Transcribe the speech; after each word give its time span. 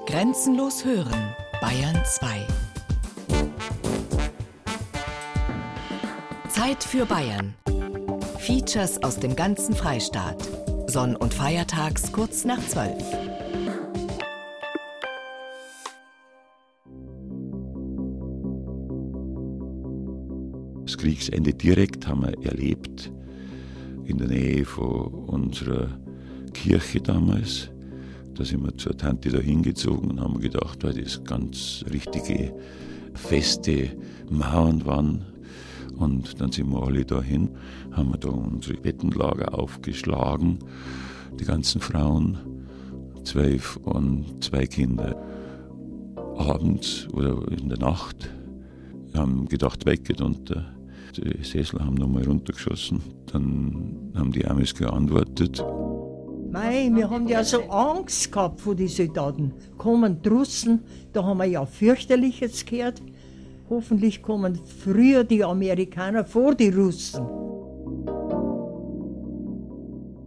Grenzenlos 0.00 0.84
hören, 0.84 1.36
Bayern 1.60 1.96
2. 2.04 2.46
Zeit 6.48 6.82
für 6.82 7.06
Bayern. 7.06 7.54
Features 8.38 9.00
aus 9.04 9.20
dem 9.20 9.36
ganzen 9.36 9.76
Freistaat. 9.76 10.48
Sonn- 10.88 11.14
und 11.14 11.32
Feiertags 11.32 12.10
kurz 12.10 12.44
nach 12.44 12.58
12. 12.66 12.92
Das 20.84 20.98
Kriegsende 20.98 21.54
direkt 21.54 22.08
haben 22.08 22.22
wir 22.22 22.44
erlebt 22.44 23.12
in 24.04 24.18
der 24.18 24.28
Nähe 24.28 24.64
von 24.64 25.06
unserer 25.28 25.86
Kirche 26.52 27.00
damals. 27.00 27.70
Da 28.34 28.44
sind 28.44 28.64
wir 28.64 28.76
zur 28.76 28.96
Tante 28.96 29.30
da 29.30 29.38
hingezogen 29.38 30.10
und 30.10 30.20
haben 30.20 30.40
gedacht, 30.40 30.82
weil 30.82 30.94
das 30.94 31.22
ganz 31.24 31.84
richtige 31.92 32.54
feste 33.14 33.90
Mauern 34.30 34.84
waren. 34.86 35.24
Und 35.96 36.40
dann 36.40 36.50
sind 36.50 36.70
wir 36.70 36.82
alle 36.82 37.04
dahin, 37.04 37.50
haben 37.92 38.10
wir 38.10 38.18
da 38.18 38.30
unsere 38.30 38.76
Bettenlager 38.78 39.56
aufgeschlagen, 39.56 40.58
die 41.38 41.44
ganzen 41.44 41.80
Frauen, 41.80 42.38
zwölf 43.24 43.76
und 43.76 44.42
zwei 44.42 44.66
Kinder. 44.66 45.16
Abends 46.36 47.06
oder 47.12 47.46
in 47.52 47.68
der 47.68 47.78
Nacht 47.78 48.30
haben 49.14 49.48
gedacht, 49.48 49.84
weg 49.86 50.04
geht 50.04 50.20
unter. 50.20 50.64
Die 51.16 51.44
Sessel 51.44 51.80
haben 51.80 51.94
nochmal 51.94 52.24
runtergeschossen. 52.24 53.00
Dann 53.26 54.12
haben 54.14 54.32
die 54.32 54.46
Amis 54.46 54.74
geantwortet. 54.74 55.62
Mei, 56.52 56.90
wir 56.92 57.08
haben 57.08 57.28
ja 57.28 57.42
so 57.44 57.62
Angst 57.70 58.30
gehabt 58.30 58.60
vor 58.60 58.74
den 58.74 58.86
Soldaten. 58.86 59.54
Kommen 59.78 60.20
die 60.22 60.28
Russen, 60.28 60.80
da 61.14 61.24
haben 61.24 61.38
wir 61.38 61.46
ja 61.46 61.64
fürchterliches 61.64 62.66
gehört. 62.66 63.00
Hoffentlich 63.70 64.20
kommen 64.20 64.58
früher 64.84 65.24
die 65.24 65.42
Amerikaner 65.42 66.26
vor 66.26 66.54
die 66.54 66.68
Russen. 66.68 67.24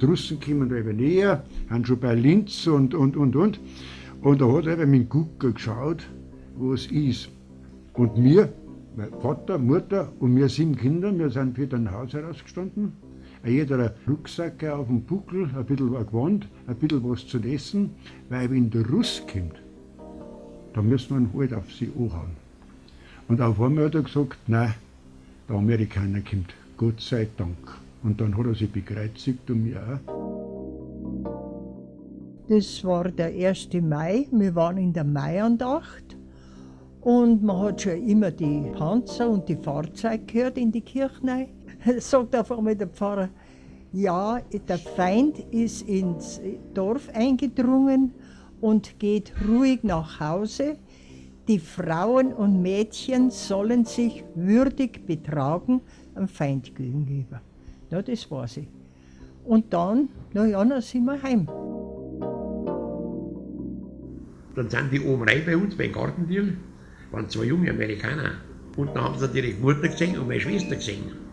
Die 0.01 0.05
Russen 0.05 0.39
kommen 0.39 0.67
da 0.67 0.77
eben 0.77 0.97
näher, 0.97 1.43
haben 1.69 1.85
schon 1.85 1.99
bei 1.99 2.15
Linz 2.15 2.65
und, 2.65 2.95
und, 2.95 3.15
und, 3.15 3.35
und. 3.35 3.59
Und 4.23 4.41
da 4.41 4.51
hat 4.51 4.65
er 4.65 4.79
eben 4.79 4.89
mit 4.89 5.09
Gucker 5.11 5.51
geschaut, 5.51 6.09
wo 6.55 6.73
es 6.73 6.87
ist. 6.87 7.29
Und 7.93 8.17
mir, 8.17 8.51
mein 8.95 9.11
Vater, 9.21 9.59
Mutter 9.59 10.11
und 10.19 10.35
wir 10.35 10.49
sieben 10.49 10.75
Kinder, 10.75 11.15
wir 11.15 11.29
sind 11.29 11.55
wieder 11.59 11.77
ein 11.77 11.91
Haus 11.91 12.13
herausgestanden. 12.13 12.93
Jeder 13.45 13.79
ein 13.79 13.91
Rucksack 14.07 14.63
auf 14.63 14.87
dem 14.87 15.01
Buckel, 15.01 15.49
ein 15.55 15.65
bisschen 15.65 15.93
was 15.93 16.07
Gewand, 16.07 16.47
ein 16.67 16.75
bisschen 16.75 17.07
was 17.09 17.27
zu 17.27 17.37
essen, 17.39 17.91
weil 18.29 18.49
wenn 18.49 18.71
der 18.71 18.87
Russ 18.89 19.21
kommt, 19.31 19.61
dann 20.73 20.89
müssen 20.89 21.09
wir 21.11 21.19
ihn 21.19 21.29
halt 21.33 21.53
auf 21.53 21.71
sie 21.71 21.91
anhauen. 21.95 22.35
Und 23.27 23.41
auf 23.41 23.61
einmal 23.61 23.85
hat 23.85 23.95
er 23.95 24.01
gesagt, 24.01 24.37
nein, 24.47 24.73
der 25.47 25.57
Amerikaner 25.57 26.21
kommt, 26.21 26.53
Gott 26.77 26.99
sei 26.99 27.27
Dank. 27.37 27.55
Und 28.03 28.19
dann 28.19 28.35
hat 28.37 28.45
er 28.45 28.55
sich 28.55 28.71
bekreuzigt 28.71 29.49
und 29.49 29.63
mir 29.63 29.79
auch. 29.79 30.15
Das 32.47 32.83
war 32.83 33.09
der 33.09 33.27
1. 33.27 33.69
Mai, 33.81 34.27
wir 34.31 34.53
waren 34.53 34.77
in 34.77 34.93
der 34.93 35.03
Maiandacht. 35.03 36.17
Und 37.01 37.43
man 37.43 37.59
hat 37.61 37.81
schon 37.81 38.07
immer 38.07 38.31
die 38.31 38.71
Panzer 38.73 39.29
und 39.29 39.47
die 39.47 39.55
Fahrzeuge 39.55 40.25
gehört 40.25 40.57
in 40.57 40.71
die 40.71 40.81
Kirche. 40.81 41.47
Sagt 41.99 42.35
auf 42.35 42.51
einmal 42.51 42.75
der 42.75 42.87
Pfarrer, 42.87 43.29
ja, 43.91 44.39
der 44.67 44.77
Feind 44.77 45.39
ist 45.51 45.87
ins 45.87 46.41
Dorf 46.73 47.09
eingedrungen 47.13 48.11
und 48.59 48.99
geht 48.99 49.33
ruhig 49.47 49.83
nach 49.83 50.19
Hause. 50.19 50.77
Die 51.47 51.59
Frauen 51.59 52.33
und 52.33 52.61
Mädchen 52.61 53.29
sollen 53.29 53.85
sich 53.85 54.23
würdig 54.33 55.05
betragen 55.05 55.81
am 56.15 56.27
Feind 56.27 56.75
gegenüber. 56.75 57.41
Ja, 57.91 58.01
das 58.01 58.29
war 58.31 58.47
sie. 58.47 58.67
Und 59.45 59.71
dann, 59.71 60.09
na 60.33 60.45
ja, 60.45 60.65
dann 60.65 60.81
sind 60.81 61.05
wir 61.05 61.21
heim. 61.21 61.47
Dann 64.55 64.69
sind 64.69 64.91
die 64.91 65.01
oben 65.01 65.23
rein 65.23 65.43
bei 65.45 65.55
uns, 65.55 65.77
beim 65.77 65.91
Gartendeal, 65.91 66.53
waren 67.11 67.29
zwei 67.29 67.43
junge 67.45 67.69
Amerikaner. 67.69 68.31
Und 68.75 68.95
dann 68.95 69.03
haben 69.03 69.19
sie 69.19 69.27
natürlich 69.27 69.59
Mutter 69.59 69.87
gesehen 69.87 70.17
und 70.17 70.27
meine 70.27 70.39
Schwester 70.39 70.75
gesehen. 70.75 71.24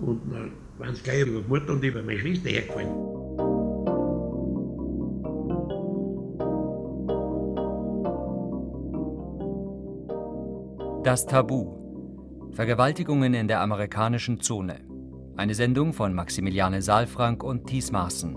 Und 0.00 0.20
dann 0.32 0.52
waren 0.78 0.94
sie 0.94 1.02
gleich 1.02 1.22
über 1.22 1.40
die 1.40 1.48
Mutter 1.48 1.72
und 1.72 1.84
über 1.84 2.02
meine 2.02 2.18
Schwester 2.18 2.50
hergefallen. 2.50 2.88
Das 11.04 11.26
Tabu. 11.26 11.84
Vergewaltigungen 12.52 13.34
in 13.34 13.48
der 13.48 13.60
amerikanischen 13.60 14.40
Zone. 14.40 14.80
Eine 15.36 15.54
Sendung 15.54 15.92
von 15.92 16.14
Maximiliane 16.14 16.80
Saalfrank 16.80 17.42
und 17.42 17.66
Thies 17.66 17.92
Maaßen. 17.92 18.32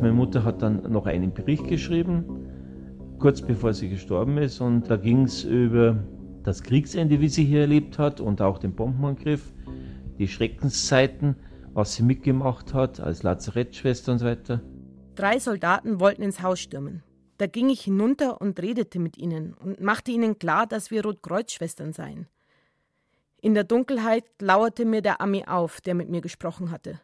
Meine 0.00 0.12
Mutter 0.12 0.44
hat 0.44 0.60
dann 0.60 0.82
noch 0.92 1.06
einen 1.06 1.32
Bericht 1.32 1.66
geschrieben, 1.66 2.43
kurz 3.24 3.40
bevor 3.40 3.72
sie 3.72 3.88
gestorben 3.88 4.36
ist. 4.36 4.60
Und 4.60 4.90
da 4.90 4.98
ging 4.98 5.22
es 5.22 5.44
über 5.44 5.96
das 6.42 6.62
Kriegsende, 6.62 7.22
wie 7.22 7.30
sie 7.30 7.46
hier 7.46 7.62
erlebt 7.62 7.98
hat 7.98 8.20
und 8.20 8.42
auch 8.42 8.58
den 8.58 8.74
Bombenangriff, 8.74 9.50
die 10.18 10.28
Schreckenszeiten, 10.28 11.34
was 11.72 11.94
sie 11.94 12.02
mitgemacht 12.02 12.74
hat 12.74 13.00
als 13.00 13.22
Lazarettschwester 13.22 14.12
und 14.12 14.18
so 14.18 14.26
weiter. 14.26 14.60
Drei 15.14 15.38
Soldaten 15.38 16.00
wollten 16.00 16.20
ins 16.20 16.42
Haus 16.42 16.60
stürmen. 16.60 17.02
Da 17.38 17.46
ging 17.46 17.70
ich 17.70 17.80
hinunter 17.80 18.42
und 18.42 18.60
redete 18.60 18.98
mit 18.98 19.16
ihnen 19.16 19.54
und 19.54 19.80
machte 19.80 20.10
ihnen 20.10 20.38
klar, 20.38 20.66
dass 20.66 20.90
wir 20.90 21.02
Rotkreuzschwestern 21.02 21.94
seien. 21.94 22.26
In 23.40 23.54
der 23.54 23.64
Dunkelheit 23.64 24.26
lauerte 24.38 24.84
mir 24.84 25.00
der 25.00 25.22
Ami 25.22 25.46
auf, 25.46 25.80
der 25.80 25.94
mit 25.94 26.10
mir 26.10 26.20
gesprochen 26.20 26.70
hatte. 26.70 27.00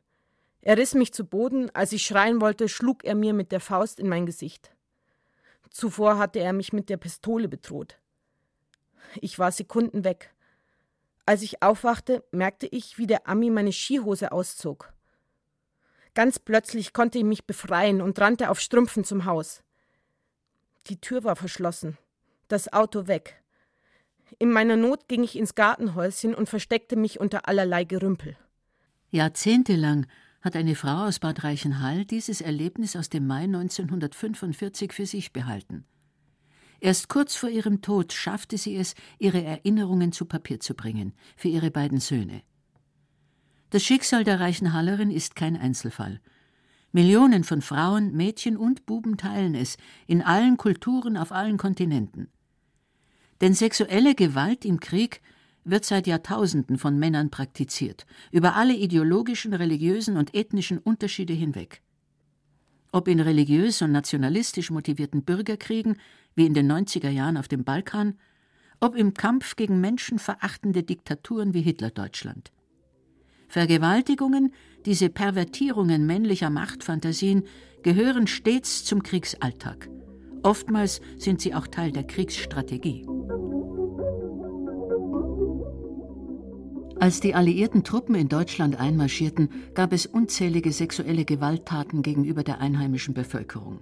Er 0.60 0.76
riss 0.76 0.94
mich 0.94 1.14
zu 1.14 1.24
Boden, 1.24 1.70
als 1.72 1.92
ich 1.92 2.02
schreien 2.02 2.42
wollte, 2.42 2.68
schlug 2.68 3.04
er 3.04 3.14
mir 3.14 3.32
mit 3.32 3.52
der 3.52 3.60
Faust 3.60 3.98
in 3.98 4.06
mein 4.06 4.26
Gesicht. 4.26 4.70
Zuvor 5.70 6.18
hatte 6.18 6.40
er 6.40 6.52
mich 6.52 6.72
mit 6.72 6.88
der 6.88 6.96
Pistole 6.96 7.48
bedroht. 7.48 7.98
Ich 9.20 9.38
war 9.38 9.52
Sekunden 9.52 10.04
weg. 10.04 10.34
Als 11.26 11.42
ich 11.42 11.62
aufwachte, 11.62 12.24
merkte 12.32 12.66
ich, 12.66 12.98
wie 12.98 13.06
der 13.06 13.28
Ami 13.28 13.50
meine 13.50 13.72
Skihose 13.72 14.32
auszog. 14.32 14.92
Ganz 16.14 16.38
plötzlich 16.38 16.92
konnte 16.92 17.18
ich 17.18 17.24
mich 17.24 17.46
befreien 17.46 18.02
und 18.02 18.20
rannte 18.20 18.50
auf 18.50 18.60
Strümpfen 18.60 19.04
zum 19.04 19.24
Haus. 19.24 19.62
Die 20.88 21.00
Tür 21.00 21.22
war 21.22 21.36
verschlossen, 21.36 21.98
das 22.48 22.72
Auto 22.72 23.06
weg. 23.06 23.40
In 24.38 24.50
meiner 24.50 24.76
Not 24.76 25.08
ging 25.08 25.22
ich 25.22 25.36
ins 25.36 25.54
Gartenhäuschen 25.54 26.34
und 26.34 26.48
versteckte 26.48 26.96
mich 26.96 27.20
unter 27.20 27.48
allerlei 27.48 27.84
Gerümpel. 27.84 28.36
Jahrzehntelang 29.10 30.06
hat 30.40 30.56
eine 30.56 30.74
Frau 30.74 31.06
aus 31.06 31.18
Bad 31.18 31.44
Reichenhall 31.44 32.04
dieses 32.04 32.40
Erlebnis 32.40 32.96
aus 32.96 33.08
dem 33.08 33.26
Mai 33.26 33.44
1945 33.44 34.92
für 34.92 35.06
sich 35.06 35.32
behalten. 35.32 35.84
Erst 36.80 37.08
kurz 37.08 37.36
vor 37.36 37.50
ihrem 37.50 37.82
Tod 37.82 38.12
schaffte 38.12 38.56
sie 38.56 38.76
es, 38.76 38.94
ihre 39.18 39.44
Erinnerungen 39.44 40.12
zu 40.12 40.24
Papier 40.24 40.60
zu 40.60 40.74
bringen, 40.74 41.12
für 41.36 41.48
ihre 41.48 41.70
beiden 41.70 42.00
Söhne. 42.00 42.42
Das 43.68 43.84
Schicksal 43.84 44.24
der 44.24 44.40
Reichenhallerin 44.40 45.10
ist 45.10 45.36
kein 45.36 45.56
Einzelfall. 45.56 46.20
Millionen 46.92 47.44
von 47.44 47.60
Frauen, 47.60 48.16
Mädchen 48.16 48.56
und 48.56 48.86
Buben 48.86 49.16
teilen 49.16 49.54
es, 49.54 49.76
in 50.06 50.22
allen 50.22 50.56
Kulturen 50.56 51.16
auf 51.16 51.32
allen 51.32 51.58
Kontinenten. 51.58 52.28
Denn 53.40 53.54
sexuelle 53.54 54.14
Gewalt 54.14 54.64
im 54.64 54.80
Krieg 54.80 55.20
wird 55.64 55.84
seit 55.84 56.06
Jahrtausenden 56.06 56.78
von 56.78 56.98
Männern 56.98 57.30
praktiziert, 57.30 58.06
über 58.30 58.56
alle 58.56 58.74
ideologischen, 58.74 59.54
religiösen 59.54 60.16
und 60.16 60.34
ethnischen 60.34 60.78
Unterschiede 60.78 61.32
hinweg. 61.32 61.82
Ob 62.92 63.08
in 63.08 63.20
religiös 63.20 63.82
und 63.82 63.92
nationalistisch 63.92 64.70
motivierten 64.70 65.22
Bürgerkriegen, 65.22 65.96
wie 66.34 66.46
in 66.46 66.54
den 66.54 66.70
90er 66.70 67.10
Jahren 67.10 67.36
auf 67.36 67.48
dem 67.48 67.64
Balkan, 67.64 68.18
ob 68.80 68.96
im 68.96 69.14
Kampf 69.14 69.56
gegen 69.56 69.80
menschenverachtende 69.80 70.82
Diktaturen 70.82 71.54
wie 71.54 71.62
Hitlerdeutschland. 71.62 72.50
Vergewaltigungen, 73.48 74.54
diese 74.86 75.10
Pervertierungen 75.10 76.06
männlicher 76.06 76.50
Machtfantasien, 76.50 77.44
gehören 77.82 78.26
stets 78.26 78.84
zum 78.84 79.02
Kriegsalltag. 79.02 79.88
Oftmals 80.42 81.00
sind 81.16 81.40
sie 81.40 81.54
auch 81.54 81.66
Teil 81.66 81.92
der 81.92 82.04
Kriegsstrategie. 82.04 83.06
Als 87.00 87.20
die 87.20 87.34
alliierten 87.34 87.82
Truppen 87.82 88.14
in 88.14 88.28
Deutschland 88.28 88.78
einmarschierten, 88.78 89.48
gab 89.72 89.94
es 89.94 90.04
unzählige 90.04 90.70
sexuelle 90.70 91.24
Gewalttaten 91.24 92.02
gegenüber 92.02 92.44
der 92.44 92.60
einheimischen 92.60 93.14
Bevölkerung. 93.14 93.80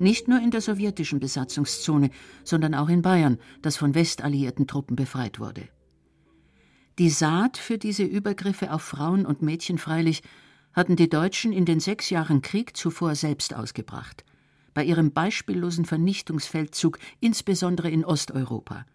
Nicht 0.00 0.26
nur 0.26 0.40
in 0.40 0.50
der 0.50 0.60
sowjetischen 0.60 1.20
Besatzungszone, 1.20 2.10
sondern 2.42 2.74
auch 2.74 2.88
in 2.88 3.02
Bayern, 3.02 3.38
das 3.62 3.76
von 3.76 3.94
westalliierten 3.94 4.66
Truppen 4.66 4.96
befreit 4.96 5.38
wurde. 5.38 5.68
Die 6.98 7.08
Saat 7.08 7.56
für 7.56 7.78
diese 7.78 8.02
Übergriffe 8.02 8.72
auf 8.72 8.82
Frauen 8.82 9.26
und 9.26 9.42
Mädchen 9.42 9.78
freilich 9.78 10.24
hatten 10.72 10.96
die 10.96 11.08
Deutschen 11.08 11.52
in 11.52 11.66
den 11.66 11.78
sechs 11.78 12.10
Jahren 12.10 12.42
Krieg 12.42 12.76
zuvor 12.76 13.14
selbst 13.14 13.54
ausgebracht, 13.54 14.24
bei 14.74 14.82
ihrem 14.82 15.12
beispiellosen 15.12 15.84
Vernichtungsfeldzug 15.84 16.98
insbesondere 17.20 17.90
in 17.90 18.04
Osteuropa. 18.04 18.86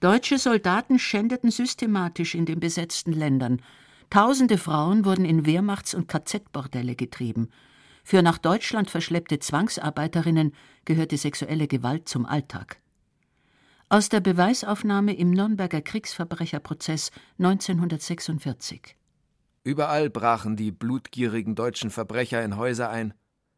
Deutsche 0.00 0.38
Soldaten 0.38 0.98
schändeten 0.98 1.50
systematisch 1.50 2.34
in 2.34 2.46
den 2.46 2.58
besetzten 2.58 3.12
Ländern. 3.12 3.60
Tausende 4.08 4.56
Frauen 4.56 5.04
wurden 5.04 5.26
in 5.26 5.44
Wehrmachts- 5.44 5.94
und 5.94 6.08
KZ-Bordelle 6.08 6.96
getrieben. 6.96 7.50
Für 8.02 8.22
nach 8.22 8.38
Deutschland 8.38 8.90
verschleppte 8.90 9.38
Zwangsarbeiterinnen 9.38 10.54
gehörte 10.86 11.18
sexuelle 11.18 11.68
Gewalt 11.68 12.08
zum 12.08 12.24
Alltag. 12.24 12.80
Aus 13.90 14.08
der 14.08 14.20
Beweisaufnahme 14.20 15.14
im 15.14 15.32
Nürnberger 15.32 15.82
Kriegsverbrecherprozess 15.82 17.10
1946. 17.38 18.96
Überall 19.64 20.08
brachen 20.08 20.56
die 20.56 20.72
blutgierigen 20.72 21.54
deutschen 21.54 21.90
Verbrecher 21.90 22.42
in 22.42 22.56
Häuser 22.56 22.88
ein, 22.88 23.12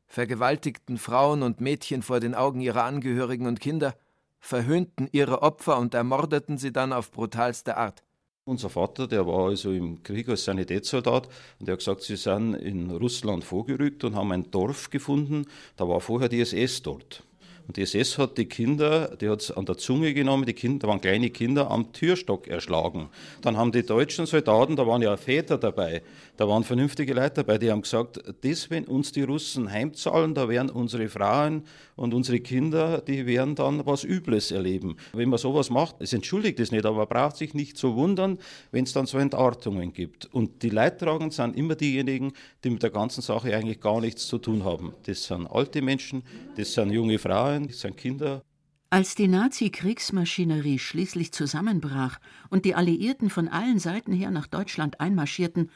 vergewaltigten 0.08 0.98
Frauen 0.98 1.44
und 1.44 1.60
Mädchen 1.60 2.02
vor 2.02 2.18
den 2.18 2.34
Augen 2.34 2.60
ihrer 2.60 2.82
Angehörigen 2.82 3.46
und 3.46 3.60
Kinder, 3.60 3.94
verhöhnten 4.42 5.08
ihre 5.12 5.40
Opfer 5.40 5.78
und 5.78 5.94
ermordeten 5.94 6.58
sie 6.58 6.72
dann 6.72 6.92
auf 6.92 7.12
brutalste 7.12 7.76
Art. 7.76 8.02
Unser 8.44 8.70
Vater, 8.70 9.06
der 9.06 9.24
war 9.24 9.46
also 9.46 9.70
im 9.70 10.02
Krieg 10.02 10.28
als 10.28 10.44
Sanitätssoldat 10.44 11.28
und 11.60 11.68
der 11.68 11.74
hat 11.74 11.78
gesagt, 11.78 12.02
sie 12.02 12.16
sind 12.16 12.54
in 12.54 12.90
Russland 12.90 13.44
vorgerückt 13.44 14.02
und 14.02 14.16
haben 14.16 14.32
ein 14.32 14.50
Dorf 14.50 14.90
gefunden, 14.90 15.46
da 15.76 15.88
war 15.88 16.00
vorher 16.00 16.28
die 16.28 16.40
SS 16.40 16.82
dort. 16.82 17.22
Und 17.68 17.76
die 17.76 17.82
SS 17.82 18.18
hat 18.18 18.36
die 18.38 18.46
Kinder, 18.46 19.16
die 19.16 19.28
hat 19.28 19.42
es 19.42 19.52
an 19.52 19.64
der 19.64 19.78
Zunge 19.78 20.12
genommen, 20.12 20.44
die 20.44 20.54
Kinder, 20.54 20.80
da 20.80 20.88
waren 20.88 21.00
kleine 21.00 21.30
Kinder 21.30 21.70
am 21.70 21.92
Türstock 21.92 22.48
erschlagen. 22.48 23.10
Dann 23.42 23.56
haben 23.56 23.70
die 23.70 23.86
deutschen 23.86 24.26
Soldaten, 24.26 24.74
da 24.74 24.88
waren 24.88 25.02
ja 25.02 25.16
Väter 25.16 25.58
dabei, 25.58 26.02
da 26.42 26.48
waren 26.48 26.64
vernünftige 26.64 27.14
Leute 27.14 27.44
dabei, 27.44 27.56
die 27.56 27.70
haben 27.70 27.82
gesagt, 27.82 28.20
das, 28.40 28.68
wenn 28.68 28.82
uns 28.86 29.12
die 29.12 29.22
Russen 29.22 29.70
heimzahlen, 29.70 30.34
da 30.34 30.48
werden 30.48 30.70
unsere 30.70 31.08
Frauen 31.08 31.62
und 31.94 32.14
unsere 32.14 32.40
Kinder, 32.40 33.00
die 33.00 33.26
werden 33.26 33.54
dann 33.54 33.86
was 33.86 34.02
Übles 34.02 34.50
erleben. 34.50 34.96
Wenn 35.12 35.28
man 35.28 35.38
sowas 35.38 35.70
macht, 35.70 36.00
es 36.00 36.12
entschuldigt 36.12 36.58
es 36.58 36.72
nicht, 36.72 36.84
aber 36.84 36.96
man 36.96 37.06
braucht 37.06 37.36
sich 37.36 37.54
nicht 37.54 37.76
zu 37.76 37.94
wundern, 37.94 38.40
wenn 38.72 38.82
es 38.82 38.92
dann 38.92 39.06
so 39.06 39.18
Entartungen 39.18 39.92
gibt. 39.92 40.26
Und 40.34 40.64
die 40.64 40.70
Leidtragenden 40.70 41.30
sind 41.30 41.56
immer 41.56 41.76
diejenigen, 41.76 42.32
die 42.64 42.70
mit 42.70 42.82
der 42.82 42.90
ganzen 42.90 43.22
Sache 43.22 43.54
eigentlich 43.54 43.80
gar 43.80 44.00
nichts 44.00 44.26
zu 44.26 44.38
tun 44.38 44.64
haben. 44.64 44.94
Das 45.04 45.22
sind 45.22 45.46
alte 45.46 45.80
Menschen, 45.80 46.24
das 46.56 46.72
sind 46.72 46.90
junge 46.90 47.20
Frauen, 47.20 47.68
das 47.68 47.78
sind 47.82 47.96
Kinder. 47.96 48.42
Als 48.90 49.14
die 49.14 49.28
Nazi-Kriegsmaschinerie 49.28 50.80
schließlich 50.80 51.30
zusammenbrach 51.32 52.18
und 52.50 52.64
die 52.64 52.74
Alliierten 52.74 53.30
von 53.30 53.46
allen 53.46 53.78
Seiten 53.78 54.12
her 54.12 54.32
nach 54.32 54.48
Deutschland 54.48 55.00
einmarschierten, 55.00 55.70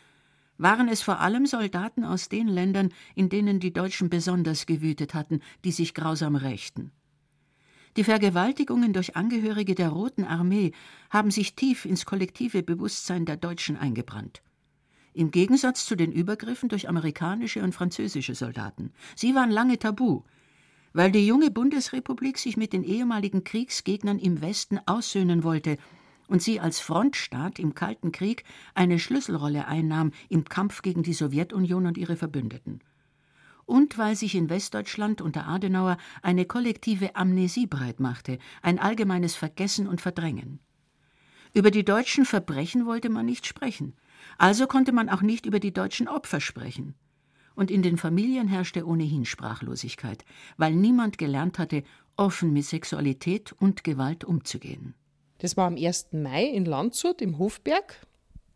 waren 0.59 0.89
es 0.89 1.03
vor 1.03 1.21
allem 1.21 1.47
Soldaten 1.47 2.05
aus 2.05 2.29
den 2.29 2.49
Ländern, 2.49 2.91
in 3.15 3.29
denen 3.29 3.61
die 3.61 3.73
Deutschen 3.73 4.09
besonders 4.09 4.67
gewütet 4.67 5.15
hatten, 5.15 5.41
die 5.65 5.73
sich 5.73 5.95
grausam 5.95 6.37
rächten. 6.37 6.93
Die 7.97 8.05
Vergewaltigungen 8.05 8.93
durch 8.93 9.17
Angehörige 9.17 9.75
der 9.75 9.89
Roten 9.89 10.25
Armee 10.25 10.73
haben 11.09 11.31
sich 11.31 11.55
tief 11.55 11.87
ins 11.87 12.05
kollektive 12.05 12.63
Bewusstsein 12.63 13.25
der 13.25 13.39
Deutschen 13.39 13.77
eingebrannt. 13.77 14.43
Im 15.15 15.31
Gegensatz 15.31 15.87
zu 15.87 15.97
den 15.97 16.13
Übergriffen 16.13 16.69
durch 16.69 16.91
amerikanische 16.91 17.63
und 17.63 17.75
französische 17.75 18.35
Soldaten. 18.35 18.93
Sie 19.15 19.35
waren 19.35 19.51
lange 19.51 19.79
tabu, 19.79 20.25
weil 20.93 21.11
die 21.11 21.27
junge 21.27 21.51
Bundesrepublik 21.51 22.37
sich 22.37 22.59
mit 22.59 22.75
den 22.75 22.85
ehemaligen 22.85 23.43
Kriegsgegnern 23.43 24.19
im 24.19 24.43
Westen 24.43 24.79
aussöhnen 24.85 25.43
wollte 25.43 25.79
und 26.29 26.43
sie 26.43 26.61
als 26.61 26.81
Frontstaat 26.81 27.59
im 27.59 27.75
Kalten 27.75 28.13
Krieg 28.13 28.45
eine 28.75 28.99
Schlüsselrolle 28.99 29.67
einnahm 29.67 30.13
im 30.29 30.45
Kampf 30.45 30.83
gegen 30.83 31.03
die 31.03 31.13
Sowjetunion 31.13 31.87
und 31.87 31.99
ihre 31.99 32.17
Verbündeten. 32.17 32.81
Und 33.65 33.99
weil 33.99 34.15
sich 34.15 34.35
in 34.35 34.49
Westdeutschland 34.49 35.21
unter 35.21 35.47
Adenauer 35.49 35.97
eine 36.23 36.45
kollektive 36.45 37.17
Amnesie 37.17 37.67
breitmachte, 37.67 38.39
ein 38.63 38.79
allgemeines 38.79 39.35
Vergessen 39.35 39.89
und 39.89 40.01
Verdrängen. 40.01 40.61
Über 41.53 41.71
die 41.71 41.85
deutschen 41.85 42.25
Verbrechen 42.25 42.87
wollte 42.87 43.09
man 43.09 43.27
nicht 43.27 43.47
sprechen, 43.47 43.95
also 44.39 44.67
konnte 44.67 44.93
man 44.93 45.09
auch 45.09 45.23
nicht 45.23 45.47
über 45.47 45.59
die 45.59 45.73
deutschen 45.73 46.07
Opfer 46.07 46.41
sprechen. 46.41 46.95
Und 47.55 47.71
in 47.71 47.83
den 47.83 47.97
Familien 47.97 48.49
herrschte 48.49 48.87
ohnehin 48.87 49.25
Sprachlosigkeit, 49.25 50.25
weil 50.59 50.75
niemand 50.75 51.17
gelernt 51.17 51.59
hatte, 51.59 51.83
offen 52.17 52.53
mit 52.53 52.67
Sexualität 52.67 53.53
und 53.53 53.83
Gewalt 53.83 54.25
umzugehen. 54.25 54.95
Das 55.39 55.57
war 55.57 55.67
am 55.67 55.77
1. 55.77 56.09
Mai 56.13 56.45
in 56.45 56.65
Landshut 56.65 57.21
im 57.21 57.39
Hofberg. 57.39 58.01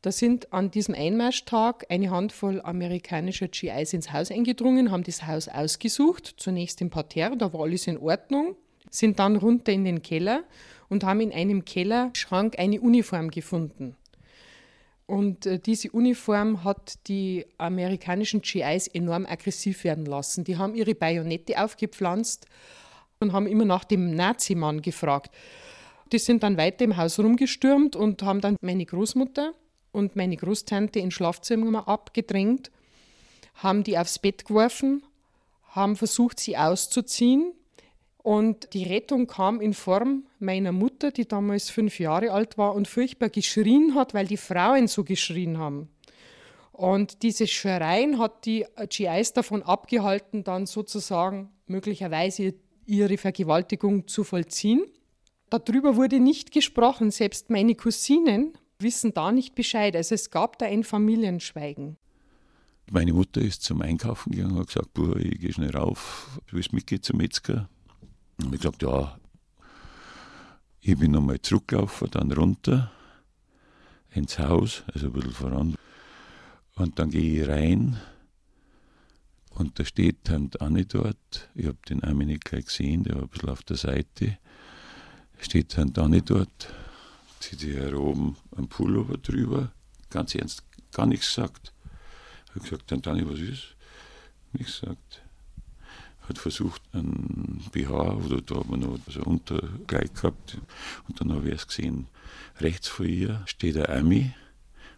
Da 0.02 0.10
sind 0.10 0.52
an 0.52 0.70
diesem 0.70 0.94
Einmarschtag 0.94 1.84
eine 1.90 2.10
Handvoll 2.10 2.62
amerikanischer 2.62 3.48
GIs 3.48 3.92
ins 3.92 4.12
Haus 4.12 4.30
eingedrungen, 4.30 4.90
haben 4.90 5.02
das 5.02 5.26
Haus 5.26 5.48
ausgesucht, 5.48 6.34
zunächst 6.38 6.80
im 6.80 6.88
Parterre, 6.88 7.36
da 7.36 7.52
war 7.52 7.60
alles 7.60 7.86
in 7.86 7.98
Ordnung, 7.98 8.56
sind 8.88 9.18
dann 9.18 9.36
runter 9.36 9.72
in 9.72 9.84
den 9.84 10.00
Keller 10.00 10.44
und 10.88 11.04
haben 11.04 11.20
in 11.20 11.32
einem 11.32 11.66
Kellerschrank 11.66 12.58
eine 12.58 12.80
Uniform 12.80 13.30
gefunden. 13.30 13.94
Und 15.10 15.44
äh, 15.44 15.58
diese 15.58 15.90
Uniform 15.90 16.64
hat 16.64 17.06
die 17.08 17.44
amerikanischen 17.58 18.40
GIs 18.40 18.86
enorm 18.86 19.26
aggressiv 19.26 19.84
werden 19.84 20.06
lassen. 20.06 20.44
Die 20.44 20.56
haben 20.56 20.74
ihre 20.74 20.94
Bajonette 20.94 21.62
aufgepflanzt 21.62 22.46
und 23.18 23.32
haben 23.32 23.46
immer 23.46 23.64
nach 23.64 23.84
dem 23.84 24.14
Nazimann 24.14 24.80
gefragt. 24.80 25.34
Die 26.12 26.18
sind 26.18 26.42
dann 26.42 26.56
weiter 26.56 26.84
im 26.84 26.96
Haus 26.96 27.18
rumgestürmt 27.18 27.94
und 27.96 28.22
haben 28.22 28.40
dann 28.40 28.56
meine 28.60 28.84
Großmutter 28.84 29.54
und 29.92 30.16
meine 30.16 30.36
Großtante 30.36 30.98
ins 30.98 31.14
Schlafzimmer 31.14 31.86
abgedrängt, 31.88 32.70
haben 33.54 33.84
die 33.84 33.98
aufs 33.98 34.18
Bett 34.18 34.44
geworfen, 34.44 35.02
haben 35.68 35.96
versucht, 35.96 36.40
sie 36.40 36.56
auszuziehen. 36.56 37.52
Und 38.22 38.74
die 38.74 38.84
Rettung 38.84 39.26
kam 39.26 39.60
in 39.60 39.72
Form 39.72 40.24
meiner 40.38 40.72
Mutter, 40.72 41.10
die 41.10 41.26
damals 41.26 41.70
fünf 41.70 41.98
Jahre 41.98 42.32
alt 42.32 42.58
war 42.58 42.74
und 42.74 42.86
furchtbar 42.86 43.30
geschrien 43.30 43.94
hat, 43.94 44.12
weil 44.12 44.26
die 44.26 44.36
Frauen 44.36 44.88
so 44.88 45.04
geschrien 45.04 45.58
haben. 45.58 45.88
Und 46.72 47.22
dieses 47.22 47.50
Schreien 47.50 48.18
hat 48.18 48.44
die 48.44 48.66
GIs 48.88 49.32
davon 49.32 49.62
abgehalten, 49.62 50.44
dann 50.44 50.66
sozusagen 50.66 51.50
möglicherweise 51.66 52.54
ihre 52.86 53.16
Vergewaltigung 53.16 54.06
zu 54.06 54.24
vollziehen. 54.24 54.84
Darüber 55.50 55.96
wurde 55.96 56.20
nicht 56.20 56.52
gesprochen. 56.52 57.10
Selbst 57.10 57.50
meine 57.50 57.74
Cousinen 57.74 58.52
wissen 58.78 59.12
da 59.12 59.32
nicht 59.32 59.54
Bescheid. 59.54 59.96
Also 59.96 60.14
es 60.14 60.30
gab 60.30 60.58
da 60.58 60.66
ein 60.66 60.84
Familienschweigen. 60.84 61.96
Meine 62.90 63.12
Mutter 63.12 63.40
ist 63.40 63.62
zum 63.62 63.82
Einkaufen 63.82 64.32
gegangen 64.32 64.52
und 64.52 64.60
hat 64.60 64.68
gesagt, 64.68 65.20
ich 65.20 65.40
gehe 65.40 65.52
schnell 65.52 65.70
rauf, 65.70 66.40
du 66.46 66.56
willst 66.56 66.72
mitgehen 66.72 67.02
zum 67.02 67.18
Metzger? 67.18 67.68
Und 68.38 68.52
ich 68.52 68.60
gesagt, 68.60 68.82
ja. 68.82 69.16
Ich 70.80 70.98
bin 70.98 71.12
nochmal 71.12 71.40
zurückgelaufen, 71.40 72.08
dann 72.10 72.32
runter 72.32 72.90
ins 74.12 74.38
Haus, 74.38 74.82
also 74.92 75.06
ein 75.06 75.12
bisschen 75.12 75.32
voran. 75.32 75.76
Und 76.74 76.98
dann 76.98 77.10
gehe 77.10 77.42
ich 77.42 77.48
rein 77.48 78.00
und 79.50 79.78
da 79.78 79.84
steht 79.84 80.24
Tant 80.24 80.60
Anni 80.60 80.86
dort. 80.86 81.50
Ich 81.54 81.66
habe 81.66 81.78
den 81.88 82.02
Armin 82.02 82.28
nicht 82.28 82.44
gleich 82.44 82.64
gesehen, 82.64 83.04
der 83.04 83.16
war 83.16 83.22
ein 83.22 83.28
bisschen 83.28 83.50
auf 83.50 83.62
der 83.62 83.76
Seite 83.76 84.38
steht 85.40 85.76
dann 85.76 85.92
da 85.92 86.08
nicht 86.08 86.30
dort, 86.30 86.68
zieht 87.40 87.60
hier 87.60 87.98
oben 87.98 88.36
am 88.56 88.68
Pullover 88.68 89.16
drüber, 89.16 89.72
ganz 90.10 90.34
ernst, 90.34 90.62
gar 90.92 91.06
nichts 91.06 91.26
gesagt. 91.34 91.72
Habe 92.50 92.60
gesagt, 92.60 92.90
dann 92.90 93.02
Dani, 93.02 93.28
was 93.28 93.38
ist? 93.38 93.76
Nichts 94.52 94.80
gesagt. 94.80 95.22
Hat 96.28 96.38
versucht, 96.38 96.82
ein 96.92 97.64
BH 97.72 98.14
oder 98.14 98.40
da 98.40 98.56
haben 98.56 98.70
wir 98.70 98.76
noch 98.76 98.98
so 99.08 99.20
ein 99.20 99.26
Unterkleid 99.26 100.14
gehabt 100.14 100.58
und 101.08 101.20
dann 101.20 101.32
habe 101.32 101.48
ich 101.48 101.54
es 101.54 101.66
gesehen. 101.66 102.06
Rechts 102.60 102.88
vor 102.88 103.06
ihr 103.06 103.42
steht 103.46 103.76
ein 103.76 103.98
Ami 103.98 104.34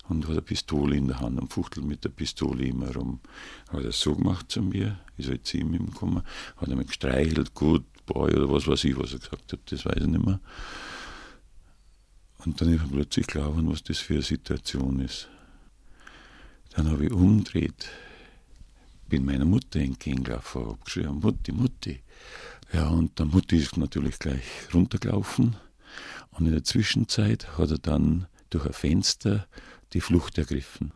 und 0.08 0.25
hat 0.25 0.32
eine 0.32 0.42
Pistole 0.42 0.96
in 0.96 1.08
der 1.08 1.20
Hand, 1.20 1.38
am 1.38 1.49
Fuchtel 1.49 1.82
mit 1.82 2.04
der 2.04 2.11
Pistole 2.11 2.64
immer 2.64 2.94
rum. 2.94 3.20
Hat 3.70 3.84
er 3.84 3.92
so 3.92 4.14
gemacht 4.14 4.50
zu 4.50 4.62
mir, 4.62 4.99
ist 5.16 5.28
halt 5.28 5.46
zu 5.46 5.58
ihm 5.58 5.72
gekommen, 5.72 6.22
hat 6.56 6.68
er 6.68 6.76
mich 6.76 6.88
gestreichelt, 6.88 7.54
gut, 7.54 7.84
Boy 8.12 8.35
oder 8.35 8.50
was 8.50 8.66
weiß 8.66 8.85
ich, 8.85 8.97
was 8.99 9.12
er 9.12 9.19
gesagt 9.19 9.52
hat, 9.52 9.61
das 9.66 9.85
weiß 9.85 9.97
ich 9.97 10.07
nicht 10.07 10.25
mehr. 10.25 10.40
Und 12.45 12.61
dann 12.61 12.73
ist 12.73 12.83
mir 12.83 12.88
plötzlich 12.88 13.26
klar 13.26 13.52
was 13.54 13.83
das 13.83 13.99
für 13.99 14.14
eine 14.14 14.23
Situation 14.23 15.00
ist. 15.00 15.28
Dann 16.75 16.90
habe 16.90 17.07
ich 17.07 17.12
umgedreht, 17.12 17.88
bin 19.09 19.25
meiner 19.25 19.45
Mutter 19.45 19.81
entgegengelaufen, 19.81 20.64
habe 20.64 20.78
geschrien, 20.85 21.21
Mutti, 21.21 21.52
Mutti. 21.52 22.02
Ja, 22.73 22.88
und 22.88 23.19
der 23.19 23.26
Mutti 23.26 23.59
ist 23.59 23.76
natürlich 23.76 24.19
gleich 24.19 24.42
runtergelaufen. 24.73 25.57
Und 26.31 26.47
in 26.47 26.52
der 26.52 26.64
Zwischenzeit 26.64 27.59
hat 27.59 27.71
er 27.71 27.78
dann 27.78 28.26
durch 28.50 28.66
ein 28.66 28.73
Fenster 28.73 29.47
die 29.92 30.00
Flucht 30.00 30.38
ergriffen. 30.38 30.92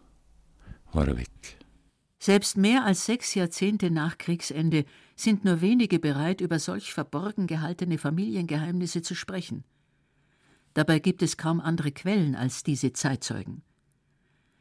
War 0.93 1.09
er 1.09 1.19
weg. 1.19 1.59
Selbst 2.19 2.57
mehr 2.57 2.85
als 2.85 3.05
sechs 3.05 3.35
Jahrzehnte 3.35 3.91
nach 3.91 4.17
Kriegsende 4.17 4.87
sind 5.17 5.45
nur 5.45 5.61
wenige 5.61 5.99
bereit, 5.99 6.41
über 6.41 6.59
solch 6.59 6.93
verborgen 6.93 7.47
gehaltene 7.47 7.99
Familiengeheimnisse 7.99 9.03
zu 9.03 9.15
sprechen. 9.15 9.65
Dabei 10.75 10.99
gibt 10.99 11.23
es 11.23 11.39
kaum 11.39 11.61
andere 11.61 11.91
Quellen 11.91 12.37
als 12.37 12.63
diese 12.63 12.93
Zeitzeugen. 12.93 13.63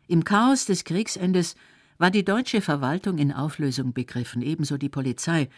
Im 0.08 0.24
Chaos 0.24 0.66
des 0.66 0.86
Kriegsendes 0.86 1.56
war 1.98 2.10
die 2.10 2.24
deutsche 2.24 2.62
Verwaltung 2.62 3.18
in 3.18 3.34
Auflösung 3.34 3.94
begriffen, 3.94 4.42
ebenso 4.42 4.78
die 4.78 4.90
Polizei, 4.90 5.50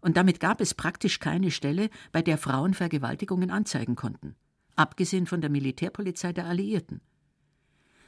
und 0.00 0.16
damit 0.16 0.40
gab 0.40 0.60
es 0.60 0.74
praktisch 0.74 1.20
keine 1.20 1.50
Stelle, 1.50 1.88
bei 2.10 2.22
der 2.22 2.36
Frauen 2.36 2.74
Vergewaltigungen 2.74 3.50
anzeigen 3.50 3.94
konnten, 3.94 4.34
abgesehen 4.74 5.26
von 5.26 5.40
der 5.40 5.50
Militärpolizei 5.50 6.32
der 6.32 6.46
Alliierten. 6.46 7.00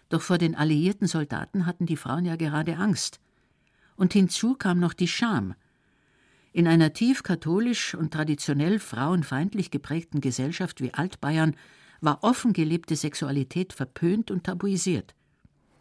Doch 0.09 0.21
vor 0.21 0.39
den 0.39 0.55
alliierten 0.55 1.07
Soldaten 1.07 1.67
hatten 1.67 1.87
die 1.87 1.97
Frauen 1.97 2.25
ja 2.25 2.37
gerade 2.37 2.77
Angst. 2.77 3.21
Und 3.97 4.13
hinzu 4.13 4.55
kam 4.55 4.81
noch 4.81 4.93
die 4.93 5.09
Scham. 5.09 5.55
In 6.55 6.69
einer 6.69 6.93
tief 6.93 7.25
katholisch 7.25 7.97
und 7.97 8.13
traditionell 8.13 8.79
frauenfeindlich 8.79 9.73
geprägten 9.73 10.21
Gesellschaft 10.21 10.81
wie 10.81 10.95
Altbayern 10.95 11.57
war 12.01 12.23
offen 12.23 12.53
gelebte 12.53 12.95
Sexualität 12.95 13.73
verpönt 13.73 14.31
und 14.31 14.45
tabuisiert. 14.45 15.17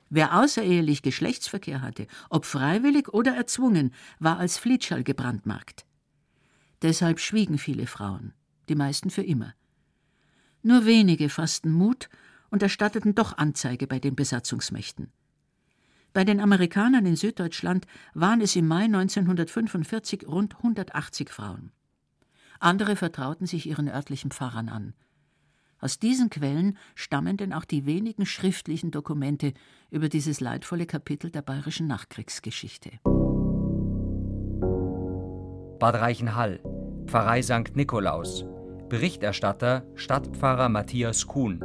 Wer 0.10 0.36
außerehelich 0.40 1.04
Geschlechtsverkehr 1.04 1.84
hatte, 1.84 2.08
ob 2.32 2.46
freiwillig 2.46 3.10
oder 3.10 3.36
erzwungen, 3.36 3.94
war 4.18 4.40
als 4.40 4.58
Flietschall 4.58 5.04
gebrandmarkt. 5.04 5.86
Deshalb 6.82 7.20
schwiegen 7.20 7.60
viele 7.60 7.86
Frauen, 7.86 8.34
die 8.68 8.76
meisten 8.76 9.12
für 9.12 9.24
immer. 9.24 9.54
Nur 10.64 10.88
wenige 10.88 11.30
fassten 11.30 11.72
Mut 11.72 12.10
und 12.50 12.64
erstatteten 12.64 13.14
doch 13.14 13.38
Anzeige 13.38 13.86
bei 13.86 14.00
den 14.00 14.16
Besatzungsmächten. 14.16 15.12
Bei 16.14 16.24
den 16.24 16.40
Amerikanern 16.40 17.08
in 17.08 17.16
Süddeutschland 17.16 17.88
waren 18.14 18.40
es 18.40 18.56
im 18.56 18.68
Mai 18.68 18.84
1945 18.84 20.28
rund 20.28 20.56
180 20.58 21.32
Frauen. 21.32 21.72
Andere 22.60 22.96
vertrauten 22.96 23.48
sich 23.48 23.68
ihren 23.68 23.90
örtlichen 23.90 24.30
Pfarrern 24.32 24.70
an. 24.70 24.94
Aus 25.80 26.00
diesen 26.00 26.30
Quellen 26.30 26.78
stammen 26.96 27.36
denn 27.36 27.52
auch 27.52 27.66
die 27.66 27.86
wenigen 27.86 28.26
schriftlichen 28.26 28.92
Dokumente 28.92 29.54
über 29.90 30.08
dieses 30.08 30.40
leidvolle 30.40 30.86
Kapitel 30.86 31.32
der 31.32 31.42
bayerischen 31.42 31.88
Nachkriegsgeschichte. 31.88 32.92
Bad 35.80 35.96
Reichenhall, 35.96 36.62
Pfarrei 37.08 37.42
St. 37.42 37.76
Nikolaus, 37.76 38.46
Berichterstatter 38.88 39.84
Stadtpfarrer 39.96 40.70
Matthias 40.70 41.28
Kuhn, 41.28 41.60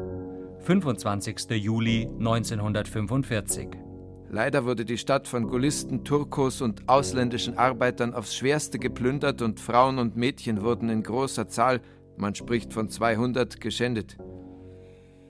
25. 0.64 1.50
Juli 1.50 2.08
1945. 2.18 3.87
Leider 4.30 4.64
wurde 4.64 4.84
die 4.84 4.98
Stadt 4.98 5.26
von 5.26 5.48
Gullisten, 5.48 6.04
Turkos 6.04 6.60
und 6.60 6.88
ausländischen 6.88 7.56
Arbeitern 7.56 8.12
aufs 8.12 8.36
Schwerste 8.36 8.78
geplündert 8.78 9.40
und 9.40 9.58
Frauen 9.58 9.98
und 9.98 10.16
Mädchen 10.16 10.62
wurden 10.62 10.90
in 10.90 11.02
großer 11.02 11.48
Zahl 11.48 11.80
man 12.18 12.34
spricht 12.34 12.72
von 12.72 12.88
200 12.88 13.60
geschändet. 13.60 14.16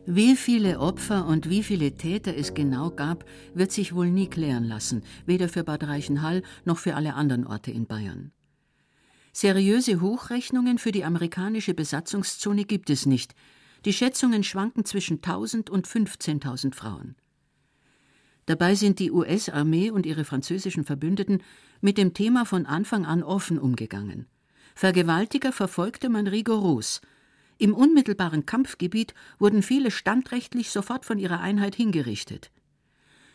Wie 0.07 0.37
viele 0.37 0.81
Opfer 0.81 1.27
und 1.27 1.51
wie 1.51 1.63
viele 1.63 1.93
Täter 1.93 2.35
es 2.35 2.55
genau 2.55 2.91
gab, 2.91 3.27
wird 3.53 3.73
sich 3.73 3.95
wohl 3.95 4.09
nie 4.11 4.29
klären 4.29 4.65
lassen, 4.65 5.03
weder 5.27 5.51
für 5.51 5.65
Bad 5.65 5.85
Reichenhall 5.85 6.43
noch 6.65 6.79
für 6.79 6.95
alle 6.95 7.15
anderen 7.15 7.47
Orte 7.47 7.71
in 7.71 7.87
Bayern. 7.87 8.33
Seriöse 9.35 10.01
Hochrechnungen 10.01 10.79
für 10.79 10.93
die 10.93 11.05
amerikanische 11.05 11.75
Besatzungszone 11.75 12.65
gibt 12.65 12.89
es 12.89 13.05
nicht. 13.05 13.35
Die 13.85 13.93
Schätzungen 13.93 14.43
schwanken 14.43 14.87
zwischen 14.87 15.17
1000 15.17 15.69
und 15.69 15.87
15.000 15.87 16.75
Frauen. 16.75 17.15
Dabei 18.49 18.75
sind 18.75 18.99
die 18.99 19.11
US-Armee 19.11 19.91
und 19.91 20.07
ihre 20.07 20.25
französischen 20.25 20.83
Verbündeten 20.83 21.43
mit 21.83 21.99
dem 21.99 22.15
Thema 22.15 22.47
von 22.47 22.65
Anfang 22.65 23.05
an 23.05 23.23
offen 23.23 23.59
umgegangen. 23.59 24.27
Vergewaltiger 24.75 25.53
verfolgte 25.53 26.09
man 26.09 26.27
rigoros. 26.27 27.03
Im 27.59 27.75
unmittelbaren 27.75 28.47
Kampfgebiet 28.47 29.13
wurden 29.39 29.63
viele 29.63 29.91
standrechtlich 29.91 30.71
sofort 30.71 31.05
von 31.05 31.19
ihrer 31.19 31.41
Einheit 31.41 31.75
hingerichtet. 31.75 32.51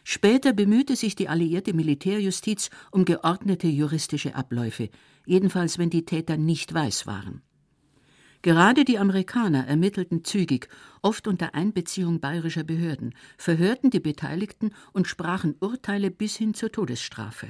Später 0.04 0.52
bemühte 0.52 0.96
sich 0.96 1.14
die 1.14 1.30
alliierte 1.30 1.76
Militärjustiz 1.76 2.72
um 2.90 3.06
geordnete 3.06 3.68
juristische 3.68 4.34
Abläufe, 4.34 4.90
jedenfalls 5.28 5.78
wenn 5.78 5.92
die 5.92 6.06
Täter 6.06 6.38
nicht 6.38 6.74
weiß 6.74 7.06
waren. 7.06 7.44
Gerade 8.44 8.84
die 8.84 9.00
Amerikaner 9.00 9.68
ermittelten 9.68 10.26
zügig, 10.26 10.68
oft 11.02 11.30
unter 11.30 11.56
Einbeziehung 11.56 12.20
bayerischer 12.20 12.66
Behörden, 12.66 13.16
verhörten 13.38 13.90
die 13.90 14.02
Beteiligten 14.02 14.72
und 14.92 15.08
sprachen 15.08 15.56
Urteile 15.62 16.12
bis 16.12 16.36
hin 16.36 16.54
zur 16.54 16.70
Todesstrafe. 16.70 17.48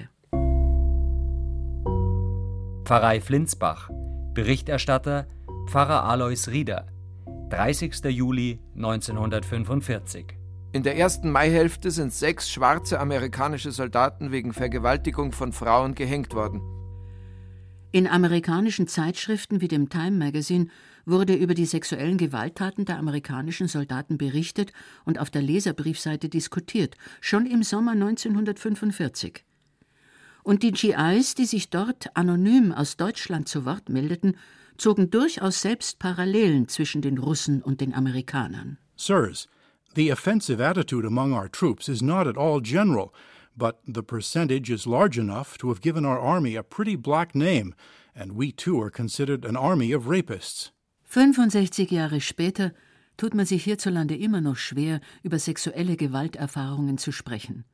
Pfarrei 2.85 3.21
Flinsbach. 3.21 3.89
Berichterstatter 4.35 5.25
Pfarrer 5.67 6.03
Alois 6.03 6.47
Rieder. 6.47 6.85
30. 7.49 8.05
Juli 8.09 8.59
1945. 8.75 10.27
In 10.73 10.83
der 10.83 10.95
ersten 10.95 11.31
Maihälfte 11.31 11.89
sind 11.89 12.13
sechs 12.13 12.51
schwarze 12.51 12.99
amerikanische 12.99 13.71
Soldaten 13.71 14.31
wegen 14.31 14.53
Vergewaltigung 14.53 15.31
von 15.31 15.53
Frauen 15.53 15.95
gehängt 15.95 16.35
worden. 16.35 16.61
In 17.95 18.07
amerikanischen 18.07 18.87
Zeitschriften 18.87 19.61
wie 19.61 19.67
dem 19.67 19.87
Time 19.87 20.17
Magazine 20.17 20.65
wurde 21.05 21.35
über 21.35 21.53
die 21.53 21.67
sexuellen 21.67 22.17
Gewalttaten 22.17 22.85
der 22.85 22.97
amerikanischen 22.97 23.67
Soldaten 23.67 24.17
berichtet 24.17 24.73
und 25.05 25.19
auf 25.19 25.29
der 25.29 25.43
Leserbriefseite 25.43 26.27
diskutiert, 26.27 26.97
schon 27.21 27.45
im 27.45 27.61
Sommer 27.61 27.91
1945. 27.91 29.45
Und 30.41 30.63
die 30.63 30.71
GIs, 30.71 31.35
die 31.35 31.45
sich 31.45 31.69
dort 31.69 32.17
anonym 32.17 32.71
aus 32.71 32.97
Deutschland 32.97 33.47
zu 33.47 33.63
Wort 33.63 33.89
meldeten, 33.89 34.37
zogen 34.75 35.11
durchaus 35.11 35.61
selbst 35.61 35.99
Parallelen 35.99 36.67
zwischen 36.67 37.03
den 37.03 37.19
Russen 37.19 37.61
und 37.61 37.79
den 37.79 37.93
Amerikanern. 37.93 38.79
Sirs, 38.95 39.47
the 39.93 40.11
offensive 40.11 40.65
attitude 40.65 41.05
among 41.05 41.31
our 41.31 41.47
troops 41.47 41.87
is 41.87 42.01
not 42.01 42.25
at 42.25 42.39
all 42.39 42.59
general, 42.59 43.11
but 43.55 43.79
the 43.85 44.03
percentage 44.03 44.69
is 44.69 44.85
large 44.85 45.17
enough 45.17 45.57
to 45.57 45.69
have 45.69 45.81
given 45.81 46.05
our 46.05 46.19
army 46.19 46.55
a 46.55 46.63
pretty 46.63 46.95
black 46.95 47.35
name, 47.35 47.73
and 48.15 48.33
we 48.33 48.51
too 48.51 48.81
are 48.81 48.89
considered 48.89 49.45
an 49.45 49.55
army 49.55 49.91
of 49.93 50.07
rapists. 50.07 50.71
65 51.03 51.91
Jahre 51.91 52.21
später 52.21 52.73
tut 53.17 53.33
man 53.33 53.45
sich 53.45 53.63
hierzulande 53.63 54.15
immer 54.15 54.41
noch 54.41 54.57
schwer, 54.57 54.99
über 55.21 55.37
sexuelle 55.39 55.95
Gewalterfahrungen 55.95 56.97
zu 56.97 57.11
sprechen. 57.11 57.65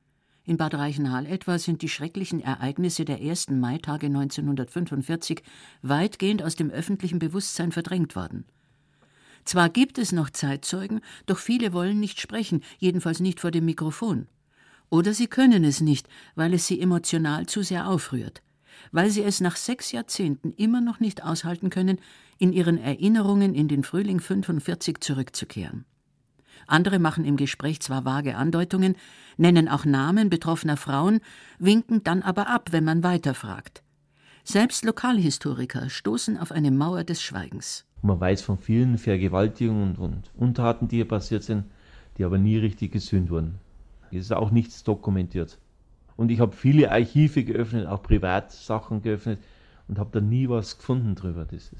In 0.43 0.57
Bad 0.57 0.73
Reichenhall 0.73 1.27
etwa 1.27 1.59
sind 1.59 1.81
die 1.81 1.89
schrecklichen 1.89 2.41
Ereignisse 2.41 3.05
der 3.05 3.21
ersten 3.21 3.59
Maitage 3.59 4.07
1945 4.07 5.43
weitgehend 5.81 6.41
aus 6.43 6.55
dem 6.55 6.71
öffentlichen 6.71 7.19
Bewusstsein 7.19 7.71
verdrängt 7.71 8.15
worden. 8.15 8.45
Zwar 9.45 9.69
gibt 9.69 9.97
es 9.97 10.11
noch 10.11 10.29
Zeitzeugen, 10.29 11.01
doch 11.25 11.37
viele 11.37 11.71
wollen 11.71 11.99
nicht 11.99 12.19
sprechen, 12.19 12.61
jedenfalls 12.77 13.19
nicht 13.19 13.39
vor 13.39 13.51
dem 13.51 13.65
Mikrofon. 13.65 14.27
Oder 14.89 15.13
sie 15.13 15.27
können 15.27 15.63
es 15.63 15.81
nicht, 15.81 16.07
weil 16.35 16.53
es 16.53 16.67
sie 16.67 16.81
emotional 16.81 17.45
zu 17.45 17.61
sehr 17.61 17.87
aufrührt, 17.87 18.41
weil 18.91 19.09
sie 19.09 19.23
es 19.23 19.39
nach 19.39 19.55
sechs 19.55 19.91
Jahrzehnten 19.91 20.51
immer 20.53 20.81
noch 20.81 20.99
nicht 20.99 21.23
aushalten 21.23 21.69
können, 21.69 21.99
in 22.37 22.53
ihren 22.53 22.77
Erinnerungen 22.77 23.53
in 23.53 23.67
den 23.67 23.83
Frühling 23.83 24.19
45 24.19 25.01
zurückzukehren. 25.01 25.85
Andere 26.67 26.99
machen 26.99 27.25
im 27.25 27.37
Gespräch 27.37 27.81
zwar 27.81 28.05
vage 28.05 28.35
Andeutungen, 28.35 28.95
nennen 29.37 29.67
auch 29.67 29.85
Namen 29.85 30.29
betroffener 30.29 30.77
Frauen, 30.77 31.19
winken 31.57 32.03
dann 32.03 32.21
aber 32.21 32.47
ab, 32.47 32.69
wenn 32.71 32.83
man 32.83 33.03
weiterfragt. 33.03 33.83
Selbst 34.43 34.83
Lokalhistoriker 34.85 35.89
stoßen 35.89 36.37
auf 36.37 36.51
eine 36.51 36.71
Mauer 36.71 37.03
des 37.03 37.21
Schweigens. 37.21 37.85
Man 38.01 38.19
weiß 38.19 38.41
von 38.41 38.57
vielen 38.57 38.97
Vergewaltigungen 38.97 39.95
und 39.95 40.31
Untaten, 40.35 40.87
die 40.87 40.97
hier 40.97 41.07
passiert 41.07 41.43
sind, 41.43 41.65
die 42.17 42.23
aber 42.23 42.37
nie 42.37 42.57
richtig 42.57 42.91
gesühnt 42.91 43.29
wurden. 43.29 43.59
Es 44.11 44.25
ist 44.25 44.33
auch 44.33 44.51
nichts 44.51 44.83
dokumentiert. 44.83 45.57
Und 46.15 46.31
ich 46.31 46.39
habe 46.39 46.51
viele 46.51 46.91
Archive 46.91 47.43
geöffnet, 47.43 47.87
auch 47.87 48.03
Privatsachen 48.03 49.01
geöffnet 49.01 49.39
und 49.87 49.99
habe 49.99 50.09
da 50.11 50.21
nie 50.21 50.49
was 50.49 50.77
gefunden 50.77 51.15
drüber. 51.15 51.45
Das 51.45 51.71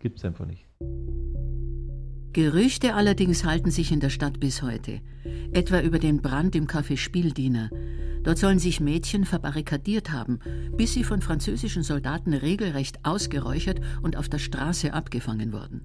gibt 0.00 0.18
es 0.18 0.24
einfach 0.24 0.46
nicht. 0.46 0.64
Gerüchte 2.32 2.94
allerdings 2.94 3.44
halten 3.44 3.70
sich 3.70 3.90
in 3.90 4.00
der 4.00 4.10
Stadt 4.10 4.38
bis 4.38 4.62
heute, 4.62 5.00
etwa 5.52 5.80
über 5.80 5.98
den 5.98 6.20
Brand 6.20 6.54
im 6.54 6.66
Café 6.66 6.96
Spieldiener. 6.96 7.70
Dort 8.22 8.38
sollen 8.38 8.58
sich 8.58 8.80
Mädchen 8.80 9.24
verbarrikadiert 9.24 10.12
haben, 10.12 10.40
bis 10.76 10.92
sie 10.92 11.04
von 11.04 11.22
französischen 11.22 11.82
Soldaten 11.82 12.34
regelrecht 12.34 12.98
ausgeräuchert 13.04 13.80
und 14.02 14.16
auf 14.16 14.28
der 14.28 14.38
Straße 14.38 14.92
abgefangen 14.92 15.52
wurden. 15.52 15.80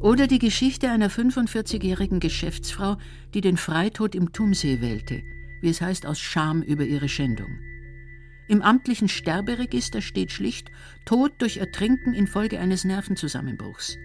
Oder 0.00 0.28
die 0.28 0.38
Geschichte 0.38 0.90
einer 0.90 1.10
45-jährigen 1.10 2.20
Geschäftsfrau, 2.20 2.98
die 3.34 3.40
den 3.40 3.56
Freitod 3.56 4.14
im 4.14 4.32
Tumsee 4.32 4.80
wählte, 4.80 5.22
wie 5.60 5.68
es 5.68 5.80
heißt 5.80 6.06
aus 6.06 6.20
Scham 6.20 6.62
über 6.62 6.84
ihre 6.84 7.08
Schändung. 7.08 7.58
Im 8.46 8.62
amtlichen 8.62 9.08
Sterberegister 9.08 10.00
steht 10.00 10.30
schlicht 10.30 10.70
Tod 11.04 11.32
durch 11.38 11.56
Ertrinken 11.56 12.14
infolge 12.14 12.60
eines 12.60 12.84
Nervenzusammenbruchs. 12.84 13.98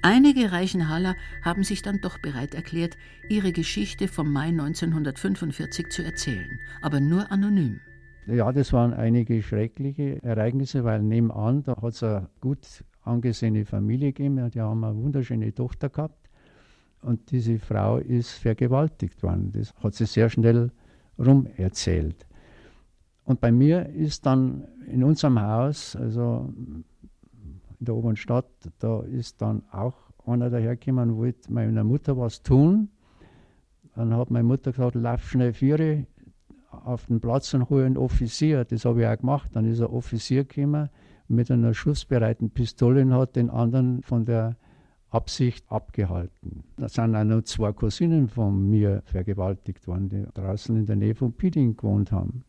Einige 0.00 0.52
Reichenhaller 0.52 1.16
haben 1.42 1.62
sich 1.62 1.82
dann 1.82 2.00
doch 2.00 2.18
bereit 2.18 2.54
erklärt, 2.54 2.96
ihre 3.28 3.52
Geschichte 3.52 4.08
vom 4.08 4.32
Mai 4.32 4.48
1945 4.48 5.90
zu 5.90 6.02
erzählen, 6.02 6.58
aber 6.80 7.00
nur 7.00 7.30
anonym. 7.30 7.80
Ja, 8.26 8.50
das 8.52 8.72
waren 8.72 8.94
einige 8.94 9.42
schreckliche 9.42 10.22
Ereignisse, 10.22 10.82
weil 10.82 11.02
nebenan, 11.02 11.62
da 11.62 11.76
hat 11.82 11.92
es 11.92 12.02
eine 12.02 12.28
gut 12.40 12.84
angesehene 13.06 13.64
Familie 13.64 14.12
gegeben. 14.12 14.50
Die 14.50 14.60
haben 14.60 14.84
eine 14.84 14.96
wunderschöne 14.96 15.54
Tochter 15.54 15.88
gehabt. 15.88 16.28
Und 17.02 17.30
diese 17.30 17.58
Frau 17.58 17.98
ist 17.98 18.30
vergewaltigt 18.32 19.22
worden. 19.22 19.52
Das 19.52 19.72
hat 19.82 19.94
sie 19.94 20.06
sehr 20.06 20.28
schnell 20.28 20.72
rum 21.18 21.46
erzählt. 21.56 22.26
Und 23.24 23.40
bei 23.40 23.52
mir 23.52 23.88
ist 23.90 24.26
dann 24.26 24.66
in 24.86 25.04
unserem 25.04 25.40
Haus, 25.40 25.96
also 25.96 26.52
in 26.56 26.84
der 27.86 27.94
oberen 27.94 28.16
Stadt, 28.16 28.46
da 28.78 29.00
ist 29.02 29.40
dann 29.40 29.62
auch 29.70 29.94
einer 30.24 30.50
dahergekommen 30.50 31.10
und 31.10 31.16
wollte 31.18 31.52
meiner 31.52 31.84
Mutter 31.84 32.16
was 32.16 32.42
tun. 32.42 32.88
Dann 33.94 34.14
hat 34.14 34.30
meine 34.30 34.44
Mutter 34.44 34.72
gesagt, 34.72 34.94
lauf 34.94 35.28
schnell 35.28 35.52
Viere 35.52 36.06
auf 36.70 37.06
den 37.06 37.20
Platz 37.20 37.54
und 37.54 37.70
hol 37.70 37.84
einen 37.84 37.96
Offizier. 37.96 38.64
Das 38.64 38.84
habe 38.84 39.02
ich 39.02 39.06
auch 39.06 39.18
gemacht. 39.18 39.50
Dann 39.54 39.64
ist 39.64 39.80
ein 39.80 39.86
Offizier 39.86 40.44
gekommen 40.44 40.88
mit 41.28 41.50
einer 41.50 41.74
schussbereiten 41.74 42.50
Pistole 42.50 43.08
hat 43.14 43.36
den 43.36 43.50
anderen 43.50 44.02
von 44.02 44.24
der 44.24 44.56
Absicht 45.10 45.64
abgehalten. 45.70 46.64
Da 46.76 46.88
sind 46.88 47.14
auch 47.14 47.24
noch 47.24 47.42
zwei 47.42 47.72
Cousinen 47.72 48.28
von 48.28 48.68
mir 48.68 49.02
vergewaltigt 49.06 49.86
worden, 49.86 50.08
die 50.08 50.24
draußen 50.34 50.76
in 50.76 50.86
der 50.86 50.96
Nähe 50.96 51.14
von 51.14 51.32
Piding 51.32 51.76
gewohnt 51.76 52.12
haben. 52.12 52.44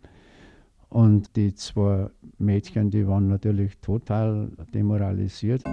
Und 0.89 1.36
die 1.36 1.53
zwei 1.53 2.10
Mädchen, 2.38 2.89
die 2.89 3.07
waren 3.07 3.27
natürlich 3.27 3.77
total 3.79 4.51
demoralisiert. 4.74 5.63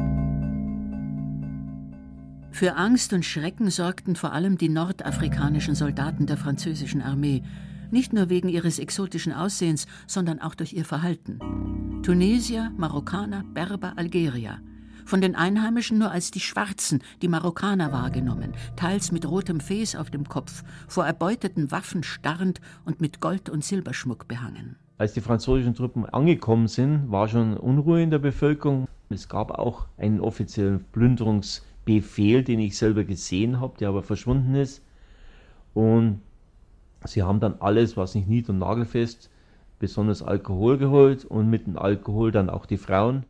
Für 2.50 2.76
Angst 2.76 3.12
und 3.12 3.24
Schrecken 3.24 3.70
sorgten 3.70 4.14
vor 4.14 4.32
allem 4.32 4.58
die 4.58 4.68
nordafrikanischen 4.68 5.74
Soldaten 5.74 6.26
der 6.26 6.36
französischen 6.36 7.02
Armee, 7.02 7.42
nicht 7.90 8.12
nur 8.12 8.28
wegen 8.28 8.48
ihres 8.48 8.78
exotischen 8.78 9.32
Aussehens, 9.32 9.86
sondern 10.06 10.40
auch 10.40 10.54
durch 10.54 10.72
ihr 10.72 10.84
Verhalten. 10.84 11.38
Tunesier, 12.02 12.70
Marokkaner, 12.76 13.44
Berber, 13.54 13.94
Algerier. 13.96 14.60
Von 15.06 15.20
den 15.20 15.34
Einheimischen 15.34 15.98
nur 15.98 16.10
als 16.10 16.30
die 16.30 16.40
Schwarzen, 16.40 17.02
die 17.20 17.28
Marokkaner 17.28 17.92
wahrgenommen, 17.92 18.52
teils 18.74 19.12
mit 19.12 19.28
rotem 19.28 19.60
Fes 19.60 19.94
auf 19.96 20.10
dem 20.10 20.26
Kopf, 20.26 20.64
vor 20.88 21.04
erbeuteten 21.04 21.70
Waffen 21.70 22.02
starrend 22.02 22.60
und 22.86 23.00
mit 23.00 23.20
Gold- 23.20 23.50
und 23.50 23.64
Silberschmuck 23.64 24.28
behangen. 24.28 24.76
Als 24.96 25.12
die 25.12 25.20
französischen 25.20 25.74
Truppen 25.74 26.06
angekommen 26.06 26.68
sind, 26.68 27.10
war 27.10 27.28
schon 27.28 27.56
Unruhe 27.56 28.02
in 28.02 28.10
der 28.10 28.18
Bevölkerung. 28.18 28.86
Es 29.10 29.28
gab 29.28 29.50
auch 29.50 29.86
einen 29.98 30.20
offiziellen 30.20 30.84
Plünderungsbefehl, 30.92 32.42
den 32.42 32.60
ich 32.60 32.78
selber 32.78 33.04
gesehen 33.04 33.60
habe, 33.60 33.76
der 33.78 33.90
aber 33.90 34.02
verschwunden 34.02 34.54
ist. 34.54 34.82
Und 35.74 36.20
sie 37.06 37.22
haben 37.22 37.40
dann 37.40 37.60
alles, 37.60 37.96
was 37.96 38.14
nicht 38.14 38.28
nied- 38.28 38.48
und 38.48 38.58
nagelfest, 38.58 39.30
besonders 39.78 40.22
Alkohol 40.22 40.78
geholt 40.78 41.24
und 41.24 41.50
mit 41.50 41.66
dem 41.66 41.76
Alkohol 41.76 42.32
dann 42.32 42.50
auch 42.50 42.66
die 42.66 42.78
Frauen. 42.78 43.26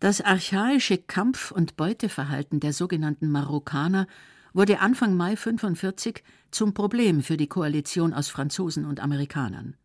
Das 0.00 0.20
archaische 0.20 0.98
Kampf- 0.98 1.50
und 1.50 1.76
Beuteverhalten 1.76 2.60
der 2.60 2.72
sogenannten 2.72 3.30
Marokkaner 3.30 4.06
wurde 4.52 4.80
Anfang 4.80 5.16
Mai 5.16 5.30
1945 5.30 6.22
zum 6.50 6.72
Problem 6.72 7.22
für 7.22 7.36
die 7.36 7.48
Koalition 7.48 8.14
aus 8.14 8.28
Franzosen 8.28 8.84
und 8.84 9.00
Amerikanern. 9.00 9.76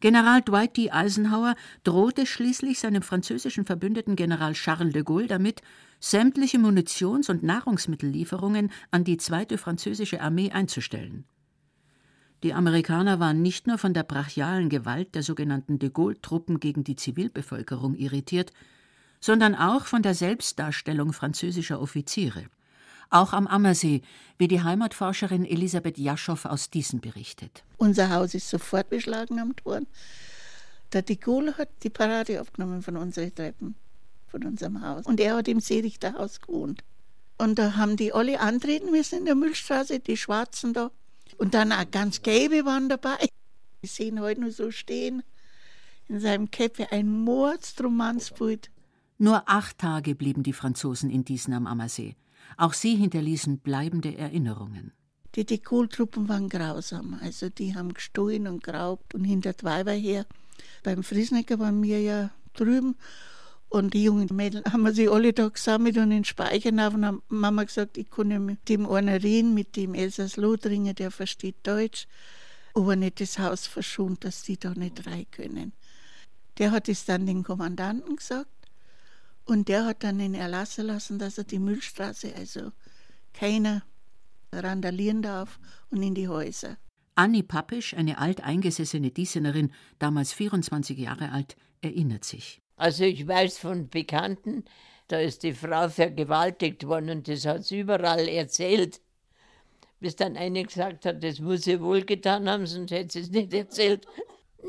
General 0.00 0.42
Dwight 0.42 0.76
D. 0.76 0.90
Eisenhower 0.90 1.54
drohte 1.82 2.26
schließlich 2.26 2.78
seinem 2.78 3.02
französischen 3.02 3.64
Verbündeten 3.64 4.14
General 4.14 4.52
Charles 4.52 4.92
de 4.92 5.02
Gaulle 5.02 5.26
damit, 5.26 5.62
sämtliche 6.00 6.58
Munitions- 6.58 7.30
und 7.30 7.42
Nahrungsmittellieferungen 7.42 8.70
an 8.90 9.04
die 9.04 9.16
zweite 9.16 9.56
französische 9.56 10.20
Armee 10.20 10.50
einzustellen. 10.50 11.24
Die 12.46 12.54
Amerikaner 12.54 13.18
waren 13.18 13.42
nicht 13.42 13.66
nur 13.66 13.76
von 13.76 13.92
der 13.92 14.04
brachialen 14.04 14.68
Gewalt 14.68 15.16
der 15.16 15.24
sogenannten 15.24 15.80
de 15.80 15.90
Gaulle-Truppen 15.90 16.60
gegen 16.60 16.84
die 16.84 16.94
Zivilbevölkerung 16.94 17.96
irritiert, 17.96 18.52
sondern 19.20 19.56
auch 19.56 19.86
von 19.86 20.00
der 20.00 20.14
Selbstdarstellung 20.14 21.12
französischer 21.12 21.80
Offiziere. 21.80 22.44
Auch 23.10 23.32
am 23.32 23.48
Ammersee, 23.48 24.00
wie 24.38 24.46
die 24.46 24.62
Heimatforscherin 24.62 25.44
Elisabeth 25.44 25.98
Jaschow 25.98 26.44
aus 26.44 26.70
Diesen 26.70 27.00
berichtet. 27.00 27.64
Unser 27.78 28.10
Haus 28.10 28.32
ist 28.32 28.48
sofort 28.48 28.90
beschlagnahmt 28.90 29.64
worden. 29.64 29.88
Der 30.92 31.02
de 31.02 31.16
Gaulle 31.16 31.58
hat 31.58 31.70
die 31.82 31.90
Parade 31.90 32.40
aufgenommen 32.40 32.80
von 32.80 32.96
unseren 32.96 33.34
Treppen, 33.34 33.74
von 34.28 34.44
unserem 34.44 34.82
Haus. 34.82 35.04
Und 35.04 35.18
er 35.18 35.34
hat 35.34 35.48
im 35.48 35.58
Seerichterhaus 35.58 36.40
gewohnt. 36.40 36.84
Und 37.38 37.58
da 37.58 37.74
haben 37.74 37.96
die 37.96 38.12
alle 38.12 38.38
antreten 38.38 38.92
müssen 38.92 39.18
in 39.18 39.24
der 39.24 39.34
Müllstraße, 39.34 39.98
die 39.98 40.16
Schwarzen 40.16 40.74
da. 40.74 40.92
Und 41.38 41.54
dann 41.54 41.72
auch 41.72 41.90
ganz 41.90 42.22
Gelbe 42.22 42.64
waren 42.64 42.88
dabei. 42.88 43.28
Wir 43.80 43.88
sehen 43.88 44.20
heute 44.20 44.40
nur 44.40 44.50
so 44.50 44.70
stehen, 44.70 45.22
in 46.08 46.20
seinem 46.20 46.50
Käppi 46.50 46.86
ein 46.90 47.08
Mordsromansbild. 47.08 48.70
Nur 49.18 49.48
acht 49.48 49.78
Tage 49.78 50.14
blieben 50.14 50.42
die 50.42 50.52
Franzosen 50.52 51.10
in 51.10 51.24
Diesen 51.24 51.54
am 51.54 51.66
Ammersee. 51.66 52.16
Auch 52.56 52.72
sie 52.72 52.96
hinterließen 52.96 53.58
bleibende 53.58 54.16
Erinnerungen. 54.16 54.92
Die 55.34 55.44
Dekoltruppen 55.44 56.28
waren 56.28 56.48
grausam. 56.48 57.18
Also 57.22 57.48
die 57.48 57.74
haben 57.74 57.92
gestohlen 57.92 58.46
und 58.46 58.62
geraubt 58.62 59.14
und 59.14 59.24
hinter 59.24 59.54
Weiber 59.62 59.92
her. 59.92 60.26
Beim 60.82 61.02
Friesnecker 61.02 61.58
waren 61.58 61.82
wir 61.82 62.00
ja 62.00 62.30
drüben. 62.54 62.96
Und 63.68 63.94
die 63.94 64.04
jungen 64.04 64.28
Mädels 64.32 64.64
haben 64.72 64.92
sich 64.94 65.10
alle 65.10 65.32
da 65.32 65.48
gesammelt 65.48 65.96
und 65.96 66.04
in 66.04 66.10
den 66.10 66.24
Speicher 66.24 66.70
auf 66.86 66.94
und 66.94 67.04
haben 67.04 67.22
Mama 67.28 67.64
gesagt, 67.64 67.98
ich 67.98 68.10
kann 68.10 68.28
mit 68.44 68.68
dem 68.68 68.88
einer 68.88 69.22
reden, 69.22 69.54
mit 69.54 69.76
dem 69.76 69.94
Elsass 69.94 70.36
Lothringer, 70.36 70.94
der 70.94 71.10
versteht 71.10 71.56
Deutsch, 71.64 72.06
aber 72.74 72.94
nicht 72.94 73.20
das 73.20 73.38
Haus 73.38 73.66
verschont, 73.66 74.24
dass 74.24 74.42
die 74.42 74.58
da 74.58 74.72
nicht 74.74 75.06
rein 75.06 75.26
können. 75.30 75.72
Der 76.58 76.70
hat 76.70 76.88
es 76.88 77.04
dann 77.04 77.26
den 77.26 77.42
Kommandanten 77.42 78.16
gesagt 78.16 78.50
und 79.44 79.68
der 79.68 79.84
hat 79.84 80.04
dann 80.04 80.20
ihn 80.20 80.34
erlassen 80.34 80.86
lassen, 80.86 81.18
dass 81.18 81.38
er 81.38 81.44
die 81.44 81.58
Müllstraße, 81.58 82.34
also 82.34 82.72
keiner 83.32 83.82
randalieren 84.52 85.22
darf 85.22 85.58
und 85.90 86.02
in 86.02 86.14
die 86.14 86.28
Häuser. 86.28 86.76
Annie 87.14 87.42
Pappisch, 87.42 87.94
eine 87.94 88.18
alteingesessene 88.18 89.10
Diesenerin, 89.10 89.72
damals 89.98 90.32
24 90.32 90.98
Jahre 90.98 91.32
alt, 91.32 91.56
erinnert 91.80 92.24
sich. 92.24 92.60
Also 92.76 93.04
ich 93.04 93.26
weiß 93.26 93.58
von 93.58 93.88
Bekannten, 93.88 94.64
da 95.08 95.18
ist 95.18 95.42
die 95.42 95.54
Frau 95.54 95.88
vergewaltigt 95.88 96.86
worden 96.86 97.10
und 97.10 97.28
das 97.28 97.46
hat 97.46 97.64
sie 97.64 97.80
überall 97.80 98.28
erzählt. 98.28 99.00
Bis 100.00 100.16
dann 100.16 100.36
eine 100.36 100.64
gesagt 100.64 101.06
hat, 101.06 101.24
das 101.24 101.40
muss 101.40 101.62
sie 101.62 101.80
wohl 101.80 102.02
getan 102.02 102.48
haben, 102.48 102.66
sonst 102.66 102.90
hätte 102.90 103.12
sie 103.12 103.20
es 103.20 103.30
nicht 103.30 103.54
erzählt. 103.54 104.06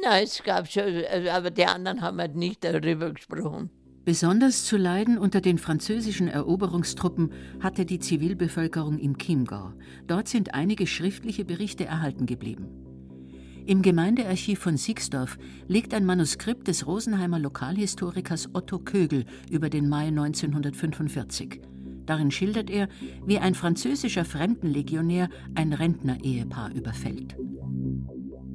Nein, 0.02 0.24
es 0.24 0.42
gab 0.44 0.72
schon, 0.72 1.04
aber 1.30 1.50
die 1.50 1.66
anderen 1.66 2.02
haben 2.02 2.20
halt 2.20 2.36
nicht 2.36 2.64
darüber 2.64 3.12
gesprochen. 3.12 3.70
Besonders 4.06 4.64
zu 4.64 4.78
leiden 4.78 5.18
unter 5.18 5.42
den 5.42 5.58
französischen 5.58 6.30
Eroberungstruppen 6.30 7.34
hatte 7.60 7.86
die 7.86 8.00
Zivilbevölkerung 8.00 9.00
im 9.00 9.18
Chiemgau. 9.18 9.74
Dort 10.06 10.30
sind 10.30 10.54
einige 10.54 10.88
schriftliche 10.88 11.44
Berichte 11.44 11.84
erhalten 11.84 12.26
geblieben. 12.26 12.87
Im 13.68 13.82
Gemeindearchiv 13.82 14.60
von 14.60 14.78
Siegsdorf 14.78 15.38
liegt 15.68 15.94
ein 15.94 16.06
Manuskript 16.06 16.70
des 16.70 16.88
Rosenheimer 16.88 17.38
Lokalhistorikers 17.38 18.48
Otto 18.54 18.80
Kögel 18.80 19.26
über 19.52 19.70
den 19.70 19.90
Mai 19.90 20.08
1945. 20.08 21.60
Darin 22.06 22.32
schildert 22.32 22.70
er, 22.70 22.88
wie 23.26 23.40
ein 23.40 23.56
französischer 23.56 24.24
Fremdenlegionär 24.24 25.28
ein 25.54 25.74
Rentner-Ehepaar 25.74 26.74
überfällt. 26.74 27.36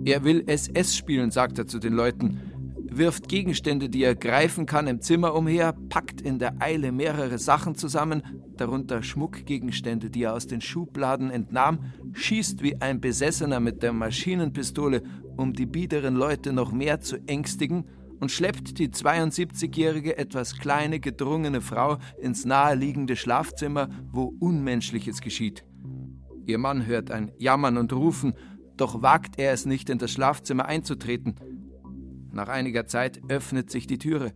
Er 0.06 0.24
will 0.24 0.44
SS 0.46 0.96
spielen, 0.96 1.30
sagt 1.30 1.58
er 1.58 1.66
zu 1.66 1.78
den 1.78 1.92
Leuten, 1.92 2.40
wirft 2.96 3.28
Gegenstände, 3.28 3.88
die 3.88 4.02
er 4.02 4.14
greifen 4.14 4.66
kann, 4.66 4.86
im 4.86 5.00
Zimmer 5.00 5.34
umher, 5.34 5.74
packt 5.88 6.20
in 6.20 6.38
der 6.38 6.60
Eile 6.60 6.92
mehrere 6.92 7.38
Sachen 7.38 7.74
zusammen, 7.74 8.22
darunter 8.56 9.02
Schmuckgegenstände, 9.02 10.10
die 10.10 10.24
er 10.24 10.34
aus 10.34 10.46
den 10.46 10.60
Schubladen 10.60 11.30
entnahm, 11.30 11.92
schießt 12.12 12.62
wie 12.62 12.80
ein 12.80 13.00
Besessener 13.00 13.60
mit 13.60 13.82
der 13.82 13.92
Maschinenpistole, 13.92 15.02
um 15.36 15.52
die 15.52 15.66
biederen 15.66 16.14
Leute 16.14 16.52
noch 16.52 16.72
mehr 16.72 17.00
zu 17.00 17.16
ängstigen, 17.26 17.84
und 18.20 18.30
schleppt 18.30 18.78
die 18.78 18.88
72-jährige, 18.88 20.16
etwas 20.16 20.56
kleine, 20.56 21.00
gedrungene 21.00 21.60
Frau 21.60 21.98
ins 22.20 22.44
naheliegende 22.44 23.16
Schlafzimmer, 23.16 23.88
wo 24.12 24.32
Unmenschliches 24.38 25.20
geschieht. 25.20 25.64
Ihr 26.46 26.58
Mann 26.58 26.86
hört 26.86 27.10
ein 27.10 27.32
Jammern 27.38 27.76
und 27.78 27.92
Rufen, 27.92 28.34
doch 28.76 29.02
wagt 29.02 29.38
er 29.38 29.52
es 29.52 29.66
nicht, 29.66 29.90
in 29.90 29.98
das 29.98 30.12
Schlafzimmer 30.12 30.66
einzutreten. 30.66 31.34
Nach 32.32 32.48
einiger 32.48 32.86
Zeit 32.86 33.20
öffnet 33.28 33.70
sich 33.70 33.86
die 33.86 33.98
Türe. 33.98 34.32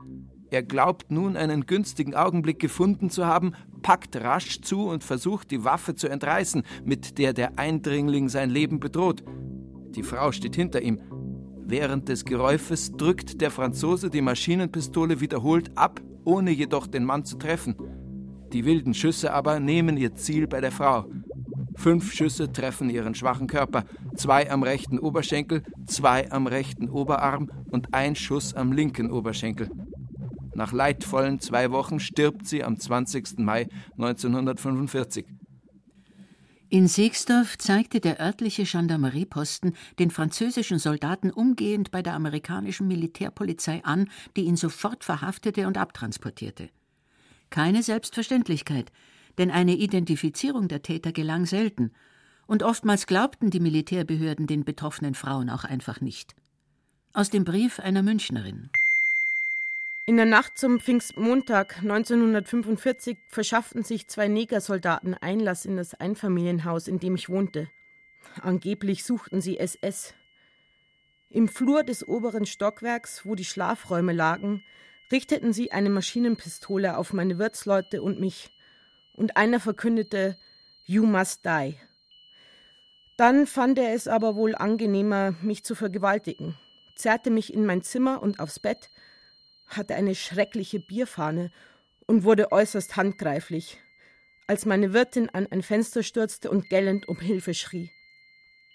Er 0.50 0.62
glaubt 0.62 1.11
nun 1.11 1.37
einen 1.37 1.66
günstigen 1.66 2.14
Augenblick 2.14 2.59
gefunden 2.59 3.11
zu 3.11 3.26
haben, 3.26 3.54
packt 3.82 4.16
rasch 4.16 4.61
zu 4.61 4.88
und 4.88 5.02
versucht, 5.02 5.50
die 5.50 5.64
Waffe 5.64 5.94
zu 5.94 6.09
entreißen, 6.09 6.62
mit 6.85 7.18
der 7.18 7.32
der 7.32 7.59
Eindringling 7.59 8.28
sein 8.28 8.50
Leben 8.50 8.78
bedroht. 8.78 9.24
Die 9.90 10.02
Frau 10.02 10.30
steht 10.30 10.54
hinter 10.54 10.82
ihm. 10.82 11.00
Während 11.64 12.09
des 12.09 12.24
Geräufes 12.24 12.92
drückt 12.92 13.40
der 13.40 13.50
Franzose 13.50 14.09
die 14.09 14.20
Maschinenpistole 14.20 15.20
wiederholt 15.20 15.72
ab, 15.74 16.00
ohne 16.24 16.52
jedoch 16.52 16.87
den 16.87 17.04
Mann 17.04 17.24
zu 17.24 17.38
treffen. 17.38 17.74
Die 18.52 18.64
wilden 18.64 18.94
Schüsse 18.94 19.32
aber 19.32 19.59
nehmen 19.59 19.96
ihr 19.96 20.14
Ziel 20.14 20.46
bei 20.46 20.61
der 20.61 20.70
Frau. 20.70 21.06
Fünf 21.77 22.12
Schüsse 22.12 22.53
treffen 22.53 22.91
ihren 22.91 23.15
schwachen 23.15 23.47
Körper, 23.47 23.85
zwei 24.17 24.51
am 24.51 24.62
rechten 24.62 24.99
Oberschenkel, 24.99 25.62
zwei 25.87 26.31
am 26.31 26.47
rechten 26.47 26.89
Oberarm 26.89 27.51
und 27.71 27.95
ein 27.95 28.17
Schuss 28.17 28.55
am 28.55 28.73
linken 28.73 29.11
Oberschenkel. 29.11 29.71
Nach 30.55 30.73
leidvollen 30.73 31.39
zwei 31.39 31.71
Wochen 31.71 32.01
stirbt 32.01 32.47
sie 32.47 32.65
am 32.65 32.79
20. 32.79 33.39
Mai 33.39 33.69
1945. 33.99 35.27
In 36.69 36.89
Sexdorf 36.89 37.59
zeigte 37.59 38.01
der 38.01 38.21
örtliche 38.21 38.65
Gendarmerieposten 38.65 39.77
den 40.01 40.11
französischen 40.11 40.81
Soldaten 40.81 41.31
umgehend 41.31 41.93
bei 41.93 42.03
der 42.03 42.15
amerikanischen 42.15 42.89
Militärpolizei 42.89 43.85
an, 43.85 44.11
die 44.37 44.43
ihn 44.43 44.57
sofort 44.57 45.05
verhaftete 45.05 45.69
und 45.69 45.79
abtransportierte. 45.79 46.71
Keine 47.51 47.85
Selbstverständlichkeit, 47.85 48.91
denn 49.38 49.51
eine 49.51 49.75
Identifizierung 49.75 50.68
der 50.68 50.83
Täter 50.83 51.12
gelang 51.12 51.46
selten, 51.46 51.92
und 52.46 52.62
oftmals 52.62 53.07
glaubten 53.07 53.51
die 53.51 53.61
Militärbehörden 53.61 54.46
den 54.46 54.64
betroffenen 54.64 55.14
Frauen 55.14 55.51
auch 55.51 55.64
einfach 55.64 56.01
nicht. 56.01 56.37
Aus 57.12 57.31
dem 57.31 57.44
Brief 57.44 57.81
einer 57.81 58.03
Münchnerin. 58.03 58.70
In 60.09 60.16
der 60.16 60.27
Nacht 60.27 60.57
zum 60.57 60.79
Pfingstmontag 60.79 61.79
1945 61.79 63.18
verschafften 63.27 63.83
sich 63.83 64.07
zwei 64.07 64.29
Negersoldaten 64.29 65.14
Einlass 65.14 65.64
in 65.64 65.77
das 65.77 65.94
Einfamilienhaus, 65.94 66.87
in 66.87 67.01
dem 67.01 67.16
ich 67.16 67.29
wohnte. 67.29 67.68
Angeblich 68.40 69.05
suchten 69.05 69.40
sie 69.40 69.59
SS. 69.59 70.14
Im 71.31 71.49
Flur 71.49 71.83
des 71.83 72.07
oberen 72.07 72.46
Stockwerks, 72.46 73.27
wo 73.27 73.35
die 73.35 73.44
Schlafräume 73.44 74.12
lagen, 74.12 74.62
richteten 75.11 75.53
sie 75.53 75.72
eine 75.72 75.90
Maschinenpistole 75.90 76.96
auf 76.96 77.12
meine 77.12 77.38
Wirtsleute 77.38 78.01
und 78.01 78.20
mich, 78.20 78.51
und 79.16 79.37
einer 79.37 79.61
verkündete 79.61 80.37
You 80.85 81.05
must 81.05 81.44
die. 81.44 81.76
Dann 83.16 83.46
fand 83.46 83.79
er 83.79 83.94
es 83.94 84.09
aber 84.09 84.37
wohl 84.37 84.55
angenehmer, 84.55 85.35
mich 85.42 85.64
zu 85.64 85.74
vergewaltigen, 85.74 86.57
zerrte 86.94 87.31
mich 87.31 87.52
in 87.52 87.64
mein 87.64 87.83
Zimmer 87.83 88.22
und 88.22 88.40
aufs 88.40 88.61
Bett, 88.61 88.90
hatte 89.66 89.94
eine 89.94 90.14
schreckliche 90.14 90.81
Bierfahne 90.81 91.50
und 92.07 92.24
wurde 92.24 92.52
äußerst 92.52 92.96
handgreiflich, 92.96 93.81
als 94.46 94.66
meine 94.66 94.92
Wirtin 94.92 95.31
an 95.31 95.46
ein 95.50 95.62
Fenster 95.62 96.02
stürzte 96.02 96.50
und 96.50 96.68
gellend 96.68 97.09
um 97.09 97.18
Hilfe 97.18 97.55
schrie. 97.55 97.90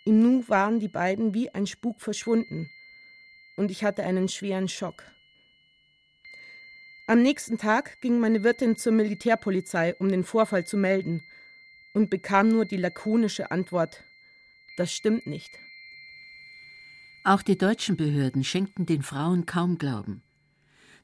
Im 0.06 0.22
Nu 0.22 0.44
waren 0.50 0.80
die 0.80 0.90
beiden 0.90 1.34
wie 1.34 1.52
ein 1.52 1.68
Spuk 1.68 2.02
verschwunden, 2.02 2.70
und 3.56 3.70
ich 3.70 3.84
hatte 3.84 4.04
einen 4.04 4.28
schweren 4.28 4.68
Schock. 4.68 5.04
Am 7.12 7.22
nächsten 7.22 7.58
Tag 7.58 8.00
ging 8.00 8.22
meine 8.22 8.46
Wirtin 8.46 8.78
zur 8.78 8.94
Militärpolizei, 8.94 9.96
um 9.96 10.08
den 10.08 10.24
Vorfall 10.24 10.66
zu 10.66 10.78
melden, 10.78 11.22
und 11.92 12.10
bekam 12.10 12.48
nur 12.48 12.64
die 12.64 12.78
lakonische 12.78 13.52
Antwort 13.52 14.06
Das 14.78 14.94
stimmt 14.94 15.28
nicht. 15.28 15.60
Auch 17.26 17.42
die 17.42 17.58
deutschen 17.58 17.98
Behörden 17.98 18.46
schenkten 18.46 18.86
den 18.86 19.02
Frauen 19.02 19.46
kaum 19.46 19.78
Glauben. 19.78 20.24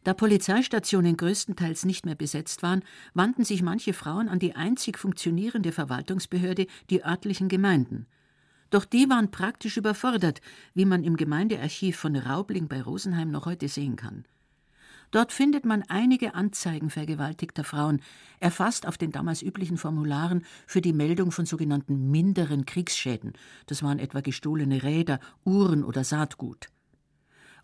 Da 0.05 0.13
Polizeistationen 0.13 1.17
größtenteils 1.17 1.83
nicht 1.83 2.05
mehr 2.05 2.15
besetzt 2.15 2.63
waren, 2.63 2.85
wandten 3.13 3.43
sich 3.43 3.61
manche 3.61 3.91
Frauen 3.91 4.29
an 4.29 4.39
die 4.39 4.55
einzig 4.55 4.97
funktionierende 4.97 5.73
Verwaltungsbehörde, 5.73 6.67
die 6.89 7.03
örtlichen 7.03 7.49
Gemeinden. 7.49 8.07
Doch 8.69 8.85
die 8.85 9.09
waren 9.09 9.29
praktisch 9.29 9.75
überfordert, 9.75 10.39
wie 10.73 10.85
man 10.85 11.03
im 11.03 11.17
Gemeindearchiv 11.17 11.97
von 11.97 12.15
Raubling 12.15 12.69
bei 12.69 12.81
Rosenheim 12.81 13.29
noch 13.29 13.45
heute 13.45 13.67
sehen 13.67 13.97
kann. 13.97 14.23
Dort 15.11 15.31
findet 15.31 15.65
man 15.65 15.83
einige 15.87 16.35
Anzeigen 16.35 16.89
vergewaltigter 16.89 17.63
Frauen, 17.63 18.01
erfasst 18.39 18.85
auf 18.85 18.97
den 18.97 19.11
damals 19.11 19.41
üblichen 19.41 19.77
Formularen 19.77 20.45
für 20.65 20.81
die 20.81 20.93
Meldung 20.93 21.31
von 21.31 21.45
sogenannten 21.45 22.11
minderen 22.11 22.65
Kriegsschäden. 22.65 23.33
Das 23.67 23.83
waren 23.83 23.99
etwa 23.99 24.21
gestohlene 24.21 24.83
Räder, 24.83 25.19
Uhren 25.45 25.83
oder 25.83 26.03
Saatgut. 26.03 26.67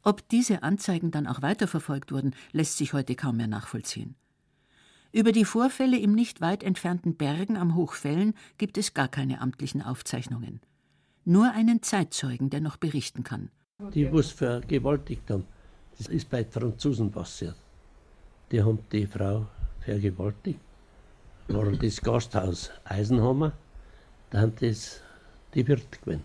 Ob 0.04 0.28
diese 0.30 0.64
Anzeigen 0.64 1.12
dann 1.12 1.28
auch 1.28 1.42
weiterverfolgt 1.42 2.12
wurden, 2.12 2.36
lässt 2.52 2.78
sich 2.78 2.94
heute 2.94 3.16
kaum 3.16 3.38
mehr 3.38 3.48
nachvollziehen. 3.48 4.16
Über 5.12 5.32
die 5.32 5.46
Vorfälle 5.46 5.98
im 6.00 6.14
nicht 6.14 6.42
weit 6.42 6.64
entfernten 6.64 7.16
Bergen 7.16 7.56
am 7.56 7.76
Hochfällen 7.76 8.34
gibt 8.58 8.78
es 8.78 8.94
gar 8.94 9.08
keine 9.08 9.42
amtlichen 9.42 9.82
Aufzeichnungen. 9.82 10.60
Nur 11.24 11.52
einen 11.52 11.84
Zeitzeugen, 11.84 12.50
der 12.50 12.62
noch 12.62 12.78
berichten 12.78 13.24
kann. 13.24 13.50
Die, 13.94 14.12
was 14.12 14.32
vergewaltigt 14.32 15.30
haben, 15.30 15.46
das 15.98 16.08
ist 16.08 16.30
bei 16.30 16.44
Franzosen 16.44 17.12
passiert. 17.12 17.56
Die 18.52 18.62
haben 18.62 18.80
die 18.92 19.08
Frau 19.08 19.48
vergewaltigt, 19.82 20.60
war 21.48 21.72
das 21.72 22.02
Gasthaus 22.02 22.72
Eisenhammer, 22.84 23.54
da 24.30 24.42
haben 24.42 24.54
das 24.60 25.02
die 25.54 25.68
Wirt 25.68 26.02
gewesen. 26.02 26.24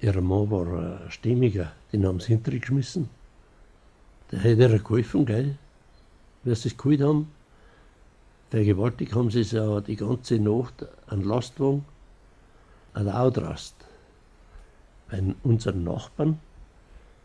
Ihr 0.00 0.20
Mann 0.20 0.50
war 0.50 1.02
ein 1.02 1.10
Stimmiger, 1.10 1.72
den 1.92 2.06
haben 2.06 2.20
sie 2.20 2.28
hintergeschmissen. 2.28 3.08
Der 4.30 4.38
hat 4.38 4.58
ihr 4.58 4.78
geholfen, 4.78 5.26
gell? 5.26 5.58
Wie 6.44 6.54
sie 6.54 6.68
es 6.68 6.76
geholt 6.76 7.00
haben. 7.00 7.30
Vergewaltigt 8.50 9.14
haben 9.14 9.30
sie 9.30 9.42
ja 9.42 9.80
die 9.80 9.96
ganze 9.96 10.38
Nacht 10.38 10.86
an 11.08 11.22
Lastwagen 11.22 11.84
an 12.94 13.04
der 13.06 13.20
Audrast. 13.20 13.74
Bei 15.10 15.22
unseren 15.42 15.84
Nachbarn 15.84 16.38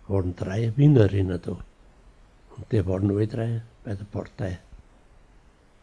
waren 0.08 0.36
drei 0.36 0.72
Wienerinnen 0.76 1.42
da. 1.42 1.52
Und 1.52 2.72
die 2.72 2.86
waren 2.86 3.10
alle 3.10 3.28
drei 3.28 3.62
bei 3.84 3.96
der 3.96 4.06
Partei. 4.06 4.60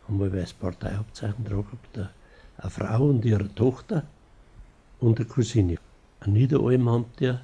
Haben 0.07 0.19
wir 0.21 0.31
das 0.31 0.53
Parteiabzeichen 0.53 1.45
drauf 1.45 1.67
gehabt. 1.93 2.13
Eine 2.59 2.71
Frau 2.71 3.07
und 3.07 3.25
ihre 3.25 3.53
Tochter 3.55 4.05
und 5.01 5.19
eine 5.19 5.29
Cousine. 5.29 5.77
Ein 6.21 6.33
Niederalm 6.35 6.89
haben 6.89 7.07
die 7.19 7.35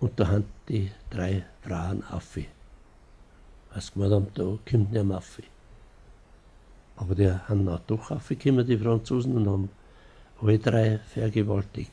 und 0.00 0.18
da 0.20 0.28
haben 0.28 0.44
die 0.68 0.90
drei 1.10 1.44
Frauen 1.62 2.04
auf. 2.10 2.38
Was 3.72 3.92
gemacht 3.92 4.10
haben, 4.12 4.28
da 4.34 4.42
kommt 4.42 4.92
nicht 4.92 5.04
mehr 5.04 5.16
auf. 5.16 5.40
Aber 6.96 7.14
die 7.14 7.30
haben 7.30 7.68
auch 7.68 7.80
doch 7.86 8.10
aufgekommen, 8.10 8.66
die 8.66 8.78
Franzosen, 8.78 9.36
und 9.36 9.48
haben 9.48 9.68
alle 10.40 10.58
drei 10.58 10.98
vergewaltigt. 10.98 11.90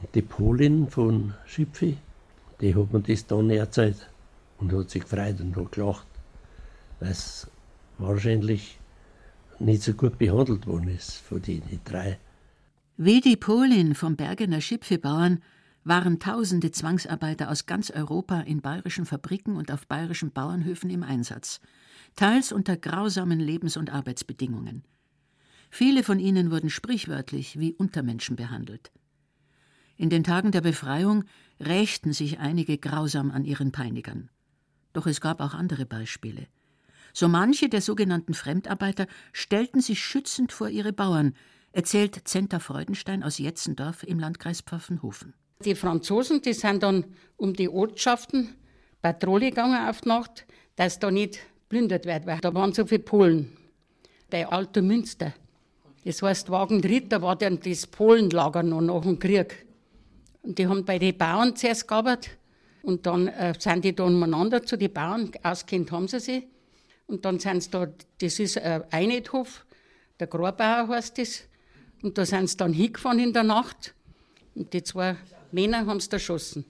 Und 0.00 0.14
die 0.14 0.22
Polin 0.22 0.88
von 0.88 1.34
Schipfi, 1.46 1.98
die 2.60 2.74
hat 2.74 2.92
mir 2.92 3.00
das 3.00 3.26
dann 3.26 3.50
erzählt 3.50 4.08
und 4.58 4.72
hat 4.72 4.90
sich 4.90 5.02
gefreut 5.02 5.40
und 5.40 5.56
hat 5.56 5.72
gelacht, 5.72 6.06
weil 7.00 7.10
es 7.10 7.50
wahrscheinlich 7.98 8.78
nicht 9.58 9.82
so 9.82 9.92
gut 9.92 10.18
behandelt 10.18 10.66
worden 10.66 10.88
ist 10.88 11.18
von 11.18 11.40
den 11.42 11.62
drei. 11.84 12.18
Wie 12.96 13.20
die 13.20 13.36
Polin 13.36 13.94
vom 13.94 14.16
Bergener 14.16 14.60
Schipfebauern 14.60 15.40
waren 15.84 16.18
tausende 16.18 16.70
Zwangsarbeiter 16.70 17.50
aus 17.50 17.64
ganz 17.64 17.90
Europa 17.90 18.40
in 18.40 18.60
bayerischen 18.60 19.06
Fabriken 19.06 19.56
und 19.56 19.72
auf 19.72 19.86
bayerischen 19.86 20.32
Bauernhöfen 20.32 20.90
im 20.90 21.02
Einsatz, 21.02 21.60
teils 22.16 22.52
unter 22.52 22.76
grausamen 22.76 23.40
Lebens- 23.40 23.78
und 23.78 23.90
Arbeitsbedingungen. 23.90 24.84
Viele 25.70 26.02
von 26.02 26.18
ihnen 26.18 26.50
wurden 26.50 26.68
sprichwörtlich 26.68 27.58
wie 27.58 27.72
Untermenschen 27.72 28.36
behandelt. 28.36 28.90
In 30.00 30.08
den 30.08 30.24
Tagen 30.24 30.50
der 30.50 30.62
Befreiung 30.62 31.24
rächten 31.60 32.14
sich 32.14 32.38
einige 32.38 32.78
grausam 32.78 33.30
an 33.30 33.44
ihren 33.44 33.70
Peinigern. 33.70 34.30
Doch 34.94 35.06
es 35.06 35.20
gab 35.20 35.42
auch 35.42 35.52
andere 35.52 35.84
Beispiele. 35.84 36.46
So 37.12 37.28
manche 37.28 37.68
der 37.68 37.82
sogenannten 37.82 38.32
Fremdarbeiter 38.32 39.06
stellten 39.34 39.82
sich 39.82 40.02
schützend 40.02 40.52
vor 40.52 40.70
ihre 40.70 40.94
Bauern, 40.94 41.34
erzählt 41.72 42.18
Zenta 42.24 42.60
Freudenstein 42.60 43.22
aus 43.22 43.36
Jetzendorf 43.36 44.02
im 44.02 44.18
Landkreis 44.18 44.62
Pfaffenhofen. 44.62 45.34
Die 45.66 45.74
Franzosen, 45.74 46.40
die 46.40 46.54
sind 46.54 46.82
dann 46.82 47.04
um 47.36 47.52
die 47.52 47.68
Ortschaften 47.68 48.54
Patrouille 49.02 49.50
gegangen 49.50 49.86
auf 49.86 50.00
die 50.00 50.08
Nacht, 50.08 50.46
dass 50.76 50.98
da 50.98 51.10
nicht 51.10 51.40
plündert 51.68 52.06
wird, 52.06 52.24
weil 52.24 52.40
da 52.40 52.54
waren 52.54 52.72
so 52.72 52.86
viele 52.86 53.02
Polen. 53.02 53.54
Bei 54.30 54.48
Alte 54.48 54.80
Münster. 54.80 55.34
Das 56.06 56.22
heißt, 56.22 56.48
Wagendritt, 56.48 57.12
da 57.12 57.20
war 57.20 57.36
dann 57.36 57.60
das 57.60 57.86
Polenlager 57.86 58.62
noch 58.62 58.80
nach 58.80 59.02
dem 59.02 59.18
Krieg. 59.18 59.66
Und 60.42 60.58
die 60.58 60.66
haben 60.66 60.84
bei 60.84 60.98
den 60.98 61.16
Bauern 61.16 61.54
zuerst 61.54 61.86
gearbeitet 61.86 62.38
und 62.82 63.06
dann 63.06 63.28
äh, 63.28 63.54
sind 63.58 63.84
die 63.84 63.94
da 63.94 64.04
umeinander 64.04 64.64
zu 64.64 64.76
den 64.76 64.92
Bauern, 64.92 65.30
auskennt 65.42 65.92
haben 65.92 66.08
sie 66.08 66.20
sich. 66.20 66.44
Und 67.06 67.24
dann 67.24 67.38
sind 67.38 67.62
sie 67.62 67.70
da, 67.70 67.88
das 68.20 68.38
ist 68.38 68.58
ein 68.58 68.84
Einheithof, 68.90 69.66
der 70.18 70.28
Grabauer 70.28 70.88
heißt 70.88 71.18
das. 71.18 71.42
Und 72.02 72.16
da 72.16 72.24
sind 72.24 72.48
sie 72.48 72.56
dann 72.56 72.72
hingefahren 72.72 73.18
in 73.18 73.32
der 73.32 73.42
Nacht. 73.42 73.94
Und 74.54 74.72
die 74.72 74.82
zwei 74.82 75.16
Männer 75.52 75.86
haben 75.86 76.00
sie 76.00 76.10
erschossen. 76.10 76.64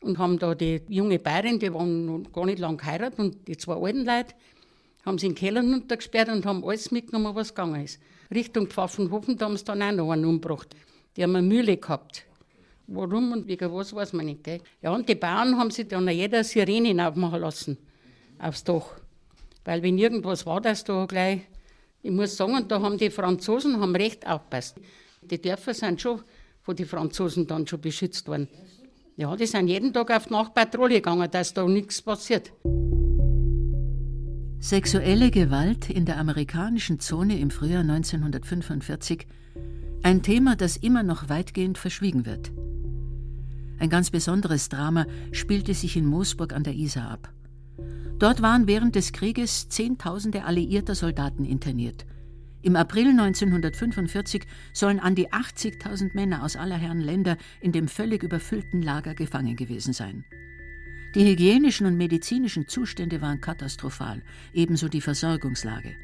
Und 0.00 0.18
haben 0.18 0.38
da 0.38 0.54
die 0.54 0.82
junge 0.88 1.18
Bayerin, 1.18 1.58
die 1.58 1.72
waren 1.72 2.04
noch 2.04 2.32
gar 2.32 2.44
nicht 2.44 2.58
lang 2.58 2.76
geheiratet, 2.76 3.18
und 3.18 3.48
die 3.48 3.56
zwei 3.56 3.74
alten 3.74 4.04
Leute, 4.04 4.34
haben 5.04 5.18
sie 5.18 5.26
in 5.26 5.32
den 5.32 5.38
Keller 5.38 5.62
runtergesperrt 5.62 6.28
und 6.28 6.44
haben 6.46 6.64
alles 6.64 6.90
mitgenommen, 6.90 7.34
was 7.34 7.54
gegangen 7.54 7.84
ist. 7.84 8.00
Richtung 8.32 8.68
Pfaffenhofen, 8.68 9.36
da 9.36 9.46
haben 9.46 9.56
sie 9.56 9.64
dann 9.64 9.82
auch 9.82 9.92
noch 9.92 10.10
einen 10.10 10.24
umgebracht. 10.24 10.74
Die 11.16 11.22
haben 11.22 11.36
eine 11.36 11.46
Mühle 11.46 11.76
gehabt. 11.76 12.24
Warum 12.86 13.32
und 13.32 13.46
wegen 13.46 13.72
was, 13.72 13.94
weiß 13.94 14.12
man 14.12 14.26
nicht. 14.26 14.44
Gell? 14.44 14.60
Ja, 14.82 14.92
und 14.92 15.08
die 15.08 15.14
Bauern 15.14 15.56
haben 15.58 15.70
sich 15.70 15.88
dann 15.88 16.08
jeder 16.08 16.44
Sirene 16.44 17.08
aufmachen 17.08 17.40
lassen, 17.40 17.78
aufs 18.38 18.64
Dach. 18.64 19.00
Weil 19.64 19.82
wenn 19.82 19.96
irgendwas 19.96 20.44
war, 20.44 20.60
dass 20.60 20.84
da 20.84 21.06
gleich 21.06 21.40
ich 22.04 22.10
muss 22.10 22.36
sagen, 22.36 22.68
da 22.68 22.82
haben 22.82 22.98
die 22.98 23.08
Franzosen 23.08 23.80
haben 23.80 23.96
recht 23.96 24.26
aufgepasst. 24.26 24.76
Die 25.22 25.40
Dörfer 25.40 25.72
sind 25.72 26.02
schon 26.02 26.20
von 26.60 26.76
den 26.76 26.84
Franzosen 26.84 27.46
dann 27.46 27.66
schon 27.66 27.80
beschützt 27.80 28.28
worden. 28.28 28.46
Ja, 29.16 29.34
die 29.34 29.46
sind 29.46 29.68
jeden 29.68 29.90
Tag 29.94 30.10
auf 30.10 30.26
die 30.26 30.34
Nachtpatrouille 30.34 30.96
gegangen, 30.96 31.30
dass 31.30 31.54
da 31.54 31.66
nichts 31.66 32.02
passiert. 32.02 32.52
Sexuelle 34.60 35.30
Gewalt 35.30 35.88
in 35.88 36.04
der 36.04 36.18
amerikanischen 36.18 37.00
Zone 37.00 37.38
im 37.38 37.50
Frühjahr 37.50 37.80
1945 37.80 39.26
ein 40.02 40.22
Thema, 40.22 40.56
das 40.56 40.76
immer 40.76 41.02
noch 41.02 41.30
weitgehend 41.30 41.78
verschwiegen 41.78 42.26
wird. 42.26 42.52
Ein 43.78 43.90
ganz 43.90 44.10
besonderes 44.10 44.68
Drama 44.68 45.06
spielte 45.32 45.74
sich 45.74 45.96
in 45.96 46.06
Moosburg 46.06 46.52
an 46.52 46.64
der 46.64 46.74
Isar 46.74 47.10
ab. 47.10 47.32
Dort 48.18 48.42
waren 48.42 48.66
während 48.66 48.94
des 48.94 49.12
Krieges 49.12 49.68
Zehntausende 49.68 50.44
alliierter 50.44 50.94
Soldaten 50.94 51.44
interniert. 51.44 52.06
Im 52.62 52.76
April 52.76 53.08
1945 53.08 54.44
sollen 54.72 54.98
an 54.98 55.14
die 55.14 55.30
80.000 55.30 56.14
Männer 56.14 56.42
aus 56.42 56.56
aller 56.56 56.76
Herren 56.76 57.00
Länder 57.00 57.36
in 57.60 57.72
dem 57.72 57.88
völlig 57.88 58.22
überfüllten 58.22 58.80
Lager 58.80 59.14
gefangen 59.14 59.56
gewesen 59.56 59.92
sein. 59.92 60.24
Die 61.14 61.26
hygienischen 61.26 61.86
und 61.86 61.96
medizinischen 61.96 62.66
Zustände 62.66 63.20
waren 63.20 63.40
katastrophal, 63.40 64.22
ebenso 64.52 64.88
die 64.88 65.02
Versorgungslage. 65.02 65.94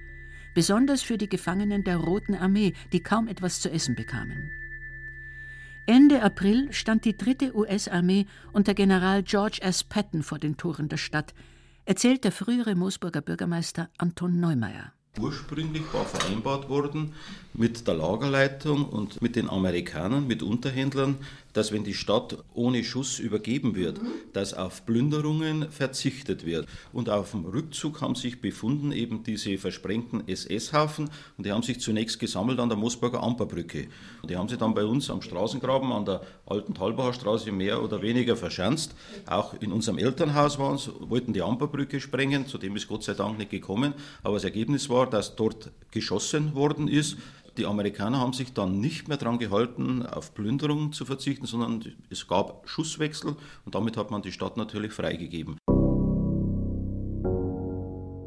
Besonders 0.54 1.02
für 1.02 1.16
die 1.16 1.28
Gefangenen 1.28 1.84
der 1.84 1.96
Roten 1.96 2.34
Armee, 2.34 2.74
die 2.92 3.00
kaum 3.00 3.26
etwas 3.28 3.60
zu 3.60 3.70
essen 3.70 3.94
bekamen. 3.94 4.50
Ende 5.90 6.22
April 6.22 6.72
stand 6.72 7.04
die 7.04 7.16
dritte 7.16 7.52
US-Armee 7.52 8.26
unter 8.52 8.74
General 8.74 9.24
George 9.24 9.58
S. 9.60 9.82
Patton 9.82 10.22
vor 10.22 10.38
den 10.38 10.56
Toren 10.56 10.88
der 10.88 10.98
Stadt, 10.98 11.34
erzählt 11.84 12.22
der 12.22 12.30
frühere 12.30 12.76
Moosburger 12.76 13.20
Bürgermeister 13.20 13.88
Anton 13.98 14.38
Neumeier. 14.38 14.92
Ursprünglich 15.18 15.82
war 15.92 16.04
vereinbart 16.04 16.68
worden 16.68 17.14
mit 17.54 17.88
der 17.88 17.94
Lagerleitung 17.94 18.84
und 18.84 19.20
mit 19.20 19.34
den 19.34 19.50
Amerikanern, 19.50 20.28
mit 20.28 20.44
Unterhändlern, 20.44 21.16
dass 21.52 21.72
wenn 21.72 21.84
die 21.84 21.94
Stadt 21.94 22.38
ohne 22.54 22.84
Schuss 22.84 23.18
übergeben 23.18 23.74
wird, 23.74 24.00
dass 24.32 24.54
auf 24.54 24.86
Plünderungen 24.86 25.70
verzichtet 25.70 26.46
wird. 26.46 26.66
Und 26.92 27.10
auf 27.10 27.32
dem 27.32 27.44
Rückzug 27.44 28.00
haben 28.00 28.14
sich 28.14 28.40
befunden 28.40 28.92
eben 28.92 29.22
diese 29.22 29.58
versprengten 29.58 30.26
SS-Hafen 30.28 31.10
und 31.36 31.46
die 31.46 31.52
haben 31.52 31.62
sich 31.62 31.80
zunächst 31.80 32.18
gesammelt 32.18 32.58
an 32.58 32.68
der 32.68 32.78
Moosburger 32.78 33.22
Amperbrücke. 33.22 33.88
Und 34.22 34.30
die 34.30 34.36
haben 34.36 34.48
sich 34.48 34.58
dann 34.58 34.74
bei 34.74 34.84
uns 34.84 35.10
am 35.10 35.22
Straßengraben 35.22 35.92
an 35.92 36.04
der 36.04 36.22
alten 36.46 36.74
Talbacher 36.74 37.12
Straße 37.12 37.52
mehr 37.52 37.82
oder 37.82 38.02
weniger 38.02 38.36
verschanzt. 38.36 38.94
Auch 39.26 39.54
in 39.60 39.72
unserem 39.72 39.98
Elternhaus 39.98 40.58
waren 40.58 40.76
es, 40.76 40.90
wollten 41.00 41.32
die 41.32 41.42
Amperbrücke 41.42 42.00
sprengen, 42.00 42.46
zu 42.46 42.58
dem 42.58 42.76
ist 42.76 42.88
Gott 42.88 43.04
sei 43.04 43.14
Dank 43.14 43.38
nicht 43.38 43.50
gekommen. 43.50 43.94
Aber 44.22 44.34
das 44.34 44.44
Ergebnis 44.44 44.88
war, 44.88 45.08
dass 45.08 45.36
dort 45.36 45.70
geschossen 45.90 46.54
worden 46.54 46.88
ist. 46.88 47.16
Die 47.56 47.66
Amerikaner 47.66 48.20
haben 48.20 48.32
sich 48.32 48.52
dann 48.52 48.80
nicht 48.80 49.08
mehr 49.08 49.16
daran 49.16 49.38
gehalten, 49.38 50.06
auf 50.06 50.34
Plünderung 50.34 50.92
zu 50.92 51.04
verzichten, 51.04 51.46
sondern 51.46 51.84
es 52.08 52.26
gab 52.28 52.68
Schusswechsel 52.68 53.36
und 53.64 53.74
damit 53.74 53.96
hat 53.96 54.10
man 54.10 54.22
die 54.22 54.32
Stadt 54.32 54.56
natürlich 54.56 54.92
freigegeben. 54.92 55.58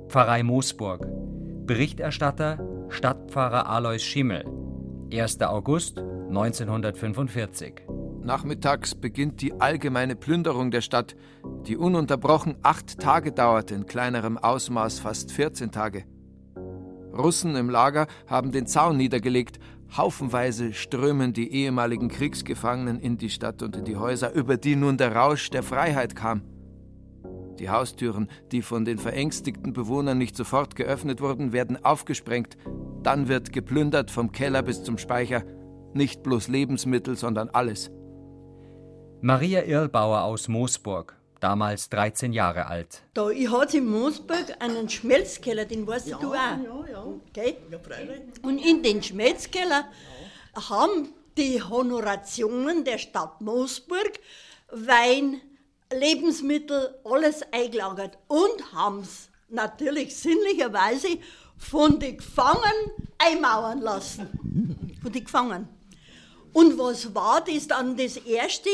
Pfarrei 0.10 0.44
Moosburg. 0.44 1.08
Berichterstatter 1.66 2.60
Stadtpfarrer 2.90 3.68
Alois 3.68 4.00
Schimmel. 4.00 4.46
1. 5.12 5.42
August 5.42 5.98
1945. 5.98 7.82
Nachmittags 8.22 8.96
beginnt 8.96 9.42
die 9.42 9.60
allgemeine 9.60 10.16
Plünderung 10.16 10.72
der 10.72 10.82
Stadt, 10.82 11.16
die 11.66 11.76
ununterbrochen 11.76 12.56
acht 12.62 13.00
Tage 13.00 13.32
dauert, 13.32 13.72
in 13.72 13.86
kleinerem 13.86 14.38
Ausmaß 14.38 15.00
fast 15.00 15.32
14 15.32 15.72
Tage. 15.72 16.06
Russen 17.14 17.56
im 17.56 17.70
Lager 17.70 18.08
haben 18.28 18.52
den 18.52 18.68
Zaun 18.68 18.98
niedergelegt. 18.98 19.60
Haufenweise 19.96 20.74
strömen 20.74 21.34
die 21.34 21.54
ehemaligen 21.54 22.10
Kriegsgefangenen 22.10 23.00
in 23.00 23.18
die 23.18 23.30
Stadt 23.30 23.62
und 23.62 23.76
in 23.76 23.86
die 23.86 23.98
Häuser, 23.98 24.34
über 24.34 24.58
die 24.58 24.76
nun 24.76 24.98
der 24.98 25.16
Rausch 25.16 25.50
der 25.52 25.62
Freiheit 25.62 26.16
kam. 26.16 26.42
Die 27.60 27.70
Haustüren, 27.70 28.28
die 28.52 28.64
von 28.64 28.84
den 28.84 28.98
verängstigten 28.98 29.74
Bewohnern 29.74 30.18
nicht 30.18 30.36
sofort 30.36 30.76
geöffnet 30.76 31.22
wurden, 31.22 31.54
werden 31.54 31.84
aufgesprengt. 31.86 32.58
Dann 33.04 33.28
wird 33.28 33.54
geplündert 33.54 34.10
vom 34.10 34.32
Keller 34.32 34.64
bis 34.64 34.84
zum 34.84 34.98
Speicher. 34.98 35.44
Nicht 35.94 36.24
bloß 36.24 36.48
Lebensmittel, 36.48 37.16
sondern 37.16 37.50
alles. 37.50 37.92
Maria 39.22 39.64
Irlbauer 39.64 40.24
aus 40.24 40.48
Moosburg, 40.48 41.16
damals 41.44 41.90
13 41.90 42.34
Jahre 42.34 42.68
alt. 42.68 43.02
Da, 43.14 43.30
ich 43.30 43.52
hatte 43.52 43.78
in 43.78 43.88
Moosburg 43.88 44.56
einen 44.60 44.90
Schmelzkeller, 44.90 45.66
den 45.66 45.86
weißt 45.86 46.08
ja, 46.08 46.18
du 46.18 46.30
auch. 46.30 46.34
Ja, 46.34 46.60
ja. 46.92 47.04
Okay? 47.30 47.58
ja 47.70 47.78
Und 48.42 48.60
in 48.60 48.82
den 48.82 49.04
Schmelzkeller 49.04 49.86
haben 50.70 51.10
die 51.38 51.62
Honorationen 51.62 52.86
der 52.86 52.98
Stadt 52.98 53.42
Moosburg 53.42 54.20
Wein, 54.72 55.42
Lebensmittel, 55.92 57.00
alles 57.04 57.44
eingelagert 57.52 58.18
und 58.28 58.74
haben 58.74 59.02
es 59.02 59.30
natürlich 59.50 60.16
sinnlicherweise 60.16 61.20
von 61.58 62.00
den 62.00 62.18
Gefangenen 62.18 62.92
einmauern 63.20 63.82
lassen. 63.82 64.28
Von 65.04 65.12
den 65.12 65.26
Gefangenen. 65.26 65.68
Und 66.54 66.78
was 66.78 67.14
war 67.16 67.44
das 67.44 67.68
dann 67.68 67.98
das 67.98 68.18
Erste? 68.18 68.70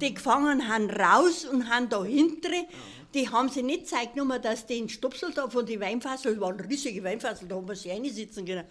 Die 0.00 0.14
Gefangenen 0.14 0.68
haben 0.68 0.90
raus 0.90 1.44
und 1.44 1.68
haben 1.68 1.88
da 1.88 2.04
hintere, 2.04 2.66
die 3.14 3.28
haben 3.28 3.48
sich 3.48 3.62
nicht 3.62 3.88
Zeit 3.88 4.14
genommen, 4.14 4.40
dass 4.40 4.66
den 4.66 4.88
Stopsel 4.88 5.32
da 5.34 5.48
von 5.48 5.66
den 5.66 5.80
Weinfassel, 5.80 6.32
das 6.32 6.40
waren 6.40 6.58
riesige 6.60 7.04
Weinfassel, 7.04 7.46
da 7.46 7.56
haben 7.56 7.68
wir 7.68 7.76
sich 7.76 7.92
reinsitzen 7.92 8.46
können, 8.46 8.64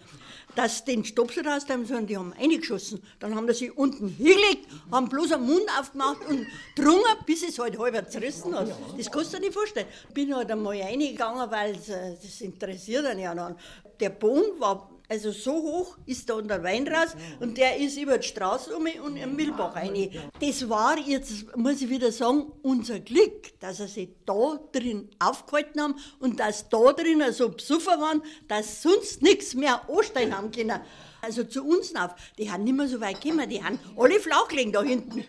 dass 0.56 0.84
den 0.84 1.04
Stopsel 1.04 1.46
raus 1.46 1.64
haben, 1.68 1.86
sondern 1.86 2.06
die 2.06 2.16
haben 2.16 2.32
reingeschossen. 2.32 3.02
Dann 3.20 3.34
haben 3.34 3.52
sie 3.54 3.70
unten 3.70 4.08
hingelegt, 4.08 4.68
haben 4.90 5.08
bloß 5.08 5.32
einen 5.32 5.46
Mund 5.46 5.66
aufgemacht 5.78 6.26
und 6.28 6.46
drungen, 6.74 7.02
bis 7.24 7.42
es 7.48 7.58
halt 7.58 7.78
halb 7.78 8.10
zerrissen 8.10 8.54
hat. 8.54 8.68
Das 8.96 9.10
kannst 9.10 9.32
du 9.32 9.36
dir 9.36 9.44
nicht 9.44 9.54
vorstellen. 9.54 9.86
Bin 10.12 10.34
halt 10.34 10.50
einmal 10.50 10.80
reingegangen, 10.80 11.50
weil 11.50 11.74
äh, 11.74 12.16
das 12.20 12.40
interessiert 12.40 13.06
einen 13.06 13.20
ja 13.20 13.34
dann. 13.34 13.56
Der 14.00 14.10
Boden 14.10 14.58
war 14.58 14.91
also 15.08 15.30
so 15.30 15.52
hoch 15.52 15.98
ist 16.06 16.28
da 16.30 16.40
der 16.40 16.62
Wein 16.62 16.88
raus 16.88 17.16
und 17.40 17.58
der 17.58 17.76
ist 17.76 17.98
über 17.98 18.18
die 18.18 18.26
Straße 18.26 18.74
um 18.76 18.86
und 19.04 19.16
im 19.16 19.36
Milbach 19.36 19.76
rein. 19.76 20.10
Das 20.40 20.68
war 20.68 20.98
jetzt, 20.98 21.56
muss 21.56 21.82
ich 21.82 21.90
wieder 21.90 22.12
sagen, 22.12 22.52
unser 22.62 23.00
Glück, 23.00 23.58
dass 23.60 23.78
sie 23.78 23.88
sich 23.88 24.08
da 24.24 24.58
drin 24.72 25.10
aufgehalten 25.18 25.80
haben 25.80 25.94
und 26.18 26.40
dass 26.40 26.68
da 26.68 26.92
drin 26.92 27.22
so 27.32 27.50
besoffen 27.50 28.00
waren, 28.00 28.22
dass 28.48 28.82
sonst 28.82 29.22
nichts 29.22 29.54
mehr 29.54 29.82
anstehen 29.88 30.36
haben 30.36 30.50
können. 30.50 30.80
Also 31.20 31.44
zu 31.44 31.64
uns 31.64 31.94
auf. 31.94 32.14
Die 32.38 32.50
haben 32.50 32.64
nicht 32.64 32.76
mehr 32.76 32.88
so 32.88 33.00
weit 33.00 33.20
gekommen, 33.20 33.48
die 33.48 33.62
haben 33.62 33.78
alle 33.96 34.18
flach 34.18 34.48
gelegen 34.48 34.72
da 34.72 34.82
hinten. 34.82 35.24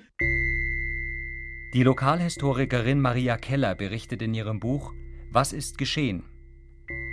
Die 1.74 1.84
Lokalhistorikerin 1.84 3.02
Maria 3.02 3.38
Keller 3.38 3.76
berichtet 3.76 4.22
in 4.22 4.34
ihrem 4.34 4.60
Buch 4.60 4.94
Was 5.32 5.54
ist 5.54 5.78
geschehen? 5.78 6.24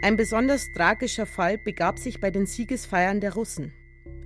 Ein 0.03 0.17
besonders 0.17 0.73
tragischer 0.73 1.27
Fall 1.27 1.59
begab 1.59 1.99
sich 1.99 2.21
bei 2.21 2.31
den 2.31 2.47
Siegesfeiern 2.47 3.21
der 3.21 3.35
Russen. 3.35 3.73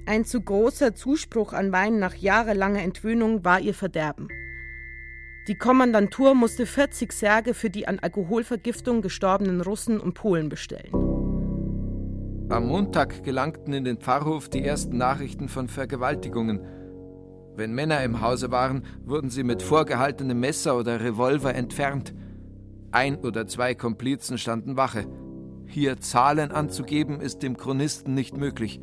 Ein 0.07 0.25
zu 0.25 0.41
großer 0.41 0.95
Zuspruch 0.95 1.53
an 1.53 1.73
Wein 1.73 1.99
nach 1.99 2.15
jahrelanger 2.15 2.83
Entwöhnung 2.83 3.45
war 3.45 3.59
ihr 3.59 3.75
Verderben. 3.75 4.29
Die 5.49 5.57
Kommandantur 5.57 6.35
musste 6.35 6.65
40 6.65 7.13
Särge 7.13 7.55
für 7.55 7.71
die 7.71 7.89
an 7.89 7.99
Alkoholvergiftung 7.99 9.03
gestorbenen 9.03 9.61
Russen 9.63 9.99
und 9.99 10.15
Polen 10.15 10.49
bestellen. 10.49 10.93
Am 12.51 12.69
Montag 12.69 13.25
gelangten 13.25 13.73
in 13.73 13.85
den 13.85 13.99
Pfarrhof 13.99 14.49
die 14.49 14.65
ersten 14.65 14.97
Nachrichten 14.97 15.49
von 15.49 15.67
Vergewaltigungen. 15.67 16.61
Wenn 17.57 17.75
Männer 17.75 18.03
im 18.05 18.21
Hause 18.21 18.53
waren, 18.53 18.85
wurden 19.05 19.29
sie 19.29 19.43
mit 19.43 19.61
vorgehaltenem 19.61 20.39
Messer 20.39 20.79
oder 20.79 21.01
Revolver 21.01 21.53
entfernt. 21.55 22.15
Ein 22.93 23.17
oder 23.17 23.49
zwei 23.49 23.75
Komplizen 23.75 24.39
standen 24.39 24.77
Wache. 24.77 25.07
Hier 25.67 26.01
Zahlen 26.01 26.53
anzugeben, 26.53 27.21
ist 27.21 27.43
dem 27.43 27.57
Chronisten 27.57 28.15
nicht 28.15 28.37
möglich. 28.37 28.81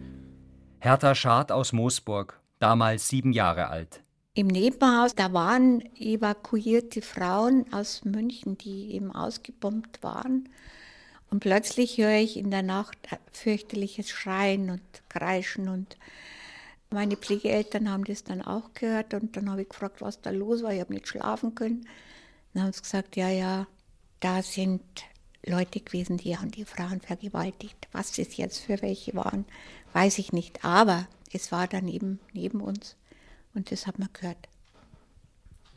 Hertha 0.79 1.15
Schad 1.15 1.51
aus 1.51 1.73
Moosburg, 1.73 2.39
damals 2.59 3.07
sieben 3.07 3.33
Jahre 3.33 3.67
alt. 3.67 4.03
Im 4.33 4.47
Nebenhaus, 4.47 5.13
da 5.13 5.33
waren 5.33 5.81
evakuierte 5.95 7.01
Frauen 7.01 7.65
aus 7.73 8.05
München, 8.05 8.57
die 8.57 8.93
eben 8.93 9.11
ausgebombt 9.11 10.01
waren. 10.03 10.47
Und 11.29 11.41
plötzlich 11.41 11.97
höre 11.97 12.17
ich 12.17 12.37
in 12.37 12.49
der 12.49 12.63
Nacht 12.63 12.97
fürchterliches 13.31 14.09
Schreien 14.09 14.69
und 14.69 14.81
Kreischen. 15.09 15.67
Und 15.67 15.97
meine 16.89 17.15
Pflegeeltern 17.15 17.89
haben 17.89 18.05
das 18.05 18.23
dann 18.23 18.41
auch 18.41 18.73
gehört. 18.73 19.13
Und 19.13 19.35
dann 19.35 19.49
habe 19.49 19.63
ich 19.63 19.69
gefragt, 19.69 20.01
was 20.01 20.21
da 20.21 20.29
los 20.29 20.63
war. 20.63 20.73
Ich 20.73 20.79
habe 20.79 20.93
nicht 20.93 21.07
schlafen 21.07 21.53
können. 21.53 21.87
Dann 22.53 22.63
haben 22.63 22.73
sie 22.73 22.81
gesagt, 22.81 23.15
ja, 23.15 23.29
ja, 23.29 23.67
da 24.21 24.41
sind 24.41 24.81
Leute 25.45 25.79
gewesen, 25.79 26.17
die 26.17 26.37
haben 26.37 26.51
die 26.51 26.65
Frauen 26.65 27.01
vergewaltigt. 27.01 27.87
Was 27.91 28.17
es 28.17 28.37
jetzt 28.37 28.59
für 28.59 28.81
welche 28.81 29.15
waren, 29.15 29.45
weiß 29.93 30.19
ich 30.19 30.33
nicht. 30.33 30.63
Aber 30.63 31.07
es 31.33 31.51
war 31.51 31.67
daneben 31.67 32.19
neben 32.33 32.61
uns 32.61 32.95
und 33.53 33.71
das 33.71 33.87
hat 33.87 33.99
man 33.99 34.09
gehört. 34.13 34.47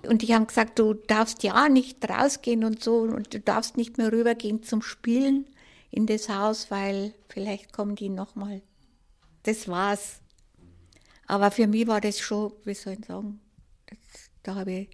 Und 0.07 0.23
die 0.23 0.35
haben 0.35 0.47
gesagt, 0.47 0.79
du 0.79 0.95
darfst 0.95 1.43
ja 1.43 1.69
nicht 1.69 2.07
rausgehen 2.09 2.65
und 2.65 2.83
so 2.83 2.99
und 2.99 3.33
du 3.33 3.41
darfst 3.41 3.77
nicht 3.77 3.97
mehr 3.97 4.13
rübergehen 4.13 4.63
zum 4.63 4.83
Spielen 4.83 5.47
in 5.91 6.07
das 6.07 6.29
Haus, 6.29 6.71
weil 6.71 7.15
vielleicht 7.29 7.73
kommen 7.73 7.97
die 7.97 8.11
nochmal. 8.11 8.61
Das 9.45 9.69
war's. 9.69 10.21
Aber 11.27 11.51
für 11.51 11.67
mich 11.67 11.87
war 11.87 12.01
das 12.01 12.19
schon, 12.19 12.53
wie 12.65 12.75
soll 12.75 12.95
ich 12.95 13.07
sagen, 13.07 13.41
da 14.43 14.57
habe 14.57 14.73
ich 14.73 14.89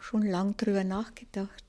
schon 0.00 0.22
lang 0.22 0.56
drüber 0.56 0.84
nachgedacht. 0.84 1.65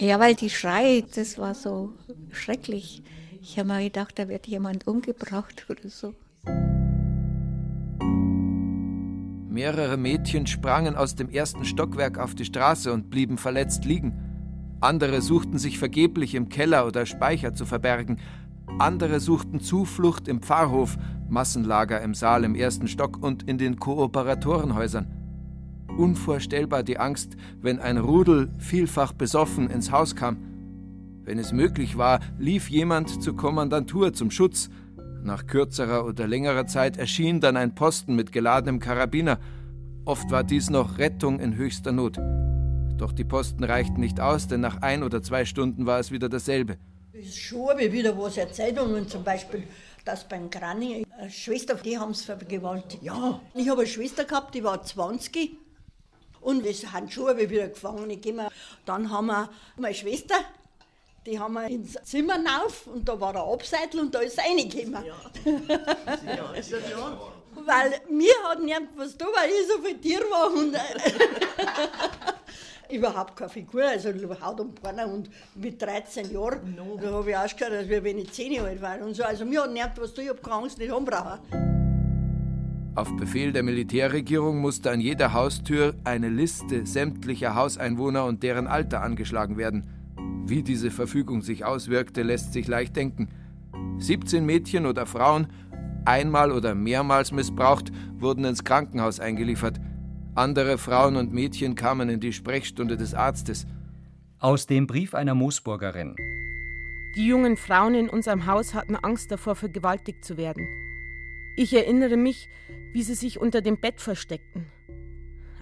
Ja, 0.00 0.20
weil 0.20 0.36
die 0.36 0.50
Schreie, 0.50 1.02
das 1.02 1.38
war 1.38 1.54
so 1.54 1.92
schrecklich. 2.30 3.02
Ich 3.42 3.58
habe 3.58 3.68
mir 3.68 3.82
gedacht, 3.82 4.16
da 4.18 4.28
wird 4.28 4.46
jemand 4.46 4.86
umgebracht 4.86 5.66
oder 5.68 5.88
so. 5.88 6.14
Mehrere 9.50 9.96
Mädchen 9.96 10.46
sprangen 10.46 10.94
aus 10.94 11.16
dem 11.16 11.28
ersten 11.30 11.64
Stockwerk 11.64 12.18
auf 12.18 12.36
die 12.36 12.44
Straße 12.44 12.92
und 12.92 13.10
blieben 13.10 13.38
verletzt 13.38 13.84
liegen. 13.84 14.76
Andere 14.80 15.20
suchten 15.20 15.58
sich 15.58 15.80
vergeblich 15.80 16.36
im 16.36 16.48
Keller 16.48 16.86
oder 16.86 17.04
Speicher 17.04 17.52
zu 17.52 17.66
verbergen. 17.66 18.20
Andere 18.78 19.18
suchten 19.18 19.58
Zuflucht 19.58 20.28
im 20.28 20.42
Pfarrhof, 20.42 20.96
Massenlager 21.28 22.00
im 22.02 22.14
Saal 22.14 22.44
im 22.44 22.54
ersten 22.54 22.86
Stock 22.86 23.20
und 23.20 23.48
in 23.48 23.58
den 23.58 23.80
Kooperatorenhäusern. 23.80 25.17
Unvorstellbar 25.98 26.84
die 26.84 26.98
Angst, 26.98 27.36
wenn 27.60 27.80
ein 27.80 27.98
Rudel 27.98 28.50
vielfach 28.58 29.12
besoffen 29.12 29.68
ins 29.68 29.90
Haus 29.90 30.14
kam. 30.14 30.36
Wenn 31.24 31.40
es 31.40 31.52
möglich 31.52 31.98
war, 31.98 32.20
lief 32.38 32.70
jemand 32.70 33.20
zur 33.20 33.36
Kommandantur 33.36 34.12
zum 34.12 34.30
Schutz. 34.30 34.70
Nach 35.24 35.48
kürzerer 35.48 36.06
oder 36.06 36.28
längerer 36.28 36.66
Zeit 36.66 36.96
erschien 36.96 37.40
dann 37.40 37.56
ein 37.56 37.74
Posten 37.74 38.14
mit 38.14 38.30
geladenem 38.30 38.78
Karabiner. 38.78 39.40
Oft 40.04 40.30
war 40.30 40.44
dies 40.44 40.70
noch 40.70 40.98
Rettung 40.98 41.40
in 41.40 41.56
höchster 41.56 41.90
Not. 41.90 42.16
Doch 42.96 43.10
die 43.10 43.24
Posten 43.24 43.64
reichten 43.64 43.98
nicht 43.98 44.20
aus, 44.20 44.46
denn 44.46 44.60
nach 44.60 44.80
ein 44.82 45.02
oder 45.02 45.20
zwei 45.20 45.44
Stunden 45.44 45.84
war 45.84 45.98
es 45.98 46.12
wieder 46.12 46.28
dasselbe. 46.28 46.78
Es 47.12 47.36
schon 47.36 47.70
habe 47.70 47.92
wieder 47.92 48.16
was 48.16 48.36
Erzählungen, 48.36 49.08
zum 49.08 49.24
Beispiel, 49.24 49.64
dass 50.04 50.28
beim 50.28 50.48
Granny 50.48 51.04
eine 51.18 51.28
Schwester, 51.28 51.74
die 51.74 51.98
haben 51.98 52.12
es 52.12 52.22
vergewaltigt. 52.24 53.02
Ja, 53.02 53.40
ich 53.54 53.68
habe 53.68 53.80
eine 53.80 53.90
Schwester 53.90 54.24
gehabt, 54.24 54.54
die 54.54 54.62
war 54.62 54.80
20 54.80 55.67
und 56.40 56.64
wir 56.64 56.92
haben 56.92 57.10
schon 57.10 57.36
wieder 57.36 57.68
gefangen. 57.68 58.10
Ich 58.10 58.34
mal. 58.34 58.48
Dann 58.84 59.10
haben 59.10 59.26
wir 59.26 59.50
meine 59.76 59.94
Schwester, 59.94 60.36
die 61.26 61.38
haben 61.38 61.54
wir 61.54 61.66
ins 61.66 61.96
Zimmer 62.04 62.36
rauf 62.36 62.86
und 62.86 63.08
da 63.08 63.20
war 63.20 63.30
ein 63.30 63.36
Abseitel 63.36 64.00
und 64.00 64.14
da 64.14 64.20
ist 64.20 64.38
reingekommen. 64.38 65.04
Ja. 65.04 65.16
ja, 66.36 66.52
ist 66.52 66.70
ja 66.70 66.78
klar. 66.78 67.32
Weil 67.54 68.00
mir 68.08 68.34
hat 68.44 68.60
niemand 68.60 68.90
was 68.96 69.16
da, 69.16 69.26
weil 69.26 69.50
ich 69.50 69.68
so 69.68 69.82
viel 69.82 69.98
Tier 69.98 70.20
war 70.20 70.52
und 70.52 70.74
überhaupt 72.90 73.36
keine 73.36 73.50
Figur, 73.50 73.84
also 73.84 74.10
Haut 74.40 74.60
und 74.60 74.80
Beine 74.80 75.06
und 75.06 75.28
mit 75.54 75.82
13 75.82 76.32
Jahren, 76.32 76.74
no. 76.76 76.98
da 77.00 77.10
habe 77.10 77.30
ich 77.30 77.36
ausgehört, 77.36 77.74
als 77.74 77.88
wir 77.88 78.02
wenn 78.04 78.18
ich 78.18 78.32
10 78.32 78.60
alt 78.60 78.80
war 78.80 79.00
und 79.00 79.14
so. 79.14 79.24
Also 79.24 79.44
mir 79.44 79.62
hat 79.62 79.72
niemand 79.72 80.00
was 80.00 80.14
da, 80.14 80.22
ich 80.22 80.28
habe 80.28 80.40
keine 80.40 80.56
Angst 80.56 80.78
nicht 80.78 80.90
haben 80.90 81.04
brauchen. 81.04 81.87
Auf 82.98 83.16
Befehl 83.16 83.52
der 83.52 83.62
Militärregierung 83.62 84.58
musste 84.58 84.90
an 84.90 85.00
jeder 85.00 85.32
Haustür 85.32 85.94
eine 86.02 86.28
Liste 86.28 86.84
sämtlicher 86.84 87.54
Hauseinwohner 87.54 88.24
und 88.24 88.42
deren 88.42 88.66
Alter 88.66 89.02
angeschlagen 89.02 89.56
werden. 89.56 89.86
Wie 90.46 90.64
diese 90.64 90.90
Verfügung 90.90 91.42
sich 91.42 91.64
auswirkte, 91.64 92.24
lässt 92.24 92.52
sich 92.52 92.66
leicht 92.66 92.96
denken. 92.96 93.28
17 93.98 94.44
Mädchen 94.44 94.84
oder 94.84 95.06
Frauen, 95.06 95.46
einmal 96.06 96.50
oder 96.50 96.74
mehrmals 96.74 97.30
missbraucht, 97.30 97.92
wurden 98.18 98.44
ins 98.44 98.64
Krankenhaus 98.64 99.20
eingeliefert. 99.20 99.78
Andere 100.34 100.76
Frauen 100.76 101.14
und 101.14 101.32
Mädchen 101.32 101.76
kamen 101.76 102.08
in 102.08 102.18
die 102.18 102.32
Sprechstunde 102.32 102.96
des 102.96 103.14
Arztes. 103.14 103.68
Aus 104.40 104.66
dem 104.66 104.88
Brief 104.88 105.14
einer 105.14 105.36
Moosburgerin. 105.36 106.16
Die 107.14 107.28
jungen 107.28 107.56
Frauen 107.56 107.94
in 107.94 108.08
unserem 108.08 108.46
Haus 108.46 108.74
hatten 108.74 108.96
Angst 108.96 109.30
davor, 109.30 109.54
vergewaltigt 109.54 110.24
zu 110.24 110.36
werden. 110.36 110.66
Ich 111.60 111.74
erinnere 111.74 112.16
mich, 112.16 112.48
wie 112.98 113.04
sie 113.04 113.14
sich 113.14 113.38
unter 113.38 113.60
dem 113.60 113.80
Bett 113.80 114.00
versteckten. 114.00 114.66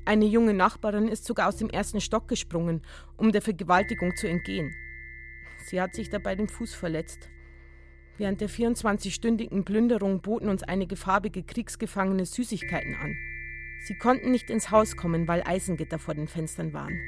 Eine 0.06 0.24
junge 0.24 0.54
Nachbarin 0.54 1.06
ist 1.06 1.26
sogar 1.26 1.48
aus 1.48 1.58
dem 1.58 1.68
ersten 1.68 2.00
Stock 2.00 2.28
gesprungen, 2.28 2.80
um 3.18 3.30
der 3.30 3.42
Vergewaltigung 3.42 4.16
zu 4.16 4.26
entgehen. 4.26 4.74
Sie 5.66 5.78
hat 5.78 5.94
sich 5.94 6.08
dabei 6.08 6.34
den 6.34 6.48
Fuß 6.48 6.72
verletzt. 6.72 7.28
Während 8.16 8.40
der 8.40 8.48
24-stündigen 8.48 9.64
Plünderung 9.64 10.22
boten 10.22 10.48
uns 10.48 10.62
einige 10.62 10.96
farbige 10.96 11.42
Kriegsgefangene 11.42 12.24
Süßigkeiten 12.24 12.94
an. 12.94 13.14
Sie 13.86 13.98
konnten 13.98 14.30
nicht 14.30 14.48
ins 14.48 14.70
Haus 14.70 14.96
kommen, 14.96 15.28
weil 15.28 15.42
Eisengitter 15.44 15.98
vor 15.98 16.14
den 16.14 16.28
Fenstern 16.28 16.72
waren. 16.72 16.98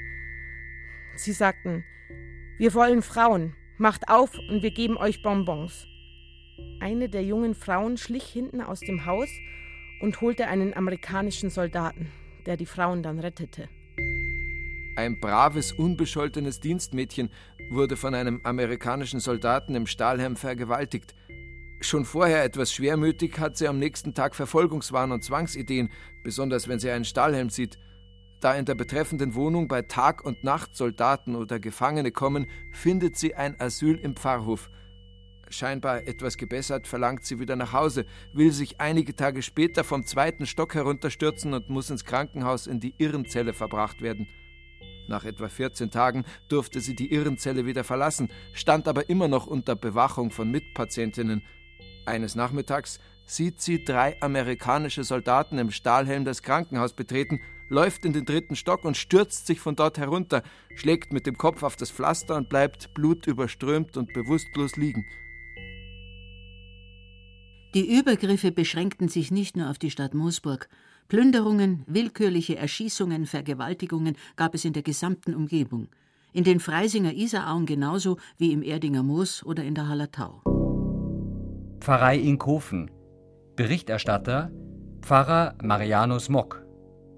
Sie 1.16 1.32
sagten, 1.32 1.84
wir 2.58 2.74
wollen 2.74 3.00
Frauen, 3.00 3.54
macht 3.78 4.10
auf 4.10 4.38
und 4.50 4.62
wir 4.62 4.72
geben 4.72 4.98
euch 4.98 5.22
Bonbons. 5.22 5.86
Eine 6.80 7.08
der 7.08 7.24
jungen 7.24 7.54
Frauen 7.54 7.96
schlich 7.96 8.24
hinten 8.24 8.60
aus 8.60 8.80
dem 8.80 9.06
Haus 9.06 9.30
und 10.00 10.20
holte 10.20 10.46
einen 10.46 10.74
amerikanischen 10.74 11.50
Soldaten, 11.50 12.10
der 12.46 12.56
die 12.56 12.66
Frauen 12.66 13.02
dann 13.02 13.18
rettete. 13.18 13.68
Ein 14.96 15.20
braves, 15.20 15.72
unbescholtenes 15.72 16.60
Dienstmädchen 16.60 17.30
wurde 17.70 17.96
von 17.96 18.14
einem 18.14 18.40
amerikanischen 18.42 19.20
Soldaten 19.20 19.74
im 19.74 19.86
Stahlhelm 19.86 20.34
vergewaltigt. 20.34 21.14
Schon 21.80 22.04
vorher 22.04 22.42
etwas 22.42 22.72
schwermütig 22.72 23.38
hat 23.38 23.56
sie 23.56 23.68
am 23.68 23.78
nächsten 23.78 24.12
Tag 24.14 24.34
Verfolgungswahn 24.34 25.12
und 25.12 25.22
Zwangsideen, 25.22 25.90
besonders 26.24 26.66
wenn 26.66 26.80
sie 26.80 26.90
einen 26.90 27.04
Stahlhelm 27.04 27.50
sieht. 27.50 27.78
Da 28.40 28.54
in 28.54 28.64
der 28.64 28.74
betreffenden 28.74 29.34
Wohnung 29.34 29.68
bei 29.68 29.82
Tag 29.82 30.24
und 30.24 30.42
Nacht 30.42 30.74
Soldaten 30.74 31.36
oder 31.36 31.60
Gefangene 31.60 32.10
kommen, 32.10 32.46
findet 32.72 33.16
sie 33.16 33.36
ein 33.36 33.60
Asyl 33.60 33.96
im 33.96 34.16
Pfarrhof. 34.16 34.70
Scheinbar 35.50 36.06
etwas 36.06 36.36
gebessert, 36.36 36.86
verlangt 36.86 37.24
sie 37.24 37.40
wieder 37.40 37.56
nach 37.56 37.72
Hause, 37.72 38.04
will 38.32 38.52
sich 38.52 38.80
einige 38.80 39.16
Tage 39.16 39.42
später 39.42 39.82
vom 39.82 40.04
zweiten 40.04 40.46
Stock 40.46 40.74
herunterstürzen 40.74 41.54
und 41.54 41.70
muss 41.70 41.90
ins 41.90 42.04
Krankenhaus 42.04 42.66
in 42.66 42.80
die 42.80 42.94
Irrenzelle 42.98 43.54
verbracht 43.54 44.02
werden. 44.02 44.28
Nach 45.08 45.24
etwa 45.24 45.48
14 45.48 45.90
Tagen 45.90 46.24
durfte 46.48 46.80
sie 46.80 46.94
die 46.94 47.12
Irrenzelle 47.12 47.64
wieder 47.64 47.82
verlassen, 47.82 48.28
stand 48.52 48.86
aber 48.86 49.08
immer 49.08 49.26
noch 49.26 49.46
unter 49.46 49.74
Bewachung 49.74 50.30
von 50.30 50.50
Mitpatientinnen. 50.50 51.42
Eines 52.04 52.34
Nachmittags 52.34 53.00
sieht 53.24 53.60
sie 53.60 53.84
drei 53.84 54.20
amerikanische 54.20 55.04
Soldaten 55.04 55.58
im 55.58 55.70
Stahlhelm 55.70 56.26
das 56.26 56.42
Krankenhaus 56.42 56.92
betreten, 56.92 57.40
läuft 57.70 58.04
in 58.04 58.12
den 58.12 58.24
dritten 58.24 58.56
Stock 58.56 58.84
und 58.84 58.96
stürzt 58.96 59.46
sich 59.46 59.60
von 59.60 59.76
dort 59.76 59.98
herunter, 59.98 60.42
schlägt 60.74 61.12
mit 61.12 61.26
dem 61.26 61.38
Kopf 61.38 61.62
auf 61.62 61.76
das 61.76 61.90
Pflaster 61.90 62.36
und 62.36 62.48
bleibt 62.48 62.92
blutüberströmt 62.94 63.96
und 63.96 64.12
bewusstlos 64.12 64.76
liegen. 64.76 65.06
Die 67.74 67.98
Übergriffe 67.98 68.50
beschränkten 68.50 69.08
sich 69.08 69.30
nicht 69.30 69.56
nur 69.56 69.68
auf 69.68 69.78
die 69.78 69.90
Stadt 69.90 70.14
Moosburg. 70.14 70.68
Plünderungen, 71.08 71.84
willkürliche 71.86 72.56
Erschießungen, 72.56 73.26
Vergewaltigungen 73.26 74.16
gab 74.36 74.54
es 74.54 74.64
in 74.64 74.72
der 74.72 74.82
gesamten 74.82 75.34
Umgebung. 75.34 75.88
In 76.32 76.44
den 76.44 76.60
Freisinger 76.60 77.12
Isarauen 77.12 77.66
genauso 77.66 78.16
wie 78.38 78.52
im 78.52 78.62
Erdinger 78.62 79.02
Moos 79.02 79.44
oder 79.44 79.64
in 79.64 79.74
der 79.74 79.88
Hallertau. 79.88 80.42
Pfarrei 81.80 82.16
Inkofen. 82.16 82.90
Berichterstatter 83.56 84.50
Pfarrer 85.02 85.54
Marianus 85.62 86.28
Mock. 86.28 86.64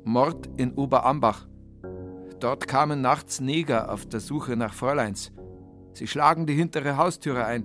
Mord 0.05 0.49
in 0.57 0.73
Oberambach. 0.73 1.47
Dort 2.41 2.67
kamen 2.67 3.01
nachts 3.01 3.41
Neger 3.41 3.93
auf 3.93 4.07
der 4.07 4.21
Suche 4.21 4.57
nach 4.57 4.75
Fräuleins. 4.75 5.33
Sie 5.93 6.07
schlagen 6.07 6.47
die 6.47 6.55
hintere 6.55 6.97
Haustüre 6.97 7.45
ein. 7.45 7.65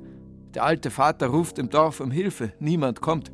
Der 0.56 0.64
alte 0.64 0.90
Vater 0.90 1.28
ruft 1.28 1.60
im 1.60 1.70
Dorf 1.70 2.00
um 2.00 2.12
Hilfe, 2.12 2.54
niemand 2.60 3.02
kommt. 3.02 3.30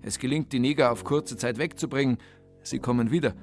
Es 0.00 0.18
gelingt, 0.18 0.50
die 0.54 0.60
Neger 0.60 0.92
auf 0.92 1.04
kurze 1.04 1.36
Zeit 1.36 1.58
wegzubringen. 1.58 2.16
Sie 2.62 2.78
kommen 2.78 3.10
wieder. 3.10 3.34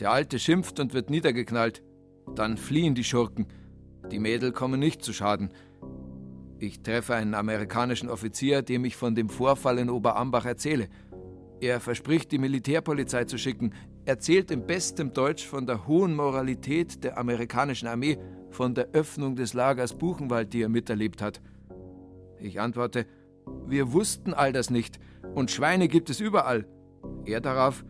Der 0.00 0.10
Alte 0.10 0.38
schimpft 0.38 0.80
und 0.80 0.94
wird 0.94 1.10
niedergeknallt. 1.10 1.82
Dann 2.34 2.56
fliehen 2.56 2.94
die 2.94 3.04
Schurken. 3.04 3.48
Die 4.10 4.18
Mädel 4.18 4.50
kommen 4.50 4.80
nicht 4.80 5.02
zu 5.02 5.12
Schaden. 5.12 5.50
Ich 6.58 6.80
treffe 6.80 7.14
einen 7.14 7.34
amerikanischen 7.34 8.08
Offizier, 8.08 8.62
dem 8.62 8.86
ich 8.86 8.96
von 8.96 9.14
dem 9.14 9.28
Vorfall 9.28 9.78
in 9.78 9.90
Oberambach 9.90 10.46
erzähle. 10.46 10.88
Er 11.60 11.80
verspricht, 11.80 12.32
die 12.32 12.38
Militärpolizei 12.38 13.24
zu 13.24 13.36
schicken, 13.36 13.74
erzählt 14.06 14.50
in 14.50 14.66
bestem 14.66 15.12
Deutsch 15.12 15.46
von 15.46 15.66
der 15.66 15.86
hohen 15.86 16.16
Moralität 16.16 17.04
der 17.04 17.18
amerikanischen 17.18 17.88
Armee, 17.88 18.16
von 18.50 18.74
der 18.74 18.88
Öffnung 18.92 19.36
des 19.36 19.52
Lagers 19.52 19.92
Buchenwald, 19.92 20.54
die 20.54 20.62
er 20.62 20.70
miterlebt 20.70 21.20
hat. 21.20 21.42
Ich 22.40 22.60
antworte, 22.60 23.06
wir 23.66 23.92
wussten 23.92 24.34
all 24.34 24.52
das 24.52 24.70
nicht 24.70 24.98
und 25.34 25.50
Schweine 25.50 25.88
gibt 25.88 26.10
es 26.10 26.20
überall. 26.20 26.66
Er 27.24 27.40
darauf, 27.40 27.84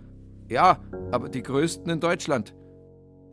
ja, 0.49 0.81
aber 1.11 1.29
die 1.29 1.43
größten 1.43 1.91
in 1.91 2.01
Deutschland. 2.01 2.55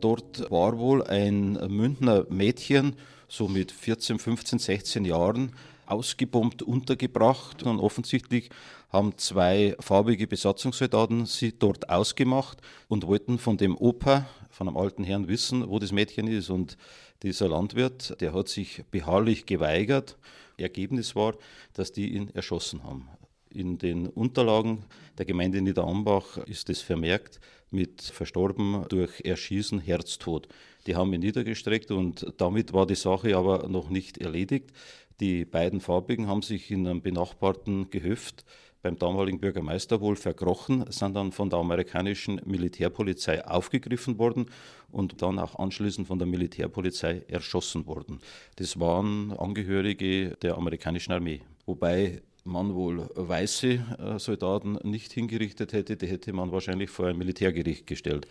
Dort 0.00 0.50
war 0.50 0.78
wohl 0.78 1.02
ein 1.04 1.52
Münchner 1.68 2.26
Mädchen, 2.28 2.96
so 3.28 3.48
mit 3.48 3.70
14, 3.70 4.18
15, 4.18 4.58
16 4.58 5.04
Jahren, 5.04 5.52
ausgebombt 5.86 6.62
untergebracht 6.62 7.62
und 7.62 7.78
offensichtlich 7.78 8.50
haben 8.90 9.16
zwei 9.16 9.76
farbige 9.80 10.26
Besatzungssoldaten 10.26 11.26
sie 11.26 11.56
dort 11.58 11.88
ausgemacht 11.88 12.58
und 12.88 13.06
wollten 13.06 13.38
von 13.38 13.56
dem 13.56 13.76
Opa, 13.76 14.26
von 14.50 14.68
einem 14.68 14.76
alten 14.76 15.04
Herrn 15.04 15.28
wissen, 15.28 15.68
wo 15.68 15.78
das 15.78 15.92
Mädchen 15.92 16.26
ist 16.26 16.50
und 16.50 16.76
dieser 17.22 17.48
Landwirt, 17.48 18.20
der 18.20 18.34
hat 18.34 18.48
sich 18.48 18.84
beharrlich 18.90 19.46
geweigert 19.46 20.18
Ergebnis 20.62 21.14
war, 21.14 21.34
dass 21.74 21.92
die 21.92 22.14
ihn 22.14 22.30
erschossen 22.30 22.84
haben. 22.84 23.08
In 23.50 23.76
den 23.76 24.06
Unterlagen 24.06 24.84
der 25.18 25.26
Gemeinde 25.26 25.60
Niederambach 25.60 26.38
ist 26.38 26.70
es 26.70 26.80
vermerkt 26.80 27.38
mit 27.70 28.02
verstorben 28.02 28.86
durch 28.88 29.20
Erschießen, 29.24 29.78
Herztod. 29.78 30.48
Die 30.86 30.96
haben 30.96 31.12
ihn 31.12 31.20
niedergestreckt 31.20 31.90
und 31.90 32.32
damit 32.38 32.72
war 32.72 32.86
die 32.86 32.94
Sache 32.94 33.36
aber 33.36 33.68
noch 33.68 33.90
nicht 33.90 34.18
erledigt. 34.18 34.72
Die 35.20 35.44
beiden 35.44 35.80
Farbigen 35.80 36.26
haben 36.28 36.42
sich 36.42 36.70
in 36.70 36.86
einem 36.86 37.02
benachbarten 37.02 37.90
Gehöft 37.90 38.44
beim 38.82 38.98
damaligen 38.98 39.40
Bürgermeister 39.40 40.00
wohl 40.00 40.16
verkrochen, 40.16 40.84
sind 40.90 41.14
dann 41.14 41.32
von 41.32 41.48
der 41.48 41.60
amerikanischen 41.60 42.40
Militärpolizei 42.44 43.46
aufgegriffen 43.46 44.18
worden 44.18 44.46
und 44.90 45.22
dann 45.22 45.38
auch 45.38 45.58
anschließend 45.58 46.06
von 46.06 46.18
der 46.18 46.26
Militärpolizei 46.26 47.24
erschossen 47.28 47.86
worden. 47.86 48.20
Das 48.56 48.78
waren 48.78 49.32
Angehörige 49.32 50.36
der 50.42 50.56
amerikanischen 50.56 51.12
Armee. 51.12 51.40
Wobei 51.64 52.22
man 52.44 52.74
wohl 52.74 53.08
weiße 53.14 53.68
äh, 53.68 54.18
Soldaten 54.18 54.78
nicht 54.82 55.12
hingerichtet 55.12 55.72
hätte, 55.72 55.96
die 55.96 56.06
hätte 56.06 56.32
man 56.32 56.50
wahrscheinlich 56.50 56.90
vor 56.90 57.06
ein 57.06 57.16
Militärgericht 57.16 57.86
gestellt. 57.86 58.26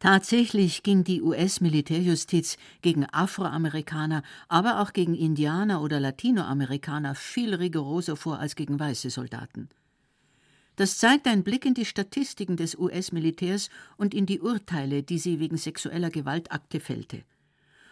Tatsächlich 0.00 0.84
ging 0.84 1.02
die 1.02 1.22
US-Militärjustiz 1.22 2.56
gegen 2.82 3.04
Afroamerikaner, 3.10 4.22
aber 4.46 4.80
auch 4.80 4.92
gegen 4.92 5.14
Indianer 5.14 5.82
oder 5.82 5.98
Latinoamerikaner 5.98 7.16
viel 7.16 7.52
rigoroser 7.52 8.14
vor 8.14 8.38
als 8.38 8.54
gegen 8.54 8.78
weiße 8.78 9.10
Soldaten. 9.10 9.68
Das 10.78 10.96
zeigt 10.96 11.26
ein 11.26 11.42
Blick 11.42 11.66
in 11.66 11.74
die 11.74 11.84
Statistiken 11.84 12.56
des 12.56 12.78
US-Militärs 12.78 13.68
und 13.96 14.14
in 14.14 14.26
die 14.26 14.40
Urteile, 14.40 15.02
die 15.02 15.18
sie 15.18 15.40
wegen 15.40 15.56
sexueller 15.56 16.08
Gewaltakte 16.08 16.78
fällte. 16.78 17.24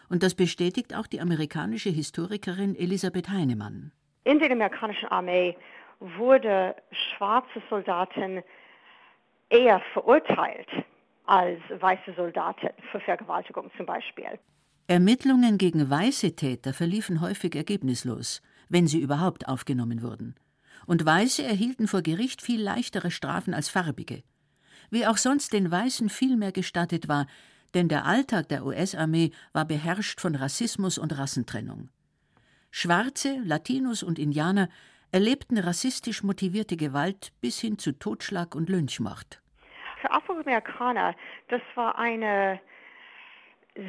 Und 0.08 0.22
das 0.22 0.36
bestätigt 0.36 0.94
auch 0.94 1.08
die 1.08 1.20
amerikanische 1.20 1.90
Historikerin 1.90 2.76
Elisabeth 2.76 3.28
Heinemann. 3.28 3.90
In 4.22 4.38
der 4.38 4.52
amerikanischen 4.52 5.08
Armee 5.08 5.56
wurde 5.98 6.76
schwarze 6.92 7.60
Soldaten 7.68 8.44
eher 9.50 9.82
verurteilt 9.92 10.68
als 11.24 11.58
weiße 11.80 12.14
Soldaten 12.16 12.68
für 12.92 13.00
Vergewaltigung 13.00 13.68
zum 13.76 13.86
Beispiel. 13.86 14.38
Ermittlungen 14.86 15.58
gegen 15.58 15.90
weiße 15.90 16.36
Täter 16.36 16.72
verliefen 16.72 17.20
häufig 17.20 17.56
ergebnislos, 17.56 18.42
wenn 18.68 18.86
sie 18.86 19.00
überhaupt 19.00 19.48
aufgenommen 19.48 20.02
wurden. 20.02 20.36
Und 20.86 21.04
Weiße 21.04 21.42
erhielten 21.42 21.88
vor 21.88 22.02
Gericht 22.02 22.42
viel 22.42 22.62
leichtere 22.62 23.10
Strafen 23.10 23.54
als 23.54 23.68
Farbige. 23.68 24.22
Wie 24.90 25.06
auch 25.06 25.16
sonst 25.16 25.52
den 25.52 25.70
Weißen 25.70 26.08
viel 26.08 26.36
mehr 26.36 26.52
gestattet 26.52 27.08
war, 27.08 27.26
denn 27.74 27.88
der 27.88 28.06
Alltag 28.06 28.48
der 28.48 28.64
US-Armee 28.64 29.32
war 29.52 29.64
beherrscht 29.64 30.20
von 30.20 30.34
Rassismus 30.34 30.98
und 30.98 31.18
Rassentrennung. 31.18 31.88
Schwarze, 32.70 33.40
Latinos 33.44 34.02
und 34.02 34.18
Indianer 34.18 34.68
erlebten 35.10 35.58
rassistisch 35.58 36.22
motivierte 36.22 36.76
Gewalt 36.76 37.32
bis 37.40 37.58
hin 37.58 37.78
zu 37.78 37.92
Totschlag 37.92 38.54
und 38.54 38.68
Lynchmord 38.68 39.40
für 40.06 40.10
Afroamerikaner, 40.10 41.14
das 41.48 41.62
war 41.74 41.98
eine 41.98 42.60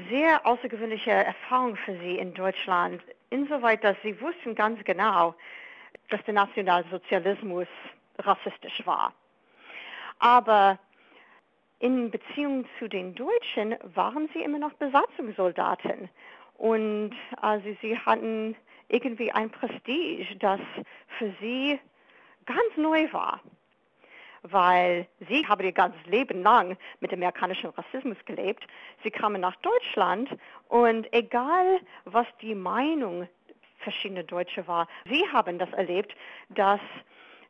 sehr 0.09 0.45
außergewöhnliche 0.45 1.11
Erfahrung 1.11 1.75
für 1.77 1.97
sie 1.99 2.17
in 2.17 2.33
Deutschland, 2.33 3.01
insoweit, 3.29 3.83
dass 3.83 3.95
sie 4.03 4.19
wussten 4.19 4.55
ganz 4.55 4.83
genau, 4.83 5.35
dass 6.09 6.23
der 6.23 6.33
Nationalsozialismus 6.33 7.67
rassistisch 8.19 8.85
war. 8.85 9.13
Aber 10.19 10.79
in 11.79 12.09
Beziehung 12.09 12.65
zu 12.79 12.87
den 12.87 13.13
Deutschen 13.13 13.75
waren 13.95 14.29
sie 14.33 14.41
immer 14.41 14.59
noch 14.59 14.73
Besatzungssoldaten. 14.73 16.09
Und 16.55 17.13
also 17.39 17.67
sie 17.81 17.97
hatten 17.97 18.55
irgendwie 18.89 19.31
ein 19.31 19.51
Prestige, 19.51 20.35
das 20.39 20.59
für 21.19 21.31
sie 21.39 21.79
ganz 22.45 22.77
neu 22.77 23.11
war 23.11 23.41
weil 24.51 25.07
sie 25.27 25.45
haben 25.47 25.63
ihr 25.63 25.71
ganzes 25.71 26.05
Leben 26.05 26.43
lang 26.43 26.77
mit 26.99 27.13
amerikanischem 27.13 27.71
Rassismus 27.71 28.17
gelebt. 28.25 28.65
Sie 29.03 29.11
kamen 29.11 29.41
nach 29.41 29.55
Deutschland 29.57 30.29
und 30.67 31.11
egal, 31.13 31.79
was 32.05 32.27
die 32.41 32.55
Meinung 32.55 33.27
verschiedener 33.87 34.23
Deutsche 34.23 34.67
war, 34.67 34.85
sie 35.05 35.23
haben 35.31 35.57
das 35.57 35.71
erlebt, 35.71 36.13
dass 36.49 36.81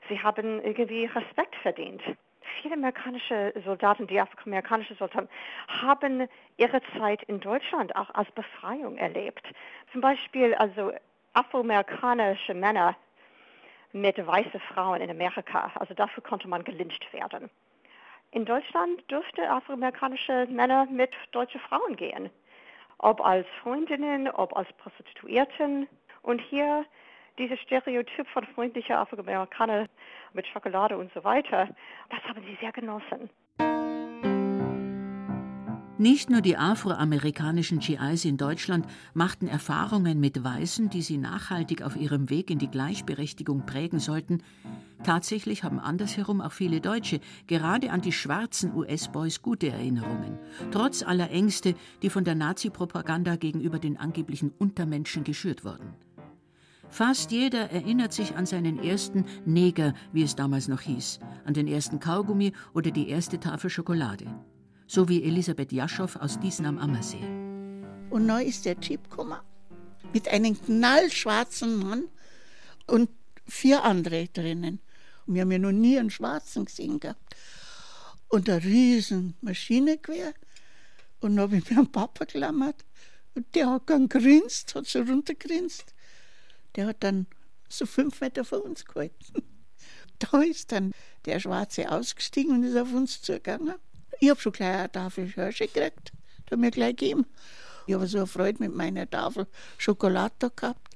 sie 0.08 0.22
haben 0.22 0.62
irgendwie 0.64 1.06
Respekt 1.06 1.56
verdient. 1.64 2.04
Viele 2.62 2.76
amerikanische 2.76 3.54
Soldaten, 3.66 4.06
die 4.06 4.20
afroamerikanische 4.20 4.94
Soldaten, 4.96 5.28
haben 5.68 6.28
ihre 6.58 6.80
Zeit 6.96 7.24
in 7.24 7.40
Deutschland 7.40 7.96
auch 7.96 8.14
als 8.14 8.30
Befreiung 8.32 8.98
erlebt. 8.98 9.46
Zum 9.92 10.02
Beispiel 10.02 10.54
also 10.56 10.92
afroamerikanische 11.34 12.54
Männer 12.54 12.96
mit 13.94 14.16
weißen 14.26 14.60
Frauen 14.72 15.02
in 15.02 15.10
Amerika. 15.10 15.72
Also 15.76 15.96
dafür 15.96 16.22
konnte 16.22 16.48
man 16.48 16.64
gelyncht 16.64 17.12
werden. 17.14 17.50
In 18.32 18.46
Deutschland 18.46 19.10
dürfte 19.10 19.50
afroamerikanische 19.50 20.46
Männer 20.52 20.86
mit 20.86 21.12
deutschen 21.32 21.62
Frauen 21.62 21.96
gehen. 21.96 22.30
Ob 23.00 23.24
als 23.24 23.48
Freundinnen, 23.62 24.30
ob 24.30 24.56
als 24.56 24.68
Prostituierten. 24.74 25.88
Und 26.28 26.42
hier 26.42 26.86
dieses 27.38 27.58
Stereotyp 27.62 28.28
von 28.34 28.46
freundlicher 28.48 29.00
Afroamerikaner 29.00 29.88
mit 30.34 30.46
Schokolade 30.48 30.98
und 30.98 31.10
so 31.14 31.24
weiter, 31.24 31.70
das 32.10 32.22
haben 32.26 32.44
sie 32.44 32.58
sehr 32.60 32.74
genossen. 32.74 33.30
Nicht 35.98 36.30
nur 36.30 36.42
die 36.42 36.58
afroamerikanischen 36.58 37.80
GIs 37.80 38.26
in 38.26 38.36
Deutschland 38.36 38.86
machten 39.14 39.48
Erfahrungen 39.48 40.20
mit 40.20 40.44
Weißen, 40.44 40.90
die 40.90 41.02
sie 41.02 41.18
nachhaltig 41.18 41.82
auf 41.82 41.96
ihrem 41.96 42.30
Weg 42.30 42.52
in 42.52 42.60
die 42.60 42.70
Gleichberechtigung 42.70 43.66
prägen 43.66 44.00
sollten. 44.00 44.44
Tatsächlich 45.04 45.64
haben 45.64 45.80
andersherum 45.80 46.42
auch 46.42 46.52
viele 46.52 46.82
Deutsche 46.82 47.22
gerade 47.48 47.90
an 47.90 48.02
die 48.02 48.12
schwarzen 48.12 48.76
US-Boys 48.76 49.42
gute 49.42 49.70
Erinnerungen, 49.70 50.38
trotz 50.72 51.04
aller 51.04 51.32
Ängste, 51.32 51.74
die 52.02 52.10
von 52.10 52.26
der 52.26 52.36
Nazi-Propaganda 52.36 53.38
gegenüber 53.38 53.80
den 53.80 53.96
angeblichen 53.96 54.52
Untermenschen 54.60 55.24
geschürt 55.24 55.64
wurden. 55.64 55.96
Fast 56.90 57.32
jeder 57.32 57.72
erinnert 57.72 58.14
sich 58.14 58.36
an 58.36 58.46
seinen 58.46 58.82
ersten 58.82 59.26
Neger, 59.46 59.94
wie 60.14 60.24
es 60.24 60.36
damals 60.36 60.68
noch 60.68 60.82
hieß, 60.82 61.20
an 61.46 61.54
den 61.54 61.68
ersten 61.68 62.00
Kaugummi 62.00 62.54
oder 62.74 62.92
die 62.92 63.10
erste 63.10 63.40
Tafel 63.40 63.70
Schokolade 63.70 64.26
so 64.88 65.10
wie 65.10 65.24
Elisabeth 65.24 65.72
Jaschow 65.72 66.16
aus 66.16 66.40
Diesen 66.40 66.66
am 66.66 66.80
Ammersee. 66.80 67.24
Und 68.10 68.26
neu 68.26 68.44
ist 68.44 68.66
der 68.66 68.78
Jeep 68.80 69.10
gekommen 69.10 69.40
mit 70.14 70.30
einem 70.30 70.60
knallschwarzen 70.60 71.80
Mann 71.80 72.06
und 72.88 73.10
vier 73.46 73.84
andere 73.84 74.28
drinnen. 74.30 74.80
Und 75.26 75.36
wir 75.36 75.42
haben 75.42 75.52
ja 75.52 75.60
noch 75.60 75.74
nie 75.74 76.00
einen 76.00 76.10
Schwarzen 76.10 76.66
gesehen 76.66 77.02
gehabt. 77.02 77.36
Und 78.30 78.50
eine 78.50 78.64
riesen 78.64 79.36
Maschine 79.42 79.98
quer. 79.98 80.34
Und 81.20 81.36
dann 81.36 81.42
habe 81.42 81.58
ich 81.58 81.70
mir 81.70 81.78
einen 81.78 81.92
Papa 81.92 82.24
geklammert. 82.24 82.86
Und 83.36 83.54
der 83.54 83.70
hat 83.70 83.90
dann 83.90 84.08
grinst, 84.08 84.74
hat 84.76 84.86
so 84.86 85.02
runtergrinst. 85.02 85.94
Der 86.78 86.88
hat 86.88 87.04
dann 87.04 87.28
so 87.68 87.86
fünf 87.86 88.22
Meter 88.22 88.46
vor 88.46 88.64
uns 88.64 88.86
gehalten. 88.86 89.16
Da 90.20 90.42
ist 90.42 90.72
dann 90.72 90.94
der 91.26 91.40
Schwarze 91.40 91.92
ausgestiegen 91.92 92.56
und 92.56 92.64
ist 92.64 92.76
auf 92.76 92.92
uns 92.92 93.22
zugegangen. 93.22 93.76
Ich 94.20 94.32
habe 94.32 94.42
schon 94.42 94.52
gleich 94.52 94.76
eine 94.76 94.92
Tafel 94.92 95.28
Hirsche 95.28 95.68
gekriegt, 95.68 96.12
hat 96.50 96.58
mir 96.58 96.72
gleich 96.72 96.96
gegeben. 96.96 97.28
Ich 97.86 97.94
habe 97.94 98.08
so 98.08 98.18
eine 98.18 98.26
Freude 98.26 98.64
mit 98.64 98.74
meiner 98.74 99.08
Tafel 99.08 99.46
Schokolade 99.78 100.50
gehabt. 100.56 100.96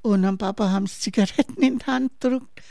Und 0.00 0.24
am 0.24 0.38
Papa 0.38 0.70
haben 0.70 0.86
sie 0.86 0.98
Zigaretten 0.98 1.62
in 1.62 1.78
die 1.78 1.84
Hand 1.84 2.20
gedrückt. 2.20 2.62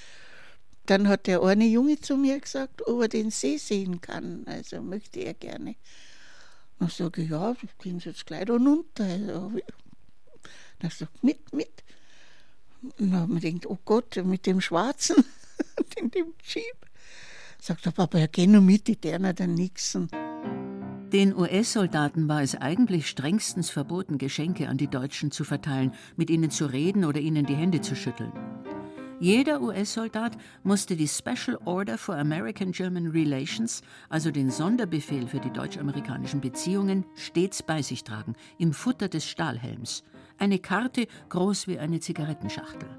Dann 0.88 1.08
hat 1.08 1.28
der 1.28 1.44
eine 1.44 1.66
Junge 1.66 2.00
zu 2.00 2.18
mir 2.18 2.40
gesagt, 2.40 2.88
ob 2.88 3.02
er 3.02 3.08
den 3.08 3.30
See 3.30 3.58
sehen 3.58 4.02
kann. 4.02 4.48
Also 4.48 4.82
möchte 4.82 5.20
er 5.20 5.36
gerne. 5.36 5.76
Dann 6.80 6.90
sage 6.90 7.22
ich, 7.22 7.30
ja, 7.30 7.56
gehen 7.84 8.00
Sie 8.00 8.10
jetzt 8.10 8.26
gleich 8.26 8.46
da 8.46 8.54
runter. 8.54 9.04
Also, 9.04 9.52
dann 10.80 10.92
sagt 10.92 11.24
mit, 11.24 11.54
mit. 11.54 11.84
Und 12.82 13.44
ich 13.44 13.54
gedacht, 13.54 13.66
oh 13.68 13.78
Gott, 13.86 14.18
mit 14.24 14.46
dem 14.46 14.62
Schwarzen 14.62 15.24
in 15.98 16.12
dem 16.12 16.34
Jeep. 16.44 16.86
Sagt 17.60 17.86
der 17.86 17.92
Papa, 17.92 18.20
ja, 18.20 18.28
geh 18.28 18.48
nur 18.48 18.62
mit, 18.62 18.88
die 18.88 18.96
derner 18.96 19.34
dann 19.34 19.56
nixen. 19.56 20.10
Den 21.12 21.36
US-Soldaten 21.36 22.28
war 22.28 22.42
es 22.42 22.56
eigentlich 22.56 23.08
strengstens 23.08 23.70
verboten, 23.70 24.18
Geschenke 24.18 24.68
an 24.68 24.78
die 24.78 24.90
Deutschen 24.90 25.32
zu 25.32 25.44
verteilen, 25.44 25.94
mit 26.18 26.30
ihnen 26.30 26.52
zu 26.52 26.66
reden 26.66 27.06
oder 27.06 27.22
ihnen 27.22 27.46
die 27.46 27.56
Hände 27.56 27.82
zu 27.82 27.96
schütteln. 27.96 28.34
Jeder 29.20 29.62
US-Soldat 29.62 30.38
musste 30.64 30.96
die 30.96 31.08
Special 31.08 31.58
Order 31.66 31.98
for 31.98 32.18
American-German 32.18 33.08
Relations, 33.08 33.82
also 34.10 34.30
den 34.30 34.52
Sonderbefehl 34.52 35.28
für 35.28 35.40
die 35.40 35.50
deutsch-amerikanischen 35.50 36.40
Beziehungen, 36.40 37.04
stets 37.16 37.64
bei 37.64 37.82
sich 37.82 38.04
tragen, 38.04 38.36
im 38.60 38.74
Futter 38.74 39.08
des 39.08 39.26
Stahlhelms. 39.26 40.04
Eine 40.38 40.60
Karte 40.60 41.08
groß 41.30 41.68
wie 41.68 41.80
eine 41.80 42.00
Zigarettenschachtel. 42.00 42.90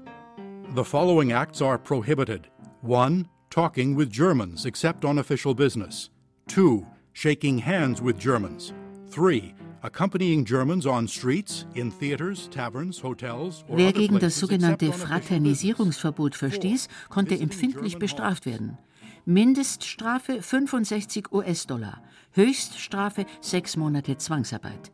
The 0.75 0.83
following 0.83 1.31
acts 1.31 1.61
are 1.61 1.77
prohibited. 1.77 2.49
1 2.81 3.27
talking 3.49 3.97
with 3.97 4.11
Germans 4.11 4.65
except 4.65 5.03
on 5.03 5.17
official 5.17 5.53
business. 5.53 6.09
2. 6.47 6.85
Shaking 7.13 7.59
hands 7.59 8.01
with 8.01 8.17
Germans. 8.19 8.73
3. 9.11 9.53
accompanying 9.81 10.45
Germans 10.45 10.85
on 10.85 11.07
streets, 11.07 11.65
in 11.75 11.91
theaters, 11.91 12.49
taverns, 12.49 13.01
hotels, 13.01 13.63
or 13.67 13.77
Wer 13.77 13.93
gegen 13.93 14.19
das 14.19 14.39
sogenannte 14.39 14.91
Fraternisierungsverbot 14.91 16.35
verstieß, 16.35 16.87
konnte 17.09 17.39
empfindlich 17.39 17.97
bestraft 17.97 18.45
werden. 18.45 18.77
Mindeststrafe 19.25 20.41
65 20.41 21.31
US-Dollar, 21.31 22.01
Höchststrafe 22.31 23.25
sechs 23.41 23.77
Monate 23.77 24.17
Zwangsarbeit. 24.17 24.91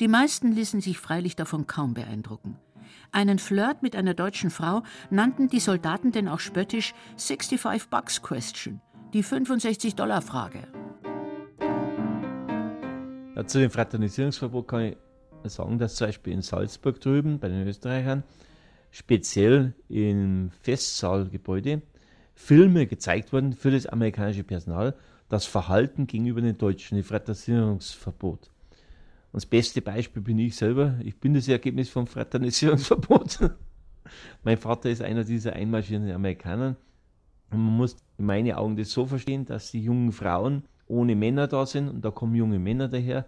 Die 0.00 0.08
meisten 0.08 0.50
ließen 0.50 0.80
sich 0.80 0.98
freilich 0.98 1.36
davon 1.36 1.68
kaum 1.68 1.94
beeindrucken. 1.94 2.58
Einen 3.12 3.38
Flirt 3.38 3.82
mit 3.82 3.94
einer 3.94 4.14
deutschen 4.14 4.50
Frau 4.50 4.82
nannten 5.08 5.48
die 5.48 5.60
Soldaten 5.60 6.10
denn 6.10 6.26
auch 6.28 6.40
spöttisch 6.40 6.94
65 7.16 7.88
Bucks 7.88 8.20
Question, 8.20 8.80
die 9.12 9.22
65 9.22 9.94
Dollar 9.94 10.20
Frage. 10.20 10.66
Ja, 13.36 13.46
zu 13.46 13.60
dem 13.60 13.70
Fraternisierungsverbot 13.70 14.66
kann 14.66 14.82
ich 15.44 15.52
sagen, 15.52 15.78
dass 15.78 15.94
zum 15.94 16.08
Beispiel 16.08 16.32
in 16.32 16.42
Salzburg 16.42 17.00
drüben 17.00 17.38
bei 17.38 17.48
den 17.48 17.66
Österreichern 17.66 18.24
speziell 18.90 19.74
im 19.88 20.50
Festsaalgebäude 20.62 21.82
Filme 22.34 22.86
gezeigt 22.88 23.32
wurden 23.32 23.52
für 23.52 23.70
das 23.70 23.86
amerikanische 23.86 24.42
Personal, 24.42 24.96
das 25.28 25.46
Verhalten 25.46 26.08
gegenüber 26.08 26.40
den 26.40 26.58
Deutschen, 26.58 26.98
das 26.98 27.06
Fraternisierungsverbot. 27.06 28.50
Und 29.34 29.42
das 29.42 29.46
beste 29.46 29.82
Beispiel 29.82 30.22
bin 30.22 30.38
ich 30.38 30.54
selber. 30.54 30.94
Ich 31.02 31.18
bin 31.18 31.34
das 31.34 31.48
Ergebnis 31.48 31.88
vom 31.88 32.06
Fraternisierungsverbot. 32.06 33.40
mein 34.44 34.56
Vater 34.56 34.90
ist 34.90 35.02
einer 35.02 35.24
dieser 35.24 35.54
einmarschierenden 35.54 36.14
Amerikaner. 36.14 36.76
Und 37.50 37.58
man 37.58 37.76
muss 37.76 37.96
in 38.16 38.26
meinen 38.26 38.52
Augen 38.52 38.76
das 38.76 38.92
so 38.92 39.06
verstehen, 39.06 39.44
dass 39.44 39.72
die 39.72 39.82
jungen 39.82 40.12
Frauen 40.12 40.62
ohne 40.86 41.16
Männer 41.16 41.48
da 41.48 41.66
sind 41.66 41.88
und 41.88 42.04
da 42.04 42.12
kommen 42.12 42.36
junge 42.36 42.60
Männer 42.60 42.86
daher. 42.86 43.26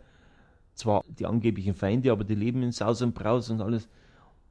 Zwar 0.74 1.02
die 1.08 1.26
angeblichen 1.26 1.74
Feinde, 1.74 2.12
aber 2.12 2.22
die 2.22 2.36
leben 2.36 2.62
in 2.62 2.70
Saus 2.70 3.02
und 3.02 3.12
Braus 3.12 3.50
und 3.50 3.60
alles. 3.60 3.88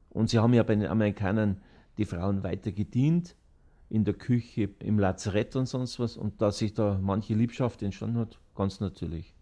Und 0.09 0.29
sie 0.29 0.39
haben 0.39 0.53
ja 0.53 0.63
bei 0.63 0.75
den 0.75 0.87
Amerikanern 0.87 1.61
die 1.97 2.03
Frauen 2.03 2.43
weiter 2.43 2.73
gedient, 2.73 3.33
in 3.89 4.03
der 4.03 4.15
Küche, 4.15 4.71
im 4.79 4.99
Lazarett 4.99 5.55
und 5.55 5.67
sonst 5.67 5.99
was. 6.01 6.17
Und 6.17 6.41
dass 6.41 6.57
sich 6.57 6.73
da 6.73 6.99
manche 7.01 7.33
Liebschaft 7.33 7.81
entstanden 7.81 8.17
hat, 8.17 8.41
ganz 8.55 8.81
natürlich. 8.81 9.34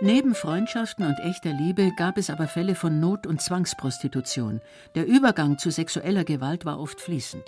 Neben 0.00 0.36
Freundschaften 0.36 1.04
und 1.04 1.18
echter 1.18 1.52
Liebe 1.52 1.90
gab 1.96 2.18
es 2.18 2.30
aber 2.30 2.46
Fälle 2.46 2.76
von 2.76 3.00
Not- 3.00 3.26
und 3.26 3.42
Zwangsprostitution. 3.42 4.60
Der 4.94 5.08
Übergang 5.08 5.58
zu 5.58 5.72
sexueller 5.72 6.22
Gewalt 6.22 6.64
war 6.64 6.78
oft 6.78 7.00
fließend. 7.00 7.42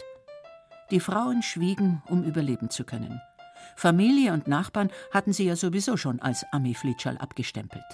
Die 0.90 0.98
Frauen 0.98 1.42
schwiegen, 1.42 2.02
um 2.08 2.24
überleben 2.24 2.68
zu 2.68 2.82
können. 2.82 3.20
Familie 3.76 4.32
und 4.32 4.48
Nachbarn 4.48 4.90
hatten 5.12 5.32
sie 5.32 5.44
ja 5.44 5.54
sowieso 5.54 5.96
schon 5.96 6.18
als 6.18 6.44
Ami-Flitscherl 6.50 7.18
abgestempelt. 7.18 7.84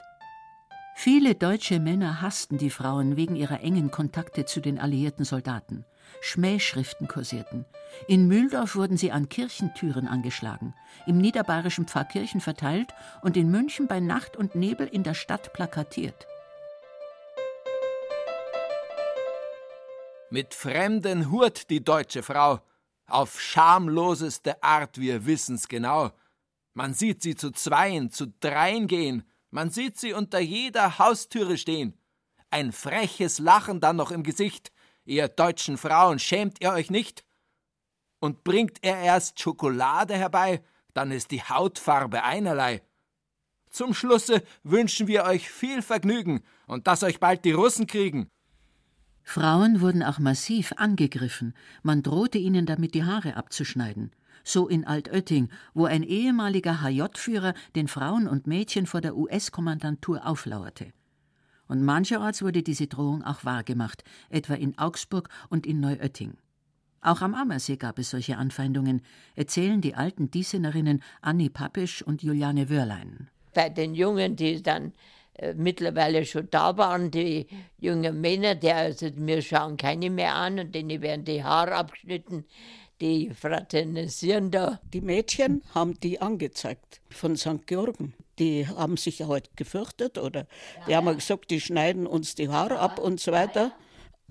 Viele 0.94 1.34
deutsche 1.34 1.78
Männer 1.78 2.22
hassten 2.22 2.56
die 2.56 2.70
Frauen 2.70 3.16
wegen 3.16 3.36
ihrer 3.36 3.60
engen 3.60 3.90
Kontakte 3.90 4.46
zu 4.46 4.60
den 4.60 4.78
alliierten 4.78 5.26
Soldaten. 5.26 5.84
Schmähschriften 6.20 7.08
kursierten. 7.08 7.64
In 8.08 8.26
Mühldorf 8.26 8.76
wurden 8.76 8.96
sie 8.96 9.12
an 9.12 9.28
Kirchentüren 9.28 10.08
angeschlagen, 10.08 10.74
im 11.06 11.18
niederbayerischen 11.18 11.86
Pfarrkirchen 11.86 12.40
verteilt 12.40 12.94
und 13.22 13.36
in 13.36 13.50
München 13.50 13.86
bei 13.86 14.00
Nacht 14.00 14.36
und 14.36 14.54
Nebel 14.54 14.86
in 14.86 15.02
der 15.02 15.14
Stadt 15.14 15.52
plakatiert. 15.52 16.26
Mit 20.30 20.54
Fremden 20.54 21.30
hurt 21.30 21.70
die 21.70 21.84
deutsche 21.84 22.22
Frau, 22.22 22.60
auf 23.06 23.40
schamloseste 23.40 24.62
Art, 24.62 24.98
wir 24.98 25.24
wissen's 25.24 25.68
genau. 25.68 26.10
Man 26.74 26.92
sieht 26.92 27.22
sie 27.22 27.36
zu 27.36 27.52
zweien, 27.52 28.10
zu 28.10 28.26
dreien 28.40 28.88
gehen, 28.88 29.22
man 29.50 29.70
sieht 29.70 29.98
sie 29.98 30.12
unter 30.12 30.40
jeder 30.40 30.98
Haustüre 30.98 31.56
stehen. 31.56 31.96
Ein 32.50 32.72
freches 32.72 33.38
Lachen 33.38 33.80
dann 33.80 33.96
noch 33.96 34.10
im 34.10 34.22
Gesicht. 34.22 34.72
Ihr 35.06 35.28
deutschen 35.28 35.78
Frauen, 35.78 36.18
schämt 36.18 36.60
ihr 36.60 36.72
euch 36.72 36.90
nicht? 36.90 37.24
Und 38.18 38.42
bringt 38.42 38.78
er 38.82 38.98
erst 38.98 39.40
Schokolade 39.40 40.14
herbei, 40.14 40.62
dann 40.94 41.12
ist 41.12 41.30
die 41.30 41.42
Hautfarbe 41.42 42.24
einerlei. 42.24 42.82
Zum 43.70 43.94
Schlusse 43.94 44.42
wünschen 44.64 45.06
wir 45.06 45.24
euch 45.24 45.48
viel 45.48 45.80
Vergnügen 45.82 46.42
und 46.66 46.88
dass 46.88 47.04
euch 47.04 47.20
bald 47.20 47.44
die 47.44 47.52
Russen 47.52 47.86
kriegen. 47.86 48.28
Frauen 49.22 49.80
wurden 49.80 50.02
auch 50.02 50.18
massiv 50.18 50.72
angegriffen, 50.76 51.54
man 51.82 52.02
drohte 52.02 52.38
ihnen 52.38 52.66
damit 52.66 52.94
die 52.94 53.04
Haare 53.04 53.36
abzuschneiden. 53.36 54.12
So 54.42 54.68
in 54.68 54.86
Altötting, 54.86 55.50
wo 55.74 55.84
ein 55.84 56.02
ehemaliger 56.02 56.82
HJ-Führer 56.82 57.54
den 57.74 57.88
Frauen 57.88 58.28
und 58.28 58.46
Mädchen 58.46 58.86
vor 58.86 59.00
der 59.00 59.16
US-Kommandantur 59.16 60.26
auflauerte. 60.26 60.92
Und 61.68 61.82
mancherorts 61.82 62.42
wurde 62.42 62.62
diese 62.62 62.86
Drohung 62.86 63.22
auch 63.22 63.44
wahrgemacht, 63.44 64.04
etwa 64.30 64.54
in 64.54 64.78
Augsburg 64.78 65.28
und 65.48 65.66
in 65.66 65.80
Neuötting. 65.80 66.34
Auch 67.00 67.20
am 67.20 67.34
Ammersee 67.34 67.76
gab 67.76 67.98
es 67.98 68.10
solche 68.10 68.36
Anfeindungen, 68.36 69.02
erzählen 69.36 69.80
die 69.80 69.94
alten 69.94 70.30
Diesenerinnen 70.30 71.02
Annie 71.20 71.50
Pappisch 71.50 72.02
und 72.02 72.22
Juliane 72.22 72.68
Wörlein. 72.68 73.28
Bei 73.54 73.68
den 73.68 73.94
Jungen, 73.94 74.34
die 74.36 74.62
dann 74.62 74.92
äh, 75.34 75.54
mittlerweile 75.54 76.24
schon 76.24 76.48
da 76.50 76.76
waren, 76.76 77.10
die 77.10 77.46
jungen 77.78 78.20
Männer, 78.20 78.54
die 78.54 78.70
also 78.70 79.08
mir 79.16 79.42
schauen 79.42 79.76
keine 79.76 80.10
mehr 80.10 80.34
an 80.34 80.58
und 80.58 80.74
denen 80.74 81.00
werden 81.00 81.24
die 81.24 81.44
Haare 81.44 81.76
abgeschnitten, 81.76 82.44
die 83.00 83.30
fraternisieren 83.30 84.50
da. 84.50 84.80
Die 84.92 85.00
Mädchen 85.00 85.62
haben 85.74 85.98
die 86.00 86.20
angezeigt 86.20 87.00
von 87.10 87.36
St. 87.36 87.66
Georgen. 87.66 88.14
Die 88.38 88.66
haben 88.68 88.96
sich 88.96 89.20
ja 89.20 89.28
halt 89.28 89.56
gefürchtet 89.56 90.18
oder 90.18 90.46
die 90.86 90.94
haben 90.94 91.14
gesagt, 91.14 91.50
die 91.50 91.60
schneiden 91.60 92.06
uns 92.06 92.34
die 92.34 92.48
Haare 92.48 92.78
ab 92.78 92.98
und 92.98 93.20
so 93.20 93.32
weiter. 93.32 93.72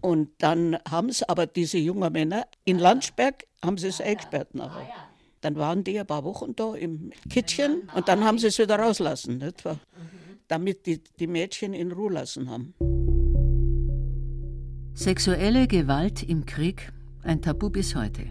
Und 0.02 0.30
dann 0.38 0.78
haben 0.90 1.10
es 1.10 1.24
aber 1.24 1.48
diese 1.48 1.78
jungen 1.78 2.14
Männer 2.14 2.46
in 2.66 2.78
Landsberg 2.78 3.46
haben 3.64 3.78
sie 3.78 3.88
es 3.88 4.02
eingesperrt 4.02 4.54
nachher. 4.54 4.88
Dann 5.42 5.56
waren 5.56 5.84
die 5.84 6.00
ein 6.00 6.06
paar 6.06 6.24
Wochen 6.24 6.56
da 6.56 6.76
im 6.76 7.12
Kittchen 7.30 7.90
und 7.96 8.08
dann 8.08 8.24
haben 8.24 8.38
sie 8.38 8.48
es 8.48 8.60
wieder 8.60 8.78
rauslassen, 8.78 9.40
nicht 9.40 9.66
wahr? 9.66 9.80
damit 10.48 10.86
die, 10.86 11.02
die 11.20 11.28
Mädchen 11.28 11.74
in 11.74 11.92
Ruhe 11.92 12.14
lassen 12.14 12.50
haben. 12.50 12.74
Sexuelle 14.94 15.68
Gewalt 15.68 16.24
im 16.24 16.46
Krieg 16.46 16.92
ein 17.24 17.42
Tabu 17.42 17.70
bis 17.70 17.96
heute. 17.96 18.30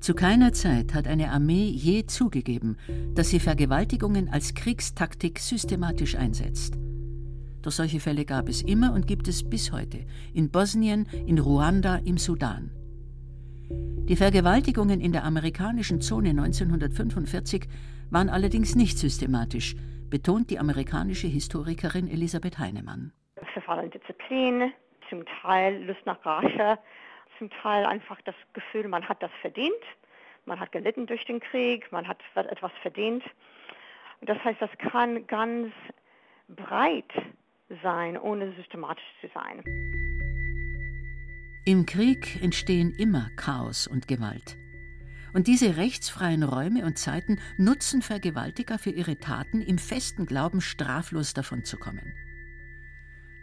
Zu 0.00 0.14
keiner 0.14 0.52
Zeit 0.52 0.94
hat 0.94 1.08
eine 1.08 1.30
Armee 1.30 1.66
je 1.66 2.06
zugegeben, 2.06 2.76
dass 3.14 3.30
sie 3.30 3.40
Vergewaltigungen 3.40 4.28
als 4.28 4.54
Kriegstaktik 4.54 5.40
systematisch 5.40 6.14
einsetzt. 6.14 6.78
Doch 7.62 7.72
solche 7.72 7.98
Fälle 7.98 8.24
gab 8.24 8.48
es 8.48 8.62
immer 8.62 8.92
und 8.92 9.06
gibt 9.06 9.26
es 9.26 9.48
bis 9.48 9.72
heute 9.72 10.06
in 10.32 10.50
Bosnien, 10.50 11.06
in 11.26 11.38
Ruanda, 11.38 11.96
im 11.96 12.16
Sudan. 12.16 12.70
Die 14.08 14.16
Vergewaltigungen 14.16 15.00
in 15.00 15.12
der 15.12 15.24
amerikanischen 15.24 16.00
Zone 16.00 16.30
1945 16.30 17.68
waren 18.10 18.30
allerdings 18.30 18.74
nicht 18.74 18.98
systematisch, 18.98 19.74
betont 20.08 20.48
die 20.50 20.58
amerikanische 20.58 21.26
Historikerin 21.26 22.08
Elisabeth 22.08 22.58
Heinemann. 22.58 23.12
Verfallen 23.52 23.90
Disziplin, 23.90 24.72
zum 25.10 25.24
Teil 25.42 25.84
Lust 25.84 26.00
nach 26.06 26.24
Rache, 26.24 26.78
zum 27.38 27.50
Teil 27.50 27.86
einfach 27.86 28.20
das 28.22 28.34
Gefühl, 28.52 28.88
man 28.88 29.08
hat 29.08 29.22
das 29.22 29.30
verdient, 29.40 29.72
man 30.44 30.58
hat 30.58 30.72
gelitten 30.72 31.06
durch 31.06 31.24
den 31.24 31.40
Krieg, 31.40 31.90
man 31.92 32.06
hat 32.06 32.18
etwas 32.34 32.72
verdient. 32.82 33.22
Das 34.22 34.42
heißt, 34.44 34.60
das 34.60 34.70
kann 34.78 35.26
ganz 35.26 35.72
breit 36.48 37.12
sein, 37.82 38.16
ohne 38.18 38.52
systematisch 38.54 39.04
zu 39.20 39.28
sein. 39.34 39.62
Im 41.64 41.84
Krieg 41.84 42.42
entstehen 42.42 42.94
immer 42.98 43.30
Chaos 43.36 43.86
und 43.86 44.08
Gewalt. 44.08 44.56
Und 45.34 45.46
diese 45.46 45.76
rechtsfreien 45.76 46.42
Räume 46.42 46.86
und 46.86 46.98
Zeiten 46.98 47.38
nutzen 47.58 48.00
Vergewaltiger 48.00 48.78
für 48.78 48.90
ihre 48.90 49.18
Taten 49.18 49.60
im 49.60 49.76
festen 49.76 50.24
Glauben, 50.24 50.62
straflos 50.62 51.34
davonzukommen. 51.34 52.14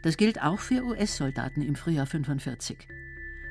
Das 0.01 0.17
gilt 0.17 0.41
auch 0.41 0.59
für 0.59 0.83
US-Soldaten 0.83 1.61
im 1.61 1.75
Frühjahr 1.75 2.07
45. 2.07 2.87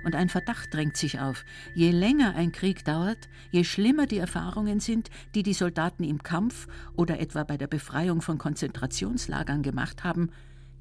Und 0.04 0.14
ein 0.14 0.28
Verdacht 0.28 0.72
drängt 0.72 0.96
sich 0.96 1.18
auf. 1.20 1.44
Je 1.74 1.90
länger 1.90 2.34
ein 2.34 2.52
Krieg 2.52 2.84
dauert, 2.84 3.28
je 3.50 3.64
schlimmer 3.64 4.06
die 4.06 4.18
Erfahrungen 4.18 4.78
sind, 4.78 5.08
die 5.34 5.42
die 5.42 5.54
Soldaten 5.54 6.04
im 6.04 6.22
Kampf 6.22 6.66
oder 6.94 7.20
etwa 7.20 7.44
bei 7.44 7.56
der 7.56 7.68
Befreiung 7.68 8.20
von 8.20 8.36
Konzentrationslagern 8.36 9.62
gemacht 9.62 10.04
haben, 10.04 10.30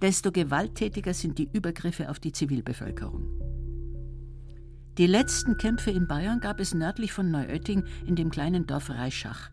desto 0.01 0.33
gewalttätiger 0.33 1.13
sind 1.13 1.37
die 1.37 1.49
Übergriffe 1.51 2.09
auf 2.09 2.19
die 2.19 2.33
Zivilbevölkerung. 2.33 3.29
Die 4.97 5.07
letzten 5.07 5.57
Kämpfe 5.57 5.91
in 5.91 6.05
Bayern 6.05 6.41
gab 6.41 6.59
es 6.59 6.73
nördlich 6.73 7.13
von 7.13 7.31
Neuötting 7.31 7.85
in 8.05 8.15
dem 8.15 8.29
kleinen 8.29 8.67
Dorf 8.67 8.89
Reischach. 8.89 9.49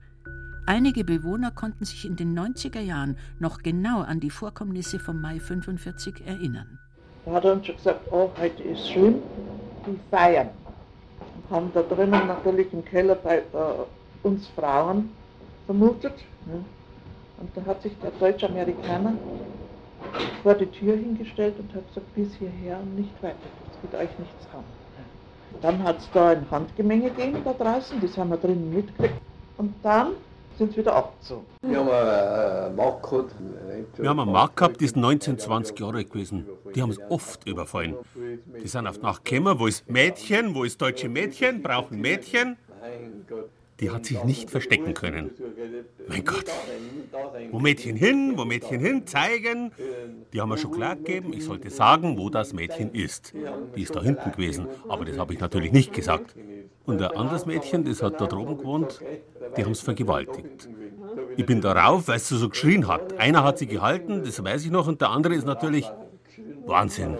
Einige 0.66 1.04
Bewohner 1.04 1.52
konnten 1.52 1.84
sich 1.84 2.04
in 2.04 2.16
den 2.16 2.36
90er 2.36 2.80
Jahren 2.80 3.16
noch 3.38 3.62
genau 3.62 4.00
an 4.00 4.18
die 4.18 4.30
Vorkommnisse 4.30 4.98
vom 4.98 5.20
Mai 5.20 5.38
45 5.38 6.26
erinnern. 6.26 6.79
Da 7.24 7.32
hat 7.32 7.44
er 7.44 7.52
uns 7.52 7.66
schon 7.66 7.76
gesagt, 7.76 8.00
oh, 8.12 8.30
heute 8.40 8.62
ist 8.62 8.88
schlimm, 8.88 9.22
die 9.86 9.98
feiern. 10.10 10.50
Haben 11.50 11.70
da 11.74 11.82
drinnen 11.82 12.26
natürlich 12.28 12.72
im 12.72 12.84
Keller 12.84 13.16
bei 13.16 13.38
äh, 13.38 13.42
uns 14.22 14.46
Frauen 14.48 15.10
vermutet. 15.66 16.14
Ne? 16.46 16.64
Und 17.40 17.56
da 17.56 17.64
hat 17.64 17.82
sich 17.82 17.92
der 18.00 18.10
Deutsch-Amerikaner 18.12 19.14
vor 20.42 20.54
die 20.54 20.66
Tür 20.66 20.96
hingestellt 20.96 21.54
und 21.58 21.74
hat 21.74 21.86
gesagt, 21.88 22.14
bis 22.14 22.34
hierher 22.34 22.78
und 22.78 22.96
nicht 22.96 23.22
weiter, 23.22 23.36
das 23.66 23.82
wird 23.82 24.02
euch 24.02 24.18
nichts 24.18 24.46
haben. 24.52 24.64
Dann 25.60 25.82
hat 25.82 25.98
es 25.98 26.08
da 26.12 26.30
ein 26.30 26.46
Handgemenge 26.50 27.10
gegeben 27.10 27.38
da 27.44 27.52
draußen, 27.52 28.00
das 28.00 28.16
haben 28.16 28.30
wir 28.30 28.36
drinnen 28.36 28.72
mitgekriegt. 28.72 29.20
Und 29.58 29.74
dann 29.82 30.12
sind 30.60 30.76
wieder 30.76 30.94
abgezogen. 30.94 31.46
Wir 31.62 31.78
haben 31.78 31.88
einen 31.88 32.76
Markt 32.76 33.02
gehabt. 33.02 33.34
Wir 33.96 34.08
haben 34.10 34.20
einen 34.20 34.32
Markt 34.32 34.56
gehabt, 34.56 34.80
die 34.80 34.84
ist 34.84 34.94
19, 34.94 35.38
20 35.38 35.80
Jahre 35.80 35.98
alt 35.98 36.10
gewesen. 36.10 36.46
Die 36.74 36.82
haben 36.82 36.90
es 36.90 36.98
oft 37.08 37.48
überfallen. 37.48 37.96
Die 38.62 38.68
sind 38.68 38.86
auf 38.86 38.98
die 38.98 39.02
Nacht 39.02 39.24
gekommen, 39.24 39.58
wo 39.58 39.66
ist 39.66 39.88
Mädchen, 39.88 40.54
wo 40.54 40.64
ist 40.64 40.80
deutsche 40.82 41.08
Mädchen, 41.08 41.62
brauchen 41.62 41.98
Mädchen. 42.00 42.58
Die 43.80 43.90
hat 43.90 44.04
sich 44.04 44.22
nicht 44.24 44.50
verstecken 44.50 44.92
können. 44.92 45.30
Mein 46.06 46.26
Gott. 46.26 46.44
Wo 47.50 47.58
Mädchen 47.58 47.96
hin, 47.96 48.34
wo 48.36 48.44
Mädchen 48.44 48.80
hin, 48.80 49.06
zeigen. 49.06 49.72
Die 50.34 50.42
haben 50.42 50.50
mir 50.50 50.58
schon 50.58 50.72
klar 50.72 50.96
gegeben, 50.96 51.32
ich 51.32 51.46
sollte 51.46 51.70
sagen, 51.70 52.18
wo 52.18 52.28
das 52.28 52.52
Mädchen 52.52 52.92
ist. 52.92 53.32
Die 53.74 53.82
ist 53.82 53.96
da 53.96 54.02
hinten 54.02 54.30
gewesen, 54.32 54.66
aber 54.88 55.06
das 55.06 55.16
habe 55.16 55.32
ich 55.32 55.40
natürlich 55.40 55.72
nicht 55.72 55.94
gesagt. 55.94 56.34
Und 56.86 57.02
ein 57.02 57.16
anderes 57.16 57.46
Mädchen, 57.46 57.84
das 57.84 58.02
hat 58.02 58.20
da 58.20 58.26
droben 58.26 58.58
gewohnt, 58.58 59.00
die 59.56 59.64
haben 59.64 59.72
es 59.72 59.80
vergewaltigt. 59.80 60.68
Ich 61.36 61.46
bin 61.46 61.60
da 61.60 61.72
rauf, 61.72 62.08
weil 62.08 62.18
sie 62.18 62.36
so 62.36 62.48
geschrien 62.48 62.88
hat. 62.88 63.18
Einer 63.18 63.44
hat 63.44 63.58
sie 63.58 63.66
gehalten, 63.66 64.22
das 64.24 64.42
weiß 64.42 64.64
ich 64.64 64.70
noch, 64.70 64.88
und 64.88 65.00
der 65.00 65.10
andere 65.10 65.34
ist 65.34 65.46
natürlich 65.46 65.90
Wahnsinn. 66.66 67.18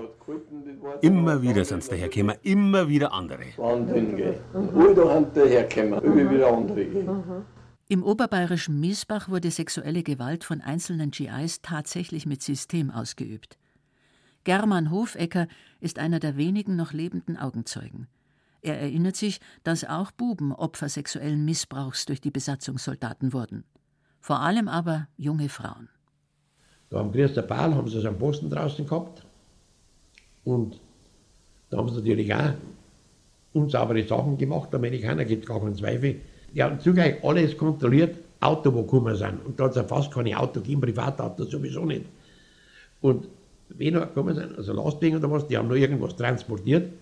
Immer 1.03 1.43
wieder 1.43 1.65
sind 1.65 1.83
sie 1.83 1.91
dahergekommen, 1.91 2.37
immer 2.43 2.89
wieder 2.89 3.13
andere. 3.13 3.45
Wahnsinn, 3.57 4.17
gell. 4.17 4.41
Überall 4.75 5.27
dahergekommen, 5.35 6.03
immer 6.05 6.31
wieder 6.31 6.53
andere. 6.53 6.87
Im 7.89 8.05
oberbayerischen 8.05 8.79
Miesbach 8.79 9.29
wurde 9.29 9.51
sexuelle 9.51 10.03
Gewalt 10.03 10.45
von 10.45 10.61
einzelnen 10.61 11.11
GIs 11.11 11.61
tatsächlich 11.61 12.25
mit 12.25 12.43
System 12.43 12.91
ausgeübt. 12.91 13.59
German 14.45 14.91
Hofecker 14.91 15.49
ist 15.81 15.99
einer 15.99 16.21
der 16.21 16.37
wenigen 16.37 16.77
noch 16.77 16.93
lebenden 16.93 17.37
Augenzeugen. 17.37 18.07
Er 18.63 18.79
erinnert 18.79 19.17
sich, 19.17 19.41
dass 19.65 19.85
auch 19.85 20.11
Buben 20.11 20.53
Opfer 20.53 20.89
sexuellen 20.89 21.45
Missbrauchs 21.45 22.07
durch 22.07 22.21
die 22.21 22.31
Besatzungssoldaten 22.31 23.33
wurden. 23.33 23.65
Vor 24.21 24.41
allem 24.41 24.69
aber 24.69 25.09
junge 25.17 25.49
Frauen. 25.49 25.89
Da 26.91 26.99
am 26.99 27.13
Christa 27.13 27.43
Paul 27.43 27.75
haben 27.75 27.89
sie 27.89 28.01
so 28.01 28.09
einen 28.09 28.19
Posten 28.19 28.51
draußen 28.51 28.87
gehabt. 28.87 29.25
Und 30.45 30.81
da 31.71 31.79
haben 31.79 31.89
sie 31.89 31.97
natürlich 31.97 32.35
auch 32.35 32.53
unsaubere 33.53 34.07
Sachen 34.07 34.37
gemacht. 34.37 34.75
Amerikaner 34.75 35.25
gibt 35.25 35.47
gar 35.47 35.61
keinen 35.61 35.75
Zweifel. 35.75 36.21
Die 36.55 36.63
haben 36.63 36.81
zugleich 36.81 37.23
alles 37.25 37.57
kontrolliert, 37.57 38.17
Auto, 38.41 38.73
wo 38.75 38.83
gekommen 38.83 39.17
sind. 39.17 39.45
Und 39.45 39.59
da 39.59 39.65
hat 39.65 39.71
es 39.71 39.77
ja 39.77 39.85
fast 39.85 40.11
keine 40.11 40.39
Auto 40.39 40.61
gegeben, 40.61 40.81
Privatauto 40.81 41.45
sowieso 41.45 41.85
nicht. 41.85 42.07
Und 43.01 43.29
wenn 43.69 43.95
noch 43.95 44.09
gekommen 44.09 44.35
sind, 44.35 44.57
also 44.57 44.73
Lastwagen 44.73 45.17
oder 45.17 45.31
was, 45.31 45.47
die 45.47 45.57
haben 45.57 45.69
nur 45.69 45.77
irgendwas 45.77 46.17
transportiert. 46.17 46.93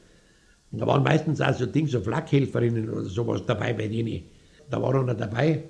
Und 0.71 0.81
da 0.81 0.87
waren 0.87 1.03
meistens 1.03 1.41
auch 1.41 1.55
so 1.55 1.67
Dinge, 1.67 1.89
so 1.89 2.01
Flakhelferinnen 2.01 2.91
oder 2.91 3.05
sowas 3.05 3.43
dabei 3.47 3.73
bei 3.73 3.89
denen. 3.89 4.23
Da 4.71 4.81
war 4.83 4.95
einer 4.95 5.15
dabei, 5.15 5.63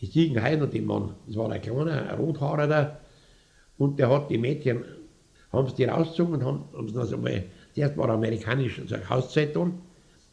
die 0.00 0.06
Siegen 0.06 0.42
Heidner, 0.42 0.66
den 0.66 0.84
Mann, 0.84 1.14
das 1.26 1.36
war 1.36 1.50
ein 1.50 1.60
kleiner, 1.60 2.10
ein 2.10 2.18
Rothaarer 2.18 2.66
da. 2.66 3.00
Und 3.78 3.98
der 3.98 4.10
hat 4.10 4.30
die 4.30 4.38
Mädchen, 4.38 4.84
haben 5.52 5.68
sie 5.68 5.76
die 5.76 5.84
rausgezogen 5.84 6.34
und 6.34 6.44
haben, 6.44 6.88
sie 6.88 6.94
noch 6.94 7.04
so 7.04 7.18
mal, 7.18 7.44
zuerst 7.74 7.96
war 7.96 8.08
amerikanisch, 8.08 8.80
also 8.80 8.96
eine 8.96 9.08
Hauszeitung. 9.08 9.78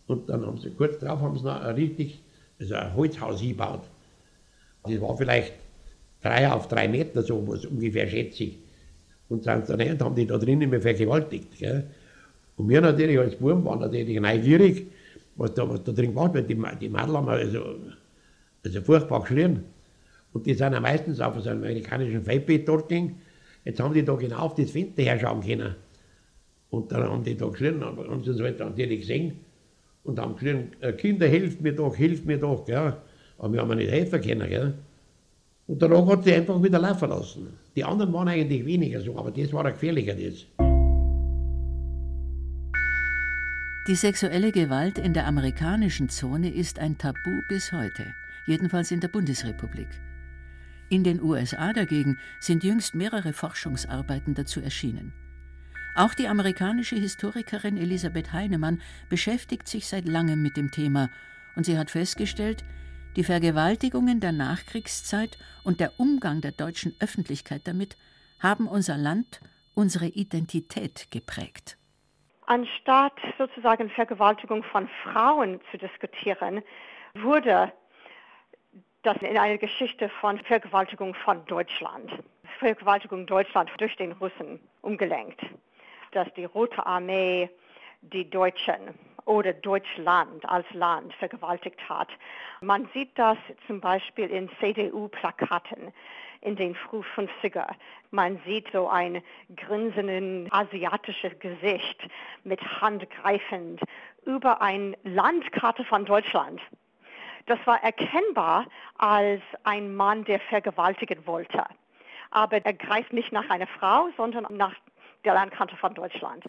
Und 0.07 0.27
dann 0.27 0.43
haben 0.45 0.57
sie 0.57 0.71
kurz 0.71 0.97
drauf, 0.97 1.19
haben 1.19 1.37
sie 1.37 1.45
noch 1.45 1.61
ein 1.61 1.75
richtig, 1.75 2.19
also 2.59 2.73
ein 2.73 2.95
Holzhaus 2.95 3.41
gebaut. 3.41 3.83
Das 4.83 4.99
war 5.01 5.15
vielleicht 5.15 5.53
drei 6.21 6.51
auf 6.51 6.67
drei 6.67 6.87
Meter, 6.87 7.21
so 7.21 7.47
was 7.47 7.65
ungefähr 7.65 8.07
schätze 8.07 8.45
ich. 8.45 8.57
Und 9.27 9.43
sind 9.43 9.69
dann 9.69 9.91
und 9.91 10.01
haben 10.01 10.15
die 10.15 10.25
da 10.25 10.39
drinnen 10.39 10.81
vergewaltigt. 10.81 11.59
Gell? 11.59 11.87
Und 12.59 12.67
wir 12.67 12.81
natürlich 12.81 13.17
als 13.17 13.37
Buben 13.37 13.63
waren 13.63 13.79
natürlich 13.79 14.19
neugierig, 14.19 14.87
was 15.37 15.53
da, 15.53 15.67
was 15.67 15.81
da 15.85 15.93
drin 15.93 16.13
gemacht 16.13 16.33
wird. 16.33 16.49
Die, 16.49 16.55
die 16.55 16.89
Mädel 16.89 17.15
haben 17.15 17.29
also, 17.29 17.75
also 18.65 18.81
furchtbar 18.81 19.21
geschrien. 19.21 19.63
Und 20.33 20.45
die 20.45 20.53
sind 20.53 20.73
ja 20.73 20.81
meistens 20.81 21.21
auf 21.21 21.39
so 21.41 21.49
einem 21.49 21.63
amerikanischen 21.63 22.21
Feldbett 22.21 22.67
dort 22.67 22.89
gegangen. 22.89 23.15
Jetzt 23.63 23.79
haben 23.79 23.93
die 23.93 24.03
da 24.03 24.13
genau 24.15 24.39
auf 24.39 24.55
das 24.55 24.71
Fenster 24.71 25.03
herschauen 25.03 25.39
können. 25.39 25.75
Und 26.69 26.91
dann 26.91 27.03
haben 27.03 27.23
die 27.23 27.37
da 27.37 27.47
geschrien, 27.47 27.81
aber 27.81 28.09
haben 28.09 28.23
sie 28.25 28.31
uns 28.31 28.41
halt 28.41 28.59
natürlich 28.59 28.99
gesehen 28.99 29.39
und 30.03 30.19
haben 30.19 30.33
geschrien, 30.33 30.71
äh, 30.81 30.91
Kinder, 30.91 31.29
helft 31.29 31.61
mir 31.61 31.73
doch, 31.73 31.97
helft 31.97 32.25
mir 32.25 32.37
doch. 32.37 32.65
Gell? 32.65 32.93
Aber 33.37 33.53
wir 33.53 33.61
haben 33.61 33.77
nicht 33.77 33.89
helfen 33.89 34.19
können. 34.19 34.49
Gell? 34.49 34.73
Und 35.65 35.81
danach 35.81 36.05
hat 36.07 36.25
sie 36.25 36.33
einfach 36.33 36.61
wieder 36.61 36.79
laufen 36.79 37.09
lassen. 37.09 37.47
Die 37.73 37.85
anderen 37.85 38.11
waren 38.11 38.27
eigentlich 38.27 38.65
weniger 38.65 38.99
so, 38.99 39.17
aber 39.17 39.31
das 39.31 39.53
war 39.53 39.65
ein 39.65 39.71
gefährlicher. 39.71 40.13
Das. 40.13 40.68
Die 43.89 43.95
sexuelle 43.95 44.51
Gewalt 44.51 44.99
in 44.99 45.15
der 45.15 45.25
amerikanischen 45.25 46.09
Zone 46.09 46.53
ist 46.53 46.77
ein 46.77 46.99
Tabu 46.99 47.41
bis 47.47 47.71
heute, 47.71 48.13
jedenfalls 48.45 48.91
in 48.91 48.99
der 48.99 49.07
Bundesrepublik. 49.07 49.87
In 50.89 51.03
den 51.03 51.19
USA 51.19 51.73
dagegen 51.73 52.19
sind 52.39 52.63
jüngst 52.63 52.93
mehrere 52.93 53.33
Forschungsarbeiten 53.33 54.35
dazu 54.35 54.61
erschienen. 54.61 55.11
Auch 55.95 56.13
die 56.13 56.27
amerikanische 56.27 56.97
Historikerin 56.97 57.77
Elisabeth 57.77 58.31
Heinemann 58.31 58.79
beschäftigt 59.09 59.67
sich 59.67 59.87
seit 59.87 60.07
langem 60.07 60.43
mit 60.43 60.55
dem 60.55 60.69
Thema 60.69 61.09
und 61.55 61.65
sie 61.65 61.75
hat 61.75 61.89
festgestellt, 61.89 62.63
die 63.15 63.23
Vergewaltigungen 63.23 64.19
der 64.19 64.33
Nachkriegszeit 64.33 65.39
und 65.63 65.79
der 65.79 65.99
Umgang 65.99 66.41
der 66.41 66.51
deutschen 66.51 66.93
Öffentlichkeit 66.99 67.63
damit 67.63 67.97
haben 68.37 68.67
unser 68.67 68.97
Land, 68.97 69.39
unsere 69.73 70.05
Identität 70.09 71.07
geprägt 71.09 71.78
anstatt 72.49 73.13
sozusagen 73.37 73.89
Vergewaltigung 73.91 74.63
von 74.63 74.89
Frauen 75.03 75.61
zu 75.71 75.77
diskutieren, 75.77 76.63
wurde 77.13 77.71
das 79.03 79.17
in 79.17 79.37
eine 79.37 79.57
Geschichte 79.57 80.09
von 80.09 80.39
Vergewaltigung 80.39 81.13
von 81.13 81.45
Deutschland, 81.45 82.11
Vergewaltigung 82.57 83.27
Deutschland 83.27 83.71
durch 83.77 83.95
den 83.97 84.13
Russen 84.13 84.59
umgelenkt, 84.81 85.39
dass 86.11 86.27
die 86.33 86.45
Rote 86.45 86.85
Armee 86.85 87.49
die 88.01 88.27
Deutschen 88.27 88.97
oder 89.25 89.53
Deutschland 89.53 90.43
als 90.49 90.65
Land 90.73 91.13
vergewaltigt 91.15 91.79
hat. 91.87 92.09
Man 92.61 92.89
sieht 92.95 93.11
das 93.17 93.37
zum 93.67 93.79
Beispiel 93.79 94.27
in 94.27 94.49
CDU-Plakaten 94.59 95.93
in 96.41 96.55
den 96.55 96.75
früh 96.75 97.01
50er. 97.15 97.67
Man 98.11 98.39
sieht 98.45 98.71
so 98.71 98.87
ein 98.87 99.21
grinsenden 99.55 100.51
asiatisches 100.51 101.37
Gesicht 101.39 102.07
mit 102.43 102.61
Hand 102.81 103.09
greifend 103.09 103.81
über 104.25 104.61
eine 104.61 104.97
Landkarte 105.03 105.83
von 105.85 106.05
Deutschland. 106.05 106.61
Das 107.45 107.59
war 107.65 107.83
erkennbar 107.83 108.65
als 108.97 109.41
ein 109.63 109.95
Mann, 109.95 110.23
der 110.25 110.39
vergewaltigen 110.39 111.25
wollte. 111.25 111.63
Aber 112.31 112.63
er 112.63 112.73
greift 112.73 113.11
nicht 113.11 113.31
nach 113.31 113.49
einer 113.49 113.67
Frau, 113.67 114.09
sondern 114.17 114.45
nach 114.55 114.75
der 115.25 115.33
Landkarte 115.33 115.75
von 115.75 115.93
Deutschland. 115.93 116.45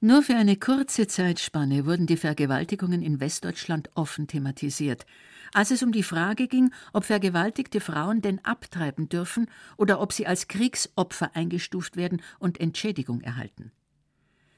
Nur 0.00 0.22
für 0.22 0.34
eine 0.34 0.56
kurze 0.56 1.06
Zeitspanne 1.06 1.84
wurden 1.84 2.06
die 2.06 2.16
Vergewaltigungen 2.16 3.02
in 3.02 3.20
Westdeutschland 3.20 3.90
offen 3.94 4.26
thematisiert 4.26 5.04
als 5.52 5.70
es 5.70 5.82
um 5.82 5.92
die 5.92 6.02
Frage 6.02 6.48
ging, 6.48 6.72
ob 6.92 7.04
vergewaltigte 7.04 7.80
Frauen 7.80 8.22
denn 8.22 8.44
abtreiben 8.44 9.08
dürfen 9.08 9.46
oder 9.76 10.00
ob 10.00 10.12
sie 10.12 10.26
als 10.26 10.48
Kriegsopfer 10.48 11.34
eingestuft 11.34 11.96
werden 11.96 12.22
und 12.38 12.60
Entschädigung 12.60 13.20
erhalten. 13.20 13.72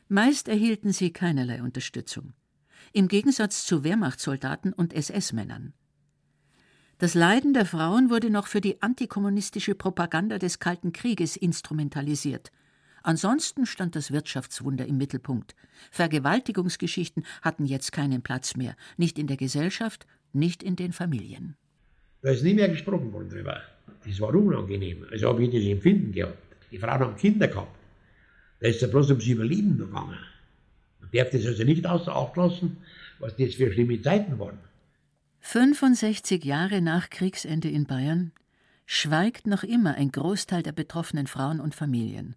Meist 0.09 0.49
erhielten 0.49 0.93
sie 0.93 1.13
keinerlei 1.13 1.63
Unterstützung, 1.63 2.35
im 2.93 3.09
Gegensatz 3.09 3.65
zu 3.65 3.85
Wehrmachtssoldaten 3.85 4.73
und 4.73 4.93
SS-Männern. 4.93 5.73
Das 6.99 7.15
Leiden 7.15 7.55
der 7.55 7.67
Frauen 7.67 8.11
wurde 8.11 8.31
noch 8.31 8.47
für 8.47 8.61
die 8.61 8.83
antikommunistische 8.83 9.75
Propaganda 9.75 10.39
des 10.39 10.59
Kalten 10.59 10.93
Krieges 10.93 11.37
instrumentalisiert. 11.37 12.53
Ansonsten 13.03 13.67
stand 13.67 13.97
das 13.97 14.13
Wirtschaftswunder 14.13 14.87
im 14.87 14.99
Mittelpunkt. 14.99 15.55
Vergewaltigungsgeschichten 15.91 17.25
hatten 17.43 17.65
jetzt 17.65 17.93
keinen 17.93 18.23
Platz 18.23 18.57
mehr, 18.57 18.77
nicht 18.97 19.19
in 19.19 19.27
der 19.27 19.37
Gesellschaft 19.37 20.07
nicht 20.33 20.63
in 20.63 20.77
den 20.77 20.93
Familien. 20.93 21.57
Da 22.23 22.31
ist 22.31 22.43
nie 22.43 22.55
mehr 22.55 22.69
gesprochen 22.69 23.13
worden 23.13 23.29
drüber. 23.29 23.61
Das 24.07 24.21
war 24.21 24.35
unangenehm. 24.35 25.07
Also 25.11 25.29
habe 25.29 25.45
ich 25.45 25.51
das 25.51 25.65
Empfinden 25.65 26.13
gehabt. 26.13 26.39
Die 26.71 26.79
Frauen 26.79 27.01
haben 27.01 27.17
Kinder 27.17 27.49
gehabt. 27.49 27.77
Da 28.61 28.69
ist 28.69 28.77
es 28.77 28.83
ja 28.83 28.89
bloß 28.89 29.11
ums 29.11 29.27
Überleben 29.27 29.77
gegangen. 29.77 30.19
Man 31.01 31.11
darf 31.13 31.31
das 31.31 31.45
also 31.47 31.65
nicht 31.65 31.87
außer 31.87 32.15
Acht 32.15 32.37
lassen, 32.37 32.79
was 33.19 33.37
das 33.37 33.55
für 33.55 33.73
schlimme 33.73 34.01
Zeiten 34.01 34.39
waren. 34.39 34.59
65 35.41 36.45
Jahre 36.45 36.81
nach 36.81 37.11
Kriegsende 37.11 37.69
in 37.69 37.87
Bayern 37.87 38.33
schweigt 38.87 39.47
noch 39.47 39.65
immer 39.65 39.95
ein 39.95 40.13
Großteil 40.13 40.63
der 40.63 40.73
betroffenen 40.73 41.27
Frauen 41.27 41.61
und 41.61 41.75
Familien. 41.75 42.37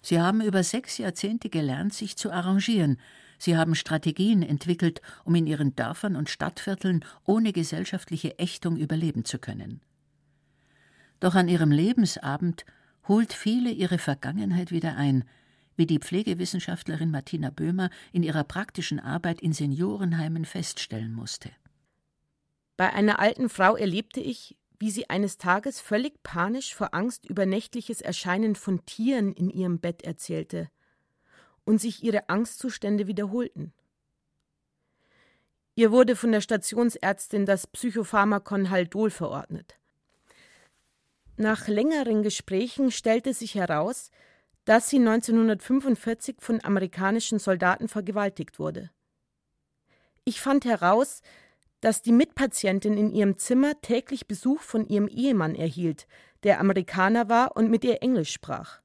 Sie 0.00 0.20
haben 0.20 0.40
über 0.40 0.62
sechs 0.62 0.98
Jahrzehnte 0.98 1.48
gelernt, 1.50 1.92
sich 1.92 2.16
zu 2.16 2.30
arrangieren, 2.30 2.98
Sie 3.38 3.56
haben 3.56 3.76
Strategien 3.76 4.42
entwickelt, 4.42 5.00
um 5.24 5.34
in 5.36 5.46
ihren 5.46 5.74
Dörfern 5.76 6.16
und 6.16 6.28
Stadtvierteln 6.28 7.04
ohne 7.24 7.52
gesellschaftliche 7.52 8.38
Ächtung 8.38 8.76
überleben 8.76 9.24
zu 9.24 9.38
können. 9.38 9.80
Doch 11.20 11.34
an 11.34 11.48
ihrem 11.48 11.70
Lebensabend 11.70 12.64
holt 13.06 13.32
viele 13.32 13.70
ihre 13.70 13.98
Vergangenheit 13.98 14.70
wieder 14.72 14.96
ein, 14.96 15.24
wie 15.76 15.86
die 15.86 16.00
Pflegewissenschaftlerin 16.00 17.12
Martina 17.12 17.50
Böhmer 17.50 17.90
in 18.12 18.24
ihrer 18.24 18.42
praktischen 18.42 18.98
Arbeit 18.98 19.40
in 19.40 19.52
Seniorenheimen 19.52 20.44
feststellen 20.44 21.12
musste. 21.12 21.50
Bei 22.76 22.92
einer 22.92 23.20
alten 23.20 23.48
Frau 23.48 23.76
erlebte 23.76 24.20
ich, 24.20 24.56
wie 24.78 24.90
sie 24.90 25.10
eines 25.10 25.38
Tages 25.38 25.80
völlig 25.80 26.22
panisch 26.22 26.74
vor 26.74 26.94
Angst 26.94 27.26
über 27.26 27.46
nächtliches 27.46 28.00
Erscheinen 28.00 28.54
von 28.54 28.84
Tieren 28.86 29.32
in 29.32 29.50
ihrem 29.50 29.80
Bett 29.80 30.02
erzählte 30.02 30.68
und 31.64 31.80
sich 31.80 32.02
ihre 32.02 32.28
Angstzustände 32.28 33.06
wiederholten. 33.06 33.72
Ihr 35.74 35.92
wurde 35.92 36.16
von 36.16 36.32
der 36.32 36.40
Stationsärztin 36.40 37.46
das 37.46 37.66
Psychopharmakon 37.66 38.70
Haldol 38.70 39.10
verordnet. 39.10 39.78
Nach 41.36 41.68
längeren 41.68 42.24
Gesprächen 42.24 42.90
stellte 42.90 43.32
sich 43.32 43.54
heraus, 43.54 44.10
dass 44.64 44.90
sie 44.90 44.98
1945 44.98 46.36
von 46.40 46.62
amerikanischen 46.64 47.38
Soldaten 47.38 47.88
vergewaltigt 47.88 48.58
wurde. 48.58 48.90
Ich 50.24 50.40
fand 50.40 50.64
heraus, 50.64 51.22
dass 51.80 52.02
die 52.02 52.12
Mitpatientin 52.12 52.96
in 52.96 53.12
ihrem 53.12 53.38
Zimmer 53.38 53.80
täglich 53.80 54.26
Besuch 54.26 54.60
von 54.60 54.86
ihrem 54.86 55.08
Ehemann 55.08 55.54
erhielt, 55.54 56.06
der 56.42 56.60
Amerikaner 56.60 57.28
war 57.28 57.56
und 57.56 57.70
mit 57.70 57.84
ihr 57.84 58.02
Englisch 58.02 58.32
sprach. 58.32 58.80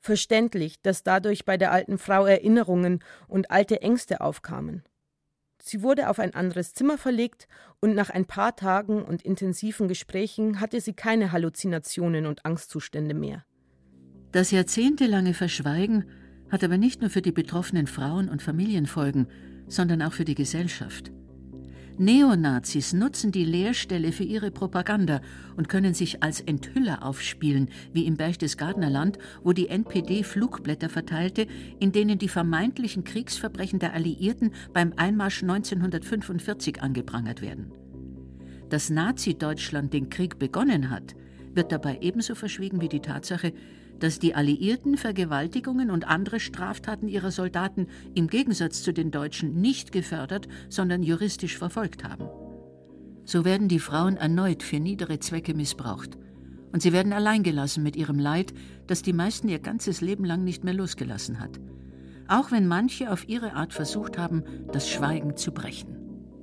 Verständlich, 0.00 0.82
dass 0.82 1.02
dadurch 1.02 1.46
bei 1.46 1.56
der 1.56 1.72
alten 1.72 1.96
Frau 1.96 2.26
Erinnerungen 2.26 3.02
und 3.26 3.50
alte 3.50 3.80
Ängste 3.80 4.20
aufkamen. 4.20 4.82
Sie 5.62 5.82
wurde 5.82 6.10
auf 6.10 6.18
ein 6.18 6.34
anderes 6.34 6.74
Zimmer 6.74 6.98
verlegt 6.98 7.48
und 7.80 7.94
nach 7.94 8.10
ein 8.10 8.26
paar 8.26 8.54
Tagen 8.54 9.02
und 9.02 9.22
intensiven 9.22 9.88
Gesprächen 9.88 10.60
hatte 10.60 10.78
sie 10.82 10.92
keine 10.92 11.32
Halluzinationen 11.32 12.26
und 12.26 12.44
Angstzustände 12.44 13.14
mehr. 13.14 13.46
Das 14.30 14.50
jahrzehntelange 14.50 15.32
Verschweigen 15.32 16.04
hat 16.50 16.62
aber 16.64 16.76
nicht 16.76 17.00
nur 17.00 17.08
für 17.08 17.22
die 17.22 17.32
betroffenen 17.32 17.86
Frauen 17.86 18.28
und 18.28 18.42
Familien 18.42 18.86
Folgen, 18.86 19.28
sondern 19.66 20.02
auch 20.02 20.12
für 20.12 20.24
die 20.24 20.34
Gesellschaft. 20.34 21.10
Neonazis 21.96 22.92
nutzen 22.92 23.30
die 23.30 23.44
Leerstelle 23.44 24.10
für 24.10 24.24
ihre 24.24 24.50
Propaganda 24.50 25.20
und 25.56 25.68
können 25.68 25.94
sich 25.94 26.24
als 26.24 26.40
Enthüller 26.40 27.04
aufspielen, 27.04 27.68
wie 27.92 28.06
im 28.06 28.16
Berchtesgadener 28.16 28.90
Land, 28.90 29.18
wo 29.44 29.52
die 29.52 29.68
NPD 29.68 30.24
Flugblätter 30.24 30.88
verteilte, 30.88 31.46
in 31.78 31.92
denen 31.92 32.18
die 32.18 32.28
vermeintlichen 32.28 33.04
Kriegsverbrechen 33.04 33.78
der 33.78 33.92
Alliierten 33.92 34.52
beim 34.72 34.92
Einmarsch 34.96 35.42
1945 35.42 36.82
angeprangert 36.82 37.42
werden. 37.42 37.70
Dass 38.70 38.90
Nazi-Deutschland 38.90 39.92
den 39.92 40.08
Krieg 40.08 40.40
begonnen 40.40 40.90
hat, 40.90 41.14
wird 41.54 41.70
dabei 41.70 41.98
ebenso 42.00 42.34
verschwiegen 42.34 42.80
wie 42.80 42.88
die 42.88 43.00
Tatsache, 43.00 43.52
dass 44.00 44.18
die 44.18 44.34
Alliierten 44.34 44.96
Vergewaltigungen 44.96 45.90
und 45.90 46.06
andere 46.06 46.40
Straftaten 46.40 47.08
ihrer 47.08 47.30
Soldaten 47.30 47.86
im 48.14 48.28
Gegensatz 48.28 48.82
zu 48.82 48.92
den 48.92 49.10
Deutschen 49.10 49.60
nicht 49.60 49.92
gefördert, 49.92 50.48
sondern 50.68 51.02
juristisch 51.02 51.58
verfolgt 51.58 52.04
haben. 52.04 52.28
So 53.24 53.44
werden 53.44 53.68
die 53.68 53.78
Frauen 53.78 54.16
erneut 54.16 54.62
für 54.62 54.80
niedere 54.80 55.18
Zwecke 55.18 55.54
missbraucht. 55.54 56.18
Und 56.72 56.82
sie 56.82 56.92
werden 56.92 57.12
alleingelassen 57.12 57.82
mit 57.82 57.96
ihrem 57.96 58.18
Leid, 58.18 58.52
das 58.86 59.02
die 59.02 59.12
meisten 59.12 59.48
ihr 59.48 59.60
ganzes 59.60 60.00
Leben 60.00 60.24
lang 60.24 60.44
nicht 60.44 60.64
mehr 60.64 60.74
losgelassen 60.74 61.40
hat. 61.40 61.60
Auch 62.26 62.50
wenn 62.50 62.66
manche 62.66 63.12
auf 63.12 63.28
ihre 63.28 63.54
Art 63.54 63.72
versucht 63.72 64.18
haben, 64.18 64.42
das 64.72 64.90
Schweigen 64.90 65.36
zu 65.36 65.52
brechen. 65.52 65.96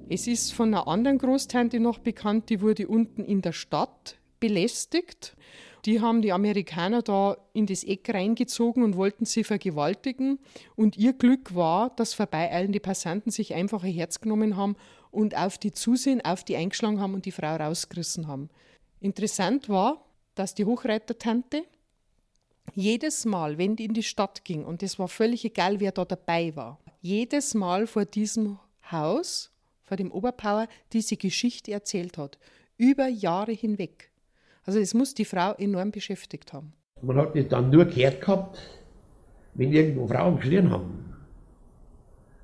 Es 0.10 0.28
ist 0.28 0.54
von 0.54 0.74
einer 0.74 0.88
anderen 0.88 1.18
Großtante 1.18 1.80
noch 1.80 2.00
bekannt, 2.00 2.50
die 2.50 2.62
wurde 2.62 2.88
unten 2.88 3.24
in 3.24 3.42
der 3.42 3.54
Stadt 3.54 4.18
belästigt 4.40 5.38
die 5.86 6.00
haben 6.00 6.22
die 6.22 6.32
Amerikaner 6.32 7.02
da 7.02 7.38
in 7.54 7.66
das 7.66 7.84
Eck 7.84 8.14
reingezogen 8.14 8.84
und 8.84 8.96
wollten 8.96 9.26
sie 9.26 9.44
vergewaltigen. 9.44 10.40
Und 10.76 10.98
ihr 10.98 11.14
Glück 11.14 11.56
war, 11.56 11.90
dass 11.96 12.14
vorbeieilende 12.14 12.80
Passanten 12.80 13.32
sich 13.32 13.54
einfach 13.54 13.84
ein 13.84 13.94
Herz 13.94 14.22
genommen 14.22 14.58
haben 14.58 14.76
und 15.10 15.36
auf 15.36 15.58
die 15.58 15.72
zusehen, 15.72 16.24
auf 16.24 16.44
die 16.44 16.56
eingeschlagen 16.56 17.00
haben 17.00 17.14
und 17.14 17.26
die 17.26 17.32
Frau 17.32 17.56
rausgerissen 17.56 18.28
haben. 18.28 18.50
Interessant 19.00 19.70
war, 19.70 20.06
dass 20.36 20.54
die 20.54 20.66
Hochreitertante 20.66 21.64
jedes 22.76 23.26
Mal, 23.26 23.58
wenn 23.58 23.76
die 23.76 23.86
in 23.86 23.94
die 23.94 24.04
Stadt 24.04 24.46
ging, 24.46 24.64
und 24.64 24.84
es 24.84 25.00
war 25.00 25.08
völlig 25.08 25.44
egal, 25.44 25.80
wer 25.80 25.92
da 25.92 26.06
dabei 26.06 26.56
war, 26.56 26.80
jedes 27.02 27.54
Mal 27.54 27.88
vor 27.88 28.06
diesem 28.06 28.60
Haus, 28.92 29.52
vor 29.84 29.98
dem 29.98 30.12
Oberpower, 30.12 30.68
diese 30.94 31.18
Geschichte 31.18 31.72
erzählt 31.72 32.18
hat. 32.18 32.38
Über 32.78 33.08
Jahre 33.08 33.52
hinweg. 33.52 34.11
Also 34.66 34.80
das 34.80 34.94
muss 34.94 35.16
die 35.16 35.26
Frau 35.26 35.54
enorm 35.54 35.92
beschäftigt 35.92 36.54
haben. 36.54 36.74
Man 37.02 37.18
hat 37.18 37.36
das 37.36 37.48
dann 37.48 37.72
nur 37.72 37.86
gehört 37.86 38.22
gehabt, 38.22 38.60
wenn 39.56 39.72
irgendwo 39.74 40.06
Frauen 40.08 40.38
geschrien 40.38 40.70
haben. 40.70 41.14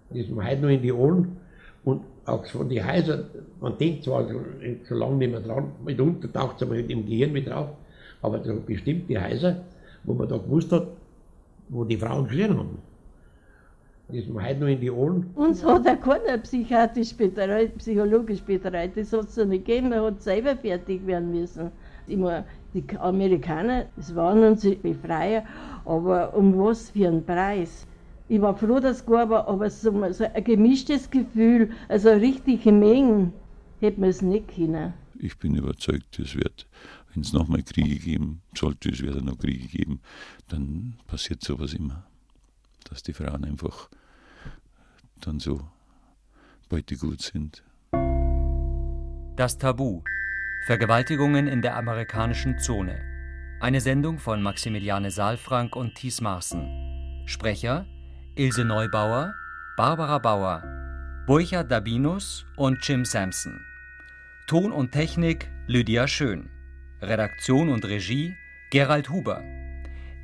Das 0.10 0.20
ist 0.20 0.30
mir 0.32 0.44
heute 0.44 0.62
noch 0.62 0.70
in 0.70 0.82
die 0.82 0.92
Ohren. 0.92 1.38
Und 1.84 2.02
auch 2.26 2.46
von 2.48 2.68
den 2.68 2.86
Häusern, 2.86 3.26
man 3.62 3.78
denkt 3.78 4.04
zwar 4.04 4.28
so 4.28 4.96
lange 4.96 5.18
nicht 5.18 5.32
mehr 5.32 5.42
dran, 5.42 5.72
mitunter 5.86 6.32
taucht 6.32 6.58
es 6.58 6.64
einmal 6.64 6.80
im 6.80 7.06
Gehirn 7.06 7.32
mit 7.32 7.48
drauf, 7.48 7.70
aber 8.22 8.40
da 8.40 8.54
bestimmte 8.54 9.24
Häuser, 9.24 9.64
wo 10.04 10.14
man 10.14 10.28
da 10.28 10.38
gewusst 10.38 10.72
hat, 10.72 10.88
wo 11.70 11.84
die 11.86 11.98
Frauen 11.98 12.26
geschrien 12.26 12.58
haben. 12.58 12.80
Das 14.08 14.18
ist 14.18 14.30
mir 14.30 14.44
heute 14.44 14.60
noch 14.60 14.68
in 14.68 14.80
die 14.80 14.90
Ohren. 14.90 15.30
Uns 15.36 15.64
hat 15.64 15.86
er 15.86 15.98
keiner 15.98 16.38
psychiatrisch 16.40 17.14
betreut, 17.16 17.78
psychologisch 17.78 18.42
betreut. 18.42 18.92
Das 18.96 19.14
hat 19.14 19.28
es 19.28 19.36
ja 19.36 19.46
nicht 19.46 19.66
gegeben, 19.66 19.90
man 19.90 20.02
hat 20.02 20.22
selber 20.22 20.56
fertig 20.56 21.06
werden 21.06 21.32
müssen 21.32 21.72
immer 22.10 22.46
die 22.74 22.84
Amerikaner, 22.98 23.86
das 23.96 24.16
waren 24.16 24.44
unsere 24.44 24.76
Befreier, 24.76 25.44
aber 25.86 26.34
um 26.36 26.58
was 26.58 26.90
für 26.90 27.08
einen 27.08 27.26
Preis? 27.26 27.88
Ich 28.30 28.42
war 28.42 28.56
froh, 28.56 28.80
dass 28.80 28.98
es 28.98 29.06
gar 29.06 29.30
war, 29.30 29.48
aber 29.48 29.70
so, 29.70 30.12
so 30.12 30.26
ein 30.26 30.44
gemischtes 30.44 31.10
Gefühl, 31.10 31.72
also 31.88 32.10
richtige 32.10 32.72
Mengen, 32.72 33.34
hätte 33.80 34.00
man 34.00 34.10
es 34.10 34.22
nicht 34.22 34.54
können. 34.54 34.94
Ich 35.20 35.38
bin 35.38 35.56
überzeugt, 35.56 36.20
es 36.20 36.36
wird, 36.36 36.68
wenn 37.14 37.24
es 37.24 37.34
nochmal 37.34 37.64
Kriege 37.64 37.96
geben 37.96 38.42
sollte, 38.56 38.90
es 38.90 39.02
wird 39.02 39.24
noch 39.24 39.38
Kriege 39.38 39.68
geben, 39.68 40.02
dann 40.48 40.98
passiert 41.08 41.44
sowas 41.44 41.74
immer. 41.74 42.06
Dass 42.90 43.04
die 43.04 43.14
Frauen 43.14 43.44
einfach 43.44 43.90
dann 45.22 45.40
so 45.40 45.62
gut 46.70 47.22
sind. 47.22 47.64
Das 49.36 49.58
Tabu 49.58 50.02
Vergewaltigungen 50.68 51.48
in 51.48 51.62
der 51.62 51.78
amerikanischen 51.78 52.60
Zone. 52.60 53.00
Eine 53.62 53.80
Sendung 53.80 54.20
von 54.20 54.44
Maximiliane 54.44 55.12
Saalfrank 55.12 55.78
und 55.78 55.96
Thies 55.96 56.20
Marsen. 56.20 57.24
Sprecher 57.26 57.86
Ilse 58.36 58.66
Neubauer, 58.66 59.34
Barbara 59.78 60.18
Bauer, 60.18 60.64
Burchard 61.26 61.72
Dabinus 61.72 62.46
und 62.58 62.86
Jim 62.86 63.06
Sampson. 63.06 63.62
Ton 64.48 64.74
und 64.74 64.92
Technik 64.92 65.50
Lydia 65.68 66.06
Schön. 66.06 66.50
Redaktion 67.02 67.70
und 67.70 67.86
Regie 67.86 68.36
Gerald 68.70 69.10
Huber. 69.10 69.42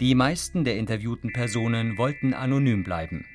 Die 0.01 0.13
meisten 0.13 0.65
der 0.65 0.75
interviewten 0.75 1.31
Personen 1.31 1.97
wollten 1.97 2.33
anonym 2.33 2.83
bleiben. 2.83 3.25